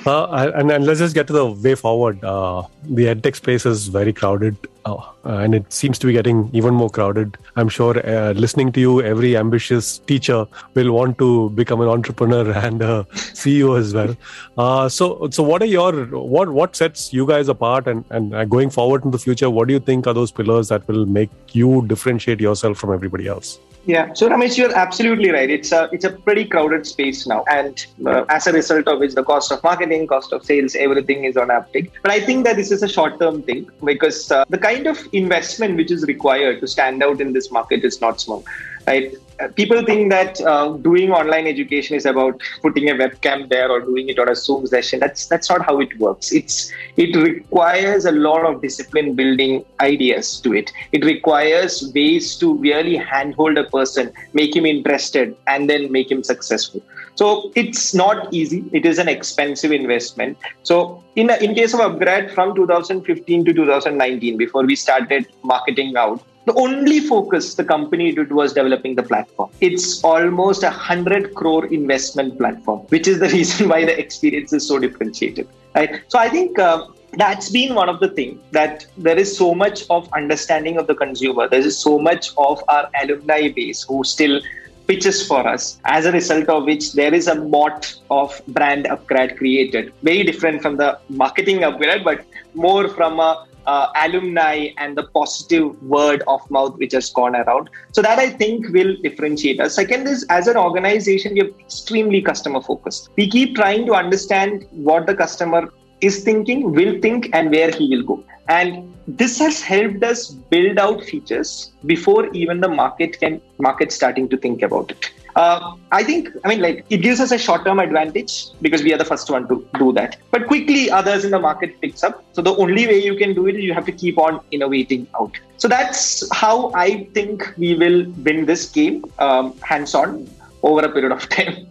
uh, 0.07 0.53
and, 0.55 0.71
and, 0.71 0.87
let's 0.87 0.99
just 0.99 1.15
get 1.15 1.27
to 1.29 1.33
the 1.33 1.47
way 1.47 1.75
forward. 1.75 2.23
Uh, 2.25 2.63
the 2.85 3.05
edtech 3.07 3.37
space 3.37 3.65
is 3.65 3.89
very 3.89 4.13
crowded, 4.13 4.57
uh, 4.85 4.97
and 5.25 5.55
it 5.55 5.73
seems 5.73 5.99
to 5.99 6.07
be 6.07 6.13
getting 6.13 6.51
even 6.53 6.75
more 6.75 6.91
crowded. 6.91 7.39
I'm 7.57 7.69
sure 7.69 7.99
uh, 8.07 8.33
listening 8.33 8.73
to 8.73 8.81
you, 8.81 9.03
every 9.03 9.37
ambitious 9.37 9.99
teacher 9.99 10.47
will 10.75 10.93
want 10.93 11.19
to 11.19 11.51
become 11.51 11.81
an 11.81 11.89
entrepreneur 11.89 12.51
and 12.67 12.83
a 12.83 13.07
CEO 13.13 13.79
as 13.79 13.95
well. 13.95 14.17
Uh, 14.59 14.89
so, 14.89 15.29
so 15.31 15.43
what 15.43 15.63
are 15.63 15.67
your 15.67 16.07
what 16.07 16.49
what 16.51 16.77
sets 16.77 17.13
you 17.13 17.27
guys 17.27 17.49
apart, 17.49 17.87
and 17.87 18.05
and 18.11 18.35
uh, 18.35 18.45
going 18.45 18.71
forward 18.71 19.05
in 19.05 19.11
the 19.11 19.19
future, 19.19 19.49
what 19.49 19.69
do 19.69 19.75
you 19.75 19.81
think 19.81 20.07
are 20.07 20.15
those 20.15 20.33
pillars 20.33 20.69
that 20.69 20.87
will 20.89 21.07
make 21.07 21.31
you 21.53 21.87
differentiate 21.87 22.41
yourself 22.41 22.79
from 22.79 22.93
everybody 22.93 23.27
else? 23.27 23.59
Yeah, 23.87 24.14
so 24.14 24.31
Ramesh, 24.31 24.57
you're 24.57 24.75
absolutely 24.75 25.31
right. 25.31 25.51
It's 25.51 25.70
a 25.70 25.90
it's 25.92 26.05
a 26.05 26.11
pretty 26.11 26.47
crowded 26.47 26.87
space 26.87 27.27
now, 27.27 27.44
and 27.51 27.85
uh, 28.07 28.25
as 28.31 28.47
a 28.47 28.53
result 28.53 28.88
of 28.88 28.99
which, 28.99 29.14
the 29.14 29.23
cost 29.23 29.53
of 29.53 29.62
marketing, 29.62 30.07
cost 30.07 30.33
of 30.33 30.42
sales, 30.42 30.75
everything 30.75 31.25
is 31.25 31.37
on 31.37 31.49
uptick. 31.49 31.90
But 32.03 32.11
I 32.11 32.20
think 32.20 32.44
that 32.44 32.57
this 32.57 32.70
is 32.70 32.83
a 32.83 32.88
short 32.88 33.20
term 33.20 33.42
thing 33.42 33.68
because 33.85 34.31
uh, 34.31 34.47
the 34.49 34.57
kind 34.57 34.87
of 34.87 34.99
investment 35.12 35.77
which 35.77 35.90
is 35.90 36.05
required 36.05 36.61
to 36.61 36.66
stand 36.66 37.03
out 37.03 37.20
in 37.20 37.35
this 37.35 37.51
market 37.51 37.85
is 37.85 38.01
not 38.01 38.23
small, 38.23 38.42
right? 38.87 39.12
Uh, 39.40 39.49
people 39.49 39.85
think 39.85 40.11
that 40.11 40.40
uh, 40.42 40.73
doing 40.79 41.11
online 41.11 41.47
education 41.47 41.97
is 41.97 42.07
about 42.07 42.40
putting 42.62 42.88
a 42.88 42.94
webcam 42.94 43.49
there 43.49 43.70
or 43.70 43.81
doing 43.81 44.09
it 44.09 44.18
on 44.18 44.29
a 44.29 44.35
Zoom 44.35 44.66
session. 44.66 45.01
That's 45.01 45.27
that's 45.27 45.51
not 45.51 45.64
how 45.64 45.81
it 45.81 45.99
works. 45.99 46.33
It's 46.33 46.73
it 46.97 47.16
requires 47.16 48.05
a 48.05 48.12
lot 48.12 48.44
of 48.44 48.62
discipline 48.62 49.14
building 49.14 49.64
ideas 49.81 50.40
to 50.40 50.55
it. 50.55 50.73
It 50.92 51.05
requires 51.05 51.92
ways 51.94 52.37
to 52.37 52.55
really 52.55 52.97
handhold 52.97 53.59
a 53.59 53.64
person, 53.64 54.12
make 54.33 54.55
him 54.55 54.66
interested, 54.66 55.37
and 55.47 55.68
then 55.68 55.90
make 55.90 56.11
him 56.11 56.23
successful. 56.23 56.83
So 57.16 57.53
it's 57.55 57.94
not 57.94 58.33
easy. 58.33 58.64
It 58.73 58.85
is 58.85 58.99
an 58.99 59.09
expensive 59.09 59.73
investment. 59.73 60.37
So 60.62 61.03
in 61.16 61.31
in 61.31 61.55
case 61.55 61.75
of 61.75 61.81
Upgrad 61.81 62.35
from 62.35 62.55
2015 62.55 63.44
to 63.44 63.53
2019, 63.53 64.37
before 64.37 64.64
we 64.64 64.77
started 64.77 65.27
marketing 65.42 65.97
out, 65.97 66.23
the 66.47 66.55
only 66.55 67.01
focus 67.01 67.55
the 67.55 67.65
company 67.65 68.13
did 68.13 68.33
was 68.33 68.53
developing 68.53 68.95
the 68.95 69.03
platform. 69.03 69.51
It's 69.61 70.03
almost 70.05 70.63
a 70.63 70.71
hundred 70.71 71.35
crore 71.35 71.67
investment 71.67 72.39
platform, 72.39 72.81
which 72.89 73.09
is 73.09 73.19
the 73.19 73.29
reason 73.39 73.69
why 73.69 73.85
the 73.85 73.99
experience 73.99 74.53
is 74.53 74.67
so 74.67 74.79
differentiated. 74.79 75.49
Right. 75.75 76.03
So 76.09 76.19
I 76.19 76.29
think 76.29 76.59
uh, 76.59 76.87
that's 77.15 77.51
been 77.51 77.75
one 77.75 77.89
of 77.89 78.01
the 78.01 78.09
things 78.09 78.41
that 78.53 78.87
there 78.97 79.17
is 79.17 79.37
so 79.37 79.55
much 79.55 79.85
of 79.91 80.13
understanding 80.13 80.77
of 80.77 80.87
the 80.87 80.95
consumer. 80.95 81.49
There 81.49 81.61
is 81.61 81.79
so 81.79 81.99
much 81.99 82.31
of 82.37 82.63
our 82.69 82.89
alumni 83.03 83.49
base 83.49 83.83
who 83.83 84.05
still 84.05 84.41
pitches 84.87 85.27
for 85.27 85.47
us 85.49 85.79
as 85.85 86.05
a 86.05 86.13
result 86.13 86.49
of 86.49 86.65
which 86.65 86.93
there 86.93 87.15
is 87.15 87.27
a 87.27 87.35
bot 87.35 87.95
of 88.11 88.41
brand 88.49 88.87
upgrade 88.87 89.37
created 89.39 89.93
very 90.03 90.23
different 90.23 90.61
from 90.61 90.77
the 90.77 90.99
marketing 91.09 91.65
upgrade 91.65 92.05
but 92.05 92.25
more 92.55 92.89
from 92.89 93.19
a 93.19 93.47
uh, 93.66 93.88
alumni 93.96 94.68
and 94.79 94.96
the 94.96 95.05
positive 95.14 95.83
word 95.83 96.22
of 96.27 96.48
mouth 96.50 96.77
which 96.77 96.92
has 96.92 97.11
gone 97.11 97.37
around. 97.37 97.70
So 97.92 98.03
that 98.03 98.18
I 98.18 98.31
think 98.31 98.68
will 98.68 98.96
differentiate 99.03 99.61
us. 99.61 99.74
Second 99.74 100.07
is 100.07 100.24
as 100.31 100.48
an 100.48 100.57
organization, 100.57 101.35
we 101.35 101.42
are 101.42 101.50
extremely 101.61 102.22
customer 102.22 102.61
focused. 102.61 103.11
We 103.16 103.29
keep 103.29 103.57
trying 103.57 103.87
to 103.87 103.94
understand 103.94 104.66
what 104.70 105.07
the 105.07 105.14
customer 105.14 105.72
is 106.00 106.22
thinking, 106.24 106.72
will 106.72 107.00
think, 107.00 107.31
and 107.33 107.50
where 107.50 107.70
he 107.70 107.88
will 107.88 108.03
go. 108.03 108.24
And 108.48 108.94
this 109.07 109.38
has 109.38 109.62
helped 109.62 110.03
us 110.03 110.31
build 110.31 110.79
out 110.79 111.03
features 111.03 111.72
before 111.87 112.29
even 112.35 112.61
the 112.61 112.68
market 112.68 113.18
can 113.20 113.40
market 113.59 113.92
starting 113.92 114.29
to 114.29 114.37
think 114.37 114.62
about 114.62 114.90
it. 114.90 115.11
Uh, 115.37 115.77
I 115.90 116.05
think, 116.05 116.29
I 116.44 116.49
mean, 116.49 116.61
like 116.61 116.87
it 116.90 116.99
gives 116.99 117.20
us 117.20 117.33
a 117.33 117.38
short-term 117.38 117.81
advantage 117.81 118.47
because 118.62 118.83
we 118.83 118.92
are 118.92 118.99
the 118.99 119.05
first 119.05 119.29
one 119.31 119.49
to 119.49 119.66
do 119.79 119.92
that. 119.92 120.16
But 120.31 120.47
quickly, 120.47 120.90
others 120.90 121.25
in 121.25 121.33
the 121.33 121.40
market 121.40 121.81
picks 121.81 122.05
up. 122.05 122.25
So 122.33 122.42
the 122.42 122.55
only 122.57 122.87
way 122.87 123.03
you 123.03 123.16
can 123.16 123.35
do 123.35 123.47
it 123.47 123.57
is 123.57 123.64
you 123.64 123.75
have 123.75 123.87
to 123.87 123.92
keep 123.92 124.18
on 124.18 124.40
innovating 124.53 125.07
out. 125.18 125.37
So 125.57 125.68
that's 125.68 126.29
how 126.33 126.73
I 126.75 127.05
think 127.14 127.53
we 127.57 127.75
will 127.75 128.07
win 128.23 128.47
this 128.47 128.68
game, 128.68 129.05
um, 129.18 129.59
hands-on, 129.61 130.29
over 130.62 130.81
a 130.81 130.88
period 130.88 131.12
of 131.12 131.29
time. 131.37 131.66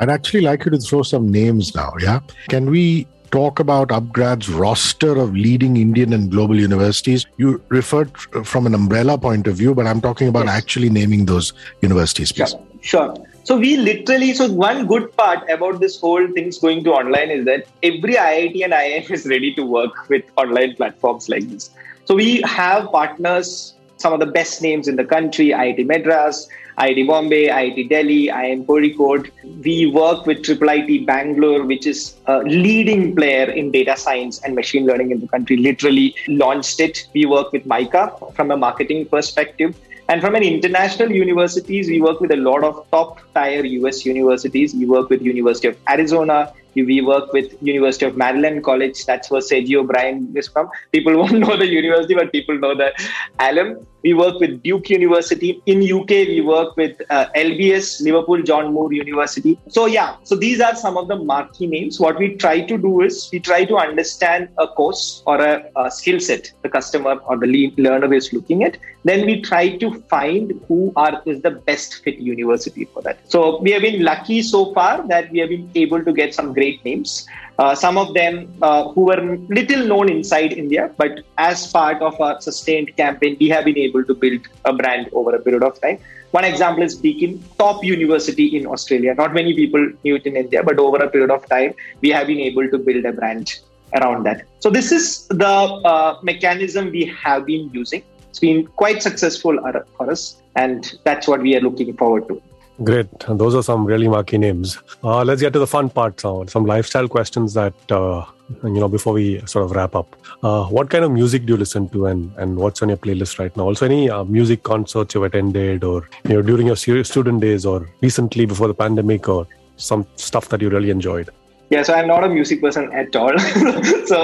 I'd 0.00 0.10
actually 0.10 0.40
like 0.40 0.64
you 0.64 0.70
to 0.70 0.78
throw 0.78 1.02
some 1.02 1.30
names 1.30 1.74
now. 1.74 1.92
Yeah, 2.00 2.20
can 2.48 2.70
we 2.70 3.06
talk 3.34 3.58
about 3.58 3.88
Upgrad's 3.88 4.48
roster 4.48 5.18
of 5.18 5.34
leading 5.34 5.76
Indian 5.76 6.12
and 6.12 6.30
global 6.30 6.56
universities. 6.56 7.26
You 7.36 7.60
referred 7.68 8.16
from 8.46 8.64
an 8.66 8.74
umbrella 8.74 9.18
point 9.18 9.48
of 9.48 9.56
view, 9.56 9.74
but 9.74 9.88
I'm 9.88 10.00
talking 10.00 10.28
about 10.28 10.44
yes. 10.44 10.54
actually 10.54 10.88
naming 10.88 11.24
those 11.24 11.52
universities, 11.80 12.30
please. 12.30 12.50
Sure. 12.50 12.62
Sure. 12.84 13.14
So 13.44 13.56
we 13.58 13.76
literally, 13.76 14.32
so 14.32 14.50
one 14.50 14.86
good 14.86 15.14
part 15.16 15.48
about 15.50 15.80
this 15.80 16.00
whole 16.00 16.26
things 16.28 16.58
going 16.58 16.84
to 16.84 16.92
online 16.92 17.30
is 17.30 17.44
that 17.44 17.66
every 17.82 18.14
IIT 18.14 18.64
and 18.64 18.72
IIM 18.72 19.10
is 19.10 19.26
ready 19.26 19.54
to 19.54 19.62
work 19.64 20.08
with 20.08 20.24
online 20.36 20.76
platforms 20.76 21.28
like 21.28 21.48
this. 21.50 21.70
So 22.06 22.14
we 22.14 22.40
have 22.42 22.90
partners, 22.90 23.74
some 23.96 24.12
of 24.12 24.20
the 24.20 24.26
best 24.26 24.62
names 24.62 24.88
in 24.88 24.96
the 24.96 25.04
country, 25.04 25.48
IIT 25.48 25.86
Madras, 25.86 26.48
IIT 26.78 27.06
Bombay, 27.06 27.48
IIT 27.48 27.88
Delhi, 27.88 28.28
IIM 28.28 28.64
Kozhikode. 28.66 29.30
We 29.62 29.86
work 29.86 30.26
with 30.26 30.42
Triple 30.42 30.70
IT 30.70 31.06
Bangalore, 31.06 31.64
which 31.64 31.86
is 31.86 32.16
a 32.26 32.38
leading 32.38 33.14
player 33.14 33.50
in 33.50 33.70
data 33.70 33.96
science 33.96 34.42
and 34.42 34.54
machine 34.54 34.86
learning 34.86 35.10
in 35.10 35.20
the 35.20 35.28
country, 35.28 35.56
literally 35.56 36.14
launched 36.28 36.80
it. 36.80 37.06
We 37.14 37.26
work 37.26 37.52
with 37.52 37.66
MICA 37.66 38.12
from 38.34 38.50
a 38.50 38.56
marketing 38.56 39.06
perspective. 39.06 39.76
And 40.08 40.20
from 40.20 40.34
an 40.34 40.42
international 40.42 41.10
universities, 41.10 41.88
we 41.88 42.00
work 42.00 42.20
with 42.20 42.30
a 42.30 42.36
lot 42.36 42.62
of 42.62 42.86
top 42.90 43.20
tier 43.34 43.64
US 43.64 44.04
universities. 44.04 44.74
We 44.74 44.86
work 44.86 45.08
with 45.08 45.22
University 45.22 45.68
of 45.68 45.78
Arizona, 45.88 46.52
we 46.82 47.00
work 47.00 47.32
with 47.32 47.56
University 47.62 48.06
of 48.06 48.16
Maryland 48.16 48.64
College. 48.64 49.04
That's 49.06 49.30
where 49.30 49.40
Sergey 49.40 49.82
Brin 49.82 50.32
is 50.34 50.48
from. 50.48 50.70
People 50.92 51.16
won't 51.20 51.38
know 51.38 51.56
the 51.56 51.66
university, 51.66 52.14
but 52.14 52.32
people 52.32 52.58
know 52.58 52.74
the 52.74 52.92
alum. 53.38 53.86
We 54.02 54.12
work 54.12 54.38
with 54.38 54.62
Duke 54.62 54.90
University. 54.90 55.62
In 55.64 55.82
UK, 55.82 56.10
we 56.28 56.42
work 56.42 56.76
with 56.76 57.00
uh, 57.08 57.26
LBS, 57.34 58.02
Liverpool 58.02 58.42
John 58.42 58.72
Moore 58.74 58.92
University. 58.92 59.58
So 59.68 59.86
yeah, 59.86 60.16
so 60.24 60.36
these 60.36 60.60
are 60.60 60.74
some 60.76 60.98
of 60.98 61.08
the 61.08 61.16
marquee 61.16 61.66
names. 61.66 61.98
What 61.98 62.18
we 62.18 62.34
try 62.36 62.60
to 62.60 62.76
do 62.76 63.00
is 63.00 63.30
we 63.32 63.40
try 63.40 63.64
to 63.64 63.78
understand 63.78 64.50
a 64.58 64.68
course 64.68 65.22
or 65.26 65.40
a, 65.40 65.70
a 65.76 65.90
skill 65.90 66.20
set 66.20 66.52
the 66.60 66.68
customer 66.68 67.14
or 67.26 67.38
the 67.38 67.72
learner 67.78 68.12
is 68.12 68.32
looking 68.32 68.62
at. 68.64 68.76
Then 69.04 69.26
we 69.26 69.40
try 69.42 69.76
to 69.76 70.00
find 70.08 70.52
who 70.66 70.92
are 70.96 71.22
is 71.26 71.42
the 71.42 71.50
best 71.50 72.02
fit 72.02 72.18
university 72.18 72.86
for 72.86 73.02
that. 73.02 73.18
So 73.30 73.60
we 73.60 73.70
have 73.72 73.82
been 73.82 74.02
lucky 74.02 74.42
so 74.42 74.72
far 74.72 75.06
that 75.08 75.30
we 75.30 75.38
have 75.40 75.50
been 75.50 75.70
able 75.74 76.02
to 76.04 76.12
get 76.12 76.34
some 76.34 76.52
great 76.52 76.63
names. 76.84 77.26
Uh, 77.58 77.74
some 77.74 77.96
of 78.02 78.14
them 78.14 78.34
uh, 78.62 78.82
who 78.92 79.02
were 79.10 79.20
little 79.58 79.82
known 79.86 80.10
inside 80.10 80.52
India, 80.52 80.90
but 80.96 81.20
as 81.38 81.58
part 81.72 82.02
of 82.02 82.20
our 82.20 82.40
sustained 82.40 82.96
campaign, 82.96 83.36
we 83.38 83.48
have 83.48 83.64
been 83.64 83.78
able 83.78 84.04
to 84.10 84.14
build 84.14 84.40
a 84.64 84.72
brand 84.72 85.08
over 85.12 85.30
a 85.36 85.40
period 85.40 85.62
of 85.62 85.80
time. 85.80 85.98
One 86.32 86.44
example 86.44 86.82
is 86.82 86.96
Deakin, 86.96 87.32
top 87.58 87.84
university 87.84 88.46
in 88.56 88.66
Australia. 88.66 89.14
Not 89.14 89.34
many 89.34 89.54
people 89.54 89.82
knew 90.02 90.16
it 90.16 90.26
in 90.26 90.36
India, 90.36 90.64
but 90.64 90.80
over 90.80 90.96
a 90.96 91.08
period 91.08 91.30
of 91.30 91.46
time, 91.48 91.74
we 92.00 92.10
have 92.10 92.26
been 92.26 92.40
able 92.40 92.68
to 92.68 92.78
build 92.78 93.04
a 93.04 93.12
brand 93.12 93.60
around 93.94 94.24
that. 94.24 94.42
So 94.58 94.68
this 94.70 94.90
is 94.90 95.28
the 95.28 95.54
uh, 95.92 96.18
mechanism 96.22 96.90
we 96.90 97.04
have 97.24 97.46
been 97.46 97.70
using. 97.72 98.02
It's 98.30 98.40
been 98.40 98.66
quite 98.66 99.00
successful 99.00 99.56
for 99.96 100.10
us, 100.10 100.22
and 100.56 100.92
that's 101.04 101.28
what 101.28 101.40
we 101.40 101.54
are 101.56 101.60
looking 101.60 101.96
forward 101.96 102.26
to. 102.26 102.42
Great. 102.82 103.06
Those 103.28 103.54
are 103.54 103.62
some 103.62 103.84
really 103.84 104.08
marquee 104.08 104.36
names. 104.36 104.78
Uh, 105.04 105.22
let's 105.22 105.40
get 105.40 105.52
to 105.52 105.60
the 105.60 105.66
fun 105.66 105.88
part 105.90 106.24
now. 106.24 106.44
Some 106.46 106.66
lifestyle 106.66 107.06
questions 107.06 107.54
that 107.54 107.74
uh, 107.88 108.24
you 108.64 108.80
know, 108.80 108.88
before 108.88 109.12
we 109.12 109.40
sort 109.46 109.64
of 109.64 109.70
wrap 109.70 109.94
up, 109.94 110.16
uh, 110.42 110.64
what 110.64 110.90
kind 110.90 111.04
of 111.04 111.12
music 111.12 111.46
do 111.46 111.52
you 111.52 111.56
listen 111.56 111.88
to, 111.90 112.06
and 112.06 112.32
and 112.36 112.56
what's 112.56 112.82
on 112.82 112.88
your 112.88 112.98
playlist 112.98 113.38
right 113.38 113.56
now? 113.56 113.64
Also, 113.64 113.86
any 113.86 114.10
uh, 114.10 114.24
music 114.24 114.64
concerts 114.64 115.14
you've 115.14 115.22
attended, 115.22 115.84
or 115.84 116.08
you 116.24 116.34
know, 116.34 116.42
during 116.42 116.66
your 116.66 116.76
student 117.04 117.40
days, 117.40 117.64
or 117.64 117.88
recently 118.02 118.44
before 118.44 118.66
the 118.66 118.74
pandemic, 118.74 119.28
or 119.28 119.46
some 119.76 120.04
stuff 120.16 120.48
that 120.48 120.60
you 120.60 120.68
really 120.68 120.90
enjoyed. 120.90 121.30
Yeah, 121.74 121.82
so 121.82 121.92
I'm 121.92 122.06
not 122.06 122.22
a 122.22 122.28
music 122.28 122.60
person 122.60 122.92
at 122.92 123.16
all. 123.16 123.36
so 124.06 124.18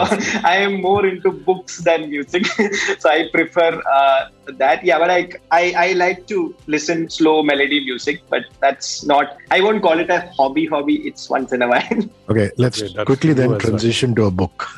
I 0.44 0.59
am 0.66 0.80
more 0.80 1.05
into 1.05 1.32
books 1.32 1.78
than 1.78 2.09
music. 2.09 2.46
so 3.01 3.11
I 3.11 3.28
prefer 3.32 3.82
uh, 3.92 4.28
that. 4.59 4.84
Yeah, 4.84 5.01
but 5.01 5.11
I, 5.11 5.30
I 5.51 5.62
I 5.86 5.92
like 5.94 6.28
to 6.28 6.55
listen 6.68 7.11
slow 7.11 7.42
melody 7.42 7.80
music, 7.88 8.22
but 8.34 8.44
that's 8.61 9.05
not. 9.05 9.36
I 9.51 9.61
won't 9.62 9.82
call 9.82 9.98
it 10.05 10.11
a 10.11 10.20
hobby. 10.38 10.66
Hobby. 10.74 10.96
It's 11.09 11.28
once 11.28 11.53
in 11.53 11.62
a 11.62 11.68
while. 11.74 12.01
Okay, 12.30 12.48
let's 12.59 12.80
Okay, 12.80 13.05
quickly 13.05 13.32
then 13.32 13.48
true 13.48 13.57
as 13.57 13.62
well. 13.64 13.70
transition 13.70 14.14
to 14.14 14.26
a 14.26 14.30
book. 14.30 14.68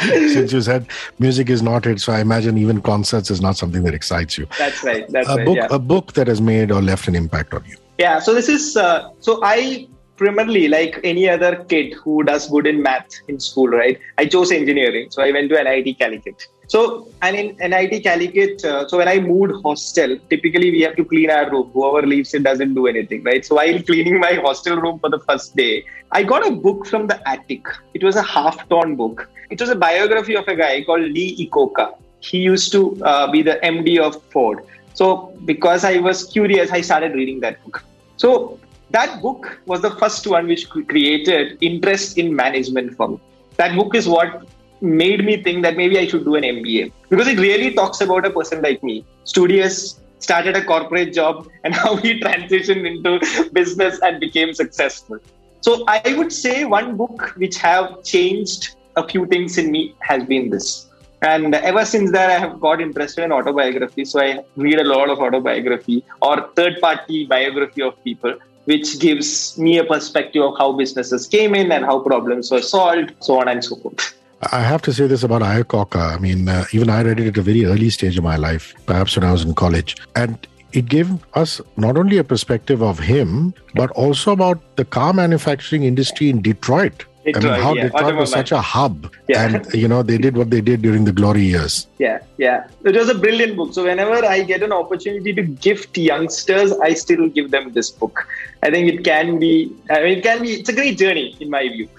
Since 0.00 0.52
you 0.52 0.60
said 0.60 0.86
music 1.18 1.48
is 1.48 1.62
not 1.62 1.86
it, 1.86 2.02
so 2.02 2.12
I 2.12 2.20
imagine 2.20 2.58
even 2.58 2.82
concerts 2.82 3.30
is 3.30 3.40
not 3.40 3.56
something 3.56 3.82
that 3.84 3.94
excites 3.94 4.36
you. 4.36 4.46
that's 4.58 4.84
right. 4.84 5.08
That's 5.08 5.30
a 5.30 5.36
right. 5.36 5.46
book, 5.46 5.56
yeah. 5.56 5.68
a 5.70 5.78
book 5.78 6.12
that 6.12 6.26
has 6.26 6.42
made 6.42 6.70
or 6.70 6.82
left 6.82 7.08
an 7.08 7.14
impact 7.14 7.54
on 7.54 7.64
you. 7.64 7.78
Yeah, 7.96 8.18
so 8.18 8.34
this 8.34 8.50
is 8.50 8.76
uh, 8.76 9.08
so 9.20 9.40
I 9.42 9.88
primarily 10.16 10.68
like 10.68 10.98
any 11.04 11.28
other 11.28 11.64
kid 11.64 11.94
who 11.94 12.22
does 12.24 12.48
good 12.48 12.66
in 12.66 12.82
math 12.82 13.08
in 13.28 13.38
school, 13.38 13.68
right? 13.68 13.98
I 14.18 14.26
chose 14.26 14.52
engineering, 14.52 15.10
so 15.10 15.22
I 15.22 15.30
went 15.32 15.50
to 15.50 15.62
NIT 15.62 15.98
Calicut. 15.98 16.46
So 16.68 17.08
and 17.22 17.36
in 17.36 17.70
NIT 17.70 18.02
Calicut, 18.02 18.64
uh, 18.64 18.88
so 18.88 18.98
when 18.98 19.08
I 19.08 19.20
moved 19.20 19.52
hostel, 19.62 20.18
typically 20.30 20.70
we 20.70 20.80
have 20.82 20.96
to 20.96 21.04
clean 21.04 21.30
our 21.30 21.50
room. 21.50 21.70
Whoever 21.72 22.06
leaves 22.06 22.34
it 22.34 22.42
doesn't 22.42 22.74
do 22.74 22.86
anything, 22.86 23.22
right? 23.22 23.44
So 23.44 23.54
while 23.54 23.80
cleaning 23.82 24.18
my 24.18 24.34
hostel 24.34 24.76
room 24.76 24.98
for 24.98 25.10
the 25.10 25.20
first 25.20 25.54
day, 25.54 25.84
I 26.10 26.22
got 26.22 26.46
a 26.46 26.50
book 26.50 26.86
from 26.86 27.06
the 27.06 27.20
attic. 27.28 27.66
It 27.94 28.02
was 28.02 28.16
a 28.16 28.22
half-torn 28.22 28.96
book. 28.96 29.28
It 29.50 29.60
was 29.60 29.70
a 29.70 29.76
biography 29.76 30.36
of 30.36 30.48
a 30.48 30.56
guy 30.56 30.82
called 30.82 31.02
Lee 31.02 31.36
Iacocca. 31.46 31.94
He 32.20 32.38
used 32.38 32.72
to 32.72 33.00
uh, 33.04 33.30
be 33.30 33.42
the 33.42 33.60
MD 33.62 34.00
of 34.00 34.20
Ford. 34.32 34.64
So 34.94 35.34
because 35.44 35.84
I 35.84 35.98
was 35.98 36.24
curious, 36.24 36.72
I 36.72 36.80
started 36.80 37.14
reading 37.14 37.40
that 37.40 37.62
book. 37.62 37.84
So 38.16 38.58
that 38.90 39.20
book 39.20 39.58
was 39.66 39.82
the 39.82 39.90
first 39.90 40.26
one 40.26 40.46
which 40.46 40.68
created 40.70 41.58
interest 41.60 42.18
in 42.18 42.34
management 42.34 42.96
for 42.96 43.08
me. 43.08 43.20
That 43.56 43.74
book 43.74 43.94
is 43.94 44.08
what 44.08 44.46
made 44.80 45.24
me 45.24 45.42
think 45.42 45.62
that 45.62 45.76
maybe 45.76 45.98
I 45.98 46.06
should 46.06 46.24
do 46.24 46.34
an 46.34 46.44
MBA 46.44 46.92
because 47.08 47.26
it 47.26 47.38
really 47.38 47.72
talks 47.74 48.00
about 48.00 48.26
a 48.26 48.30
person 48.30 48.62
like 48.62 48.82
me, 48.82 49.04
studious, 49.24 50.00
started 50.18 50.56
a 50.56 50.64
corporate 50.64 51.12
job, 51.12 51.48
and 51.64 51.74
how 51.74 51.96
he 51.96 52.20
transitioned 52.20 52.86
into 52.86 53.50
business 53.52 53.98
and 54.02 54.20
became 54.20 54.54
successful. 54.54 55.18
So 55.60 55.84
I 55.88 56.14
would 56.16 56.32
say 56.32 56.64
one 56.64 56.96
book 56.96 57.32
which 57.36 57.56
have 57.58 58.02
changed 58.04 58.76
a 58.96 59.06
few 59.06 59.26
things 59.26 59.58
in 59.58 59.70
me 59.70 59.94
has 60.00 60.24
been 60.24 60.50
this. 60.50 60.86
And 61.22 61.54
ever 61.54 61.84
since 61.84 62.12
that, 62.12 62.30
I 62.30 62.38
have 62.38 62.60
got 62.60 62.80
interested 62.80 63.24
in 63.24 63.32
autobiography. 63.32 64.04
So 64.04 64.20
I 64.20 64.44
read 64.56 64.78
a 64.78 64.84
lot 64.84 65.08
of 65.08 65.18
autobiography 65.18 66.04
or 66.22 66.50
third 66.54 66.80
party 66.80 67.26
biography 67.26 67.82
of 67.82 68.02
people, 68.04 68.36
which 68.66 68.98
gives 69.00 69.56
me 69.58 69.78
a 69.78 69.84
perspective 69.84 70.42
of 70.42 70.54
how 70.58 70.72
businesses 70.72 71.26
came 71.26 71.54
in 71.54 71.72
and 71.72 71.84
how 71.84 71.98
problems 72.00 72.50
were 72.50 72.62
solved, 72.62 73.12
so 73.20 73.40
on 73.40 73.48
and 73.48 73.64
so 73.64 73.76
forth. 73.76 74.14
I 74.52 74.60
have 74.60 74.82
to 74.82 74.92
say 74.92 75.06
this 75.06 75.22
about 75.22 75.42
Iacocca. 75.42 76.14
I 76.14 76.18
mean, 76.18 76.48
uh, 76.48 76.66
even 76.72 76.90
I 76.90 77.02
read 77.02 77.20
it 77.20 77.28
at 77.28 77.38
a 77.38 77.42
very 77.42 77.64
early 77.64 77.90
stage 77.90 78.18
of 78.18 78.24
my 78.24 78.36
life, 78.36 78.74
perhaps 78.84 79.16
when 79.16 79.24
I 79.24 79.32
was 79.32 79.42
in 79.42 79.54
college. 79.54 79.96
And 80.14 80.46
it 80.72 80.86
gave 80.86 81.10
us 81.34 81.60
not 81.76 81.96
only 81.96 82.18
a 82.18 82.24
perspective 82.24 82.82
of 82.82 82.98
him, 82.98 83.54
but 83.74 83.90
also 83.92 84.32
about 84.32 84.76
the 84.76 84.84
car 84.84 85.12
manufacturing 85.14 85.84
industry 85.84 86.28
in 86.28 86.42
Detroit. 86.42 87.06
I 87.26 87.32
Detroit, 87.32 87.52
mean, 87.54 87.62
how 87.62 87.74
yeah, 87.74 87.82
Detroit 87.84 88.16
was 88.16 88.30
such 88.30 88.52
a 88.52 88.60
hub. 88.60 89.12
Yeah. 89.28 89.46
And, 89.46 89.74
you 89.74 89.88
know, 89.88 90.02
they 90.02 90.16
did 90.16 90.36
what 90.36 90.50
they 90.50 90.60
did 90.60 90.82
during 90.82 91.04
the 91.04 91.12
glory 91.12 91.42
years. 91.42 91.88
Yeah, 91.98 92.20
yeah. 92.38 92.68
It 92.84 92.94
was 92.94 93.08
a 93.08 93.14
brilliant 93.14 93.56
book. 93.56 93.74
So 93.74 93.84
whenever 93.84 94.24
I 94.24 94.42
get 94.42 94.62
an 94.62 94.72
opportunity 94.72 95.32
to 95.32 95.42
gift 95.42 95.98
youngsters, 95.98 96.72
I 96.78 96.94
still 96.94 97.28
give 97.28 97.50
them 97.50 97.72
this 97.72 97.90
book. 97.90 98.26
I 98.62 98.70
think 98.70 98.92
it 98.92 99.04
can 99.04 99.38
be, 99.40 99.72
I 99.90 100.02
mean, 100.02 100.18
it 100.18 100.22
can 100.22 100.42
be, 100.42 100.52
it's 100.60 100.68
a 100.68 100.72
great 100.72 100.98
journey 100.98 101.36
in 101.40 101.50
my 101.50 101.68
view. 101.68 101.88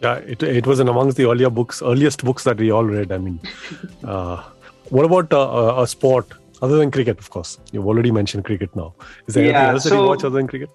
Yeah, 0.00 0.14
it, 0.16 0.42
it 0.42 0.66
was 0.66 0.80
in 0.80 0.88
amongst 0.88 1.18
the 1.18 1.28
earlier 1.28 1.50
books, 1.50 1.82
earliest 1.82 2.24
books 2.24 2.44
that 2.44 2.56
we 2.56 2.70
all 2.70 2.84
read. 2.84 3.12
I 3.12 3.18
mean, 3.18 3.38
uh, 4.04 4.42
what 4.88 5.04
about 5.04 5.30
uh, 5.30 5.38
a, 5.38 5.82
a 5.82 5.86
sport 5.86 6.26
other 6.62 6.78
than 6.78 6.90
cricket? 6.90 7.18
Of 7.18 7.28
course, 7.28 7.58
you've 7.72 7.86
already 7.86 8.10
mentioned 8.10 8.46
cricket 8.46 8.74
now. 8.74 8.94
Is 9.26 9.34
there 9.34 9.44
anything 9.44 9.60
Yeah, 9.62 9.72
else 9.72 9.84
that 9.84 9.94
you 9.94 10.02
watch 10.02 10.24
other 10.24 10.36
than 10.38 10.46
cricket? 10.46 10.70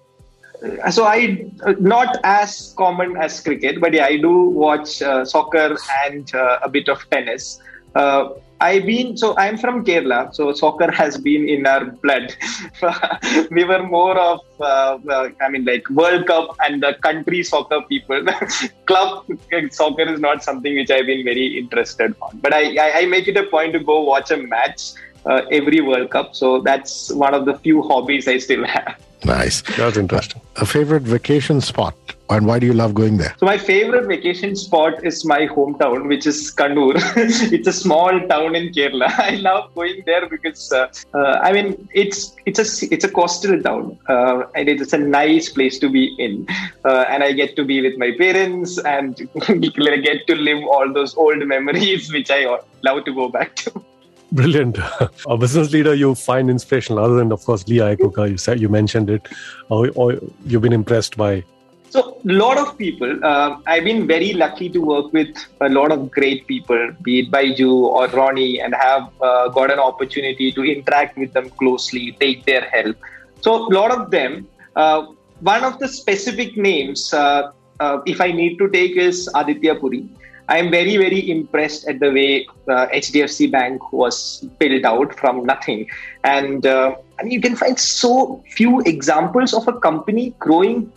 So 0.90 1.04
I 1.04 1.50
uh, 1.64 1.74
not 1.78 2.18
as 2.24 2.74
common 2.76 3.16
as 3.16 3.40
cricket, 3.40 3.80
but 3.80 3.92
yeah, 3.92 4.06
I 4.06 4.16
do 4.16 4.48
watch 4.50 5.02
uh, 5.02 5.24
soccer 5.24 5.76
and 6.04 6.34
uh, 6.34 6.58
a 6.62 6.68
bit 6.68 6.88
of 6.88 7.08
tennis. 7.10 7.60
Uh, 7.94 8.30
I've 8.60 8.86
been 8.86 9.16
so 9.16 9.36
I'm 9.36 9.58
from 9.58 9.84
Kerala, 9.84 10.32
so 10.32 10.52
soccer 10.52 10.90
has 10.92 11.18
been 11.18 11.48
in 11.48 11.66
our 11.66 11.84
blood. 11.84 12.34
we 13.50 13.64
were 13.64 13.82
more 13.82 14.16
of 14.16 14.40
uh, 14.60 14.98
uh, 15.08 15.30
I 15.40 15.48
mean 15.48 15.64
like 15.64 15.88
World 15.90 16.26
Cup 16.28 16.56
and 16.64 16.80
the 16.80 16.94
country 17.02 17.42
soccer 17.42 17.82
people. 17.88 18.24
Club 18.86 19.26
soccer 19.70 20.02
is 20.02 20.20
not 20.20 20.44
something 20.44 20.76
which 20.76 20.92
I've 20.92 21.06
been 21.06 21.24
very 21.24 21.58
interested 21.58 22.14
on, 22.22 22.38
but 22.38 22.54
I, 22.54 22.76
I, 22.76 22.98
I 23.00 23.06
make 23.06 23.26
it 23.26 23.36
a 23.36 23.44
point 23.46 23.72
to 23.72 23.80
go 23.80 24.02
watch 24.02 24.30
a 24.30 24.36
match 24.36 24.92
uh, 25.26 25.42
every 25.50 25.80
World 25.80 26.10
Cup. 26.10 26.36
So 26.36 26.60
that's 26.60 27.10
one 27.12 27.34
of 27.34 27.46
the 27.46 27.58
few 27.58 27.82
hobbies 27.82 28.28
I 28.28 28.38
still 28.38 28.64
have. 28.64 28.96
Nice. 29.24 29.62
That's 29.76 29.96
interesting. 29.96 30.40
A 30.56 30.66
favorite 30.66 31.02
vacation 31.02 31.60
spot. 31.60 31.94
And 32.30 32.46
why 32.46 32.58
do 32.58 32.66
you 32.66 32.72
love 32.72 32.94
going 32.94 33.18
there? 33.18 33.34
So 33.38 33.44
my 33.44 33.58
favorite 33.58 34.06
vacation 34.06 34.56
spot 34.56 35.04
is 35.04 35.24
my 35.24 35.46
hometown, 35.46 36.08
which 36.08 36.26
is 36.26 36.50
Kannur. 36.56 36.94
it's 37.52 37.68
a 37.68 37.72
small 37.72 38.18
town 38.26 38.56
in 38.56 38.72
Kerala. 38.72 39.08
I 39.18 39.36
love 39.36 39.74
going 39.74 40.02
there 40.06 40.26
because 40.28 40.72
uh, 40.72 40.90
uh, 41.14 41.40
I 41.42 41.52
mean 41.52 41.88
it's 41.92 42.34
it's 42.46 42.58
a 42.58 42.94
it's 42.94 43.04
a 43.04 43.10
coastal 43.10 43.60
town 43.62 43.98
uh, 44.08 44.44
and 44.54 44.68
it's 44.68 44.94
a 44.94 44.98
nice 44.98 45.50
place 45.50 45.78
to 45.80 45.90
be 45.90 46.14
in, 46.18 46.46
uh, 46.86 47.04
and 47.08 47.22
I 47.22 47.32
get 47.32 47.54
to 47.56 47.64
be 47.64 47.82
with 47.82 47.98
my 47.98 48.12
parents 48.16 48.78
and 48.78 49.14
get 49.46 50.26
to 50.26 50.34
live 50.34 50.64
all 50.64 50.90
those 50.90 51.14
old 51.16 51.46
memories 51.46 52.10
which 52.10 52.30
I 52.30 52.46
love 52.82 53.04
to 53.04 53.14
go 53.14 53.28
back 53.28 53.56
to. 53.56 53.84
Brilliant. 54.32 54.78
a 55.28 55.36
business 55.36 55.72
leader 55.72 55.94
you 55.94 56.14
find 56.14 56.48
inspirational, 56.48 57.04
other 57.04 57.16
than 57.16 57.32
of 57.32 57.44
course 57.44 57.68
Lee 57.68 57.76
Iacocca. 57.76 58.30
You 58.30 58.38
said 58.38 58.60
you 58.60 58.68
mentioned 58.68 59.10
it, 59.10 59.28
or, 59.68 59.90
or 59.94 60.18
you've 60.46 60.62
been 60.62 60.72
impressed 60.72 61.18
by. 61.18 61.44
So, 61.90 62.16
a 62.26 62.32
lot 62.32 62.56
of 62.56 62.78
people, 62.78 63.22
uh, 63.22 63.58
I've 63.66 63.84
been 63.84 64.06
very 64.06 64.32
lucky 64.32 64.70
to 64.70 64.78
work 64.78 65.12
with 65.12 65.36
a 65.60 65.68
lot 65.68 65.92
of 65.92 66.10
great 66.10 66.46
people, 66.46 66.90
be 67.02 67.20
it 67.20 67.30
Byju 67.30 67.70
or 67.70 68.06
Ronnie, 68.08 68.62
and 68.62 68.74
have 68.74 69.10
uh, 69.20 69.48
got 69.48 69.70
an 69.70 69.78
opportunity 69.78 70.50
to 70.52 70.64
interact 70.64 71.18
with 71.18 71.34
them 71.34 71.50
closely, 71.50 72.16
take 72.18 72.46
their 72.46 72.62
help. 72.62 72.96
So, 73.42 73.66
a 73.66 73.72
lot 73.74 73.90
of 73.90 74.10
them, 74.10 74.48
uh, 74.74 75.08
one 75.40 75.62
of 75.62 75.78
the 75.78 75.88
specific 75.88 76.56
names, 76.56 77.12
uh, 77.12 77.52
uh, 77.80 77.98
if 78.06 78.22
I 78.22 78.32
need 78.32 78.56
to 78.56 78.70
take, 78.70 78.96
is 78.96 79.28
Aditya 79.34 79.74
Puri. 79.74 80.08
I 80.48 80.58
am 80.58 80.70
very, 80.70 80.96
very 80.96 81.30
impressed 81.30 81.88
at 81.88 82.00
the 82.00 82.10
way 82.10 82.46
uh, 82.68 82.86
HDFC 82.88 83.50
Bank 83.50 83.92
was 83.92 84.44
built 84.58 84.84
out 84.84 85.18
from 85.18 85.44
nothing. 85.44 85.88
And 86.24 86.66
uh, 86.66 86.96
I 87.18 87.22
mean, 87.22 87.32
you 87.32 87.40
can 87.40 87.56
find 87.56 87.78
so 87.78 88.42
few 88.50 88.80
examples 88.80 89.54
of 89.54 89.68
a 89.68 89.78
company 89.78 90.34
growing 90.38 90.92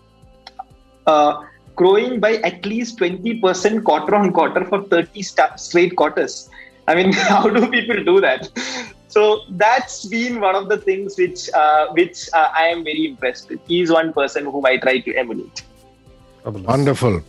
uh, 1.08 1.44
growing 1.76 2.20
by 2.20 2.38
at 2.38 2.66
least 2.66 2.98
20% 3.00 3.84
quarter 3.84 4.16
on 4.16 4.32
quarter 4.32 4.66
for 4.66 4.84
30 4.84 5.22
sta- 5.22 5.56
straight 5.56 5.96
quarters. 5.96 6.50
I 6.88 6.96
mean, 6.96 7.14
how 7.32 7.50
do 7.50 7.70
people 7.70 8.04
do 8.04 8.22
that? 8.22 8.50
So 9.08 9.42
that's 9.50 10.06
been 10.06 10.42
one 10.42 10.56
of 10.56 10.68
the 10.68 10.78
things 10.78 11.18
which 11.18 11.50
uh, 11.54 11.88
which 11.92 12.28
uh, 12.34 12.50
I 12.54 12.66
am 12.68 12.84
very 12.84 13.06
impressed 13.06 13.50
with. 13.50 13.62
He's 13.66 13.92
one 13.92 14.12
person 14.12 14.46
whom 14.46 14.66
I 14.66 14.78
try 14.78 15.00
to 15.00 15.16
emulate. 15.16 15.64
Wonderful. 16.46 17.22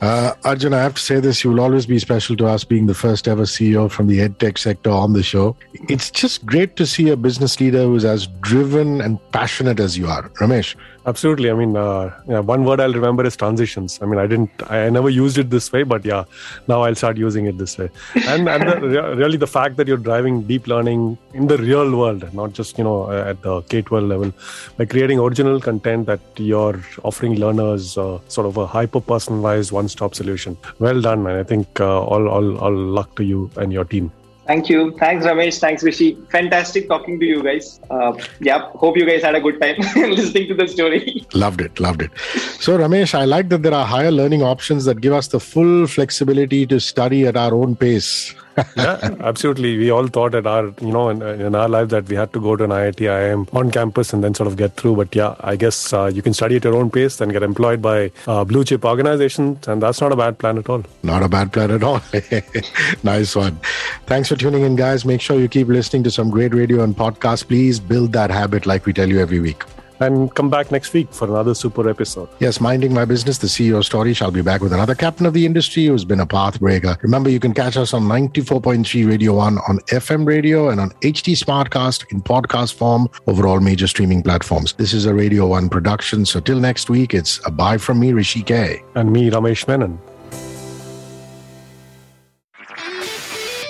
Uh, 0.00 0.34
Arjun, 0.44 0.74
I 0.74 0.82
have 0.82 0.94
to 0.94 1.00
say 1.00 1.20
this, 1.20 1.44
you 1.44 1.50
will 1.50 1.60
always 1.60 1.86
be 1.86 1.98
special 1.98 2.36
to 2.36 2.46
us 2.46 2.64
being 2.64 2.86
the 2.86 2.94
first 2.94 3.28
ever 3.28 3.44
CEO 3.44 3.90
from 3.90 4.08
the 4.08 4.18
EdTech 4.18 4.58
sector 4.58 4.90
on 4.90 5.12
the 5.12 5.22
show. 5.22 5.56
It's 5.88 6.10
just 6.10 6.44
great 6.44 6.76
to 6.76 6.86
see 6.86 7.08
a 7.10 7.16
business 7.16 7.60
leader 7.60 7.84
who's 7.84 8.04
as 8.04 8.26
driven 8.40 9.00
and 9.00 9.18
passionate 9.30 9.78
as 9.78 9.96
you 9.96 10.08
are. 10.08 10.28
Ramesh, 10.40 10.74
Absolutely. 11.04 11.50
I 11.50 11.54
mean, 11.54 11.76
uh, 11.76 12.14
yeah, 12.28 12.38
one 12.38 12.64
word 12.64 12.80
I'll 12.80 12.92
remember 12.92 13.24
is 13.24 13.36
transitions. 13.36 13.98
I 14.00 14.06
mean, 14.06 14.20
I 14.20 14.26
didn't, 14.28 14.50
I 14.70 14.88
never 14.88 15.10
used 15.10 15.36
it 15.36 15.50
this 15.50 15.72
way, 15.72 15.82
but 15.82 16.04
yeah, 16.04 16.24
now 16.68 16.82
I'll 16.82 16.94
start 16.94 17.16
using 17.16 17.46
it 17.46 17.58
this 17.58 17.76
way. 17.76 17.90
And 18.26 18.48
and 18.48 18.68
the, 18.68 18.80
re- 18.80 19.14
really 19.14 19.36
the 19.36 19.48
fact 19.48 19.76
that 19.78 19.88
you're 19.88 19.96
driving 19.96 20.42
deep 20.42 20.68
learning 20.68 21.18
in 21.34 21.48
the 21.48 21.58
real 21.58 21.96
world, 21.96 22.32
not 22.32 22.52
just 22.52 22.78
you 22.78 22.84
know 22.84 23.10
uh, 23.10 23.30
at 23.30 23.42
the 23.42 23.62
K-12 23.62 24.08
level, 24.08 24.32
by 24.76 24.84
creating 24.84 25.18
original 25.18 25.60
content 25.60 26.06
that 26.06 26.20
you're 26.36 26.80
offering 27.02 27.34
learners 27.34 27.98
uh, 27.98 28.18
sort 28.28 28.46
of 28.46 28.56
a 28.56 28.66
hyper 28.66 29.00
personalized 29.00 29.72
one-stop 29.72 30.14
solution. 30.14 30.56
Well 30.78 31.00
done, 31.00 31.22
man. 31.24 31.36
I 31.36 31.42
think 31.42 31.80
uh, 31.80 32.02
all 32.02 32.28
all 32.28 32.58
all 32.58 32.74
luck 32.74 33.16
to 33.16 33.24
you 33.24 33.50
and 33.56 33.72
your 33.72 33.84
team. 33.84 34.12
Thank 34.52 34.68
you. 34.68 34.94
Thanks, 34.98 35.24
Ramesh. 35.24 35.58
Thanks, 35.60 35.82
Rishi. 35.82 36.14
Fantastic 36.28 36.86
talking 36.86 37.18
to 37.18 37.24
you 37.24 37.42
guys. 37.42 37.80
Uh, 37.90 38.12
yeah, 38.38 38.70
hope 38.72 38.98
you 38.98 39.06
guys 39.06 39.22
had 39.22 39.34
a 39.34 39.40
good 39.40 39.58
time 39.58 39.76
listening 40.10 40.48
to 40.48 40.54
the 40.54 40.68
story. 40.68 41.26
Loved 41.32 41.62
it. 41.62 41.80
Loved 41.80 42.02
it. 42.02 42.10
So, 42.60 42.76
Ramesh, 42.76 43.14
I 43.14 43.24
like 43.24 43.48
that 43.48 43.62
there 43.62 43.72
are 43.72 43.86
higher 43.86 44.10
learning 44.10 44.42
options 44.42 44.84
that 44.84 45.00
give 45.00 45.14
us 45.14 45.28
the 45.28 45.40
full 45.40 45.86
flexibility 45.86 46.66
to 46.66 46.80
study 46.80 47.26
at 47.26 47.34
our 47.34 47.54
own 47.54 47.76
pace. 47.76 48.34
Yeah, 48.76 49.16
absolutely. 49.20 49.78
We 49.78 49.90
all 49.90 50.06
thought 50.06 50.34
at 50.34 50.46
our, 50.46 50.66
you 50.80 50.92
know, 50.92 51.08
in, 51.08 51.22
in, 51.22 51.54
our 51.54 51.68
life 51.68 51.88
that 51.90 52.08
we 52.08 52.16
had 52.16 52.32
to 52.32 52.40
go 52.40 52.56
to 52.56 52.64
an 52.64 52.70
IIT, 52.70 52.96
IIM 52.96 53.54
on 53.54 53.70
campus 53.70 54.12
and 54.12 54.22
then 54.22 54.34
sort 54.34 54.46
of 54.46 54.56
get 54.56 54.76
through. 54.76 54.96
But 54.96 55.14
yeah, 55.14 55.34
I 55.40 55.56
guess 55.56 55.92
uh, 55.92 56.10
you 56.12 56.22
can 56.22 56.34
study 56.34 56.56
at 56.56 56.64
your 56.64 56.74
own 56.74 56.90
pace, 56.90 57.20
and 57.20 57.32
get 57.32 57.42
employed 57.42 57.82
by 57.82 58.10
uh, 58.26 58.44
blue 58.44 58.64
chip 58.64 58.84
organizations, 58.84 59.68
and 59.68 59.82
that's 59.82 60.00
not 60.00 60.12
a 60.12 60.16
bad 60.16 60.38
plan 60.38 60.58
at 60.58 60.68
all. 60.68 60.82
Not 61.02 61.22
a 61.22 61.28
bad 61.28 61.52
plan 61.52 61.70
at 61.70 61.82
all. 61.82 62.00
nice 63.02 63.34
one. 63.34 63.58
Thanks 64.06 64.28
for 64.28 64.36
tuning 64.36 64.62
in, 64.62 64.76
guys. 64.76 65.04
Make 65.04 65.20
sure 65.20 65.38
you 65.38 65.48
keep 65.48 65.68
listening 65.68 66.02
to 66.04 66.10
some 66.10 66.30
great 66.30 66.54
radio 66.54 66.82
and 66.82 66.96
podcasts. 66.96 67.46
Please 67.46 67.80
build 67.80 68.12
that 68.12 68.30
habit 68.30 68.66
like 68.66 68.86
we 68.86 68.92
tell 68.92 69.08
you 69.08 69.20
every 69.20 69.40
week 69.40 69.64
and 70.02 70.34
come 70.34 70.50
back 70.50 70.70
next 70.70 70.92
week 70.92 71.12
for 71.12 71.26
another 71.28 71.54
super 71.54 71.88
episode. 71.88 72.28
Yes, 72.38 72.60
minding 72.60 72.92
my 72.92 73.04
business, 73.04 73.38
the 73.38 73.46
CEO 73.46 73.84
story. 73.84 74.12
Shall 74.14 74.30
be 74.30 74.42
back 74.42 74.60
with 74.60 74.72
another 74.72 74.94
captain 74.94 75.26
of 75.26 75.32
the 75.32 75.46
industry 75.46 75.86
who's 75.86 76.04
been 76.04 76.20
a 76.20 76.26
path 76.26 76.60
breaker. 76.60 76.96
Remember, 77.02 77.30
you 77.30 77.40
can 77.40 77.54
catch 77.54 77.76
us 77.76 77.94
on 77.94 78.02
94.3 78.04 79.08
Radio 79.08 79.34
1 79.34 79.58
on 79.68 79.78
FM 79.90 80.26
radio 80.26 80.68
and 80.68 80.80
on 80.80 80.90
HT 81.00 81.36
Smartcast 81.36 82.10
in 82.12 82.20
podcast 82.20 82.74
form 82.74 83.08
over 83.26 83.46
all 83.46 83.60
major 83.60 83.86
streaming 83.86 84.22
platforms. 84.22 84.74
This 84.74 84.92
is 84.92 85.06
a 85.06 85.14
Radio 85.14 85.46
1 85.46 85.68
production. 85.68 86.26
So 86.26 86.40
till 86.40 86.60
next 86.60 86.90
week, 86.90 87.14
it's 87.14 87.40
a 87.46 87.50
bye 87.50 87.78
from 87.78 88.00
me, 88.00 88.12
Rishi 88.12 88.42
K. 88.42 88.82
And 88.94 89.12
me, 89.12 89.30
Ramesh 89.30 89.66
Menon. 89.68 89.98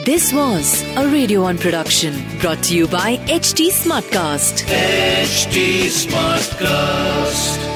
This 0.04 0.32
was 0.32 0.82
a 0.96 1.06
Radio 1.06 1.42
1 1.42 1.58
production 1.58 2.12
brought 2.40 2.60
to 2.64 2.76
you 2.76 2.88
by 2.88 3.18
HT 3.18 3.68
Smartcast. 3.68 4.64
HT 4.66 5.86
Smartcast. 5.86 7.71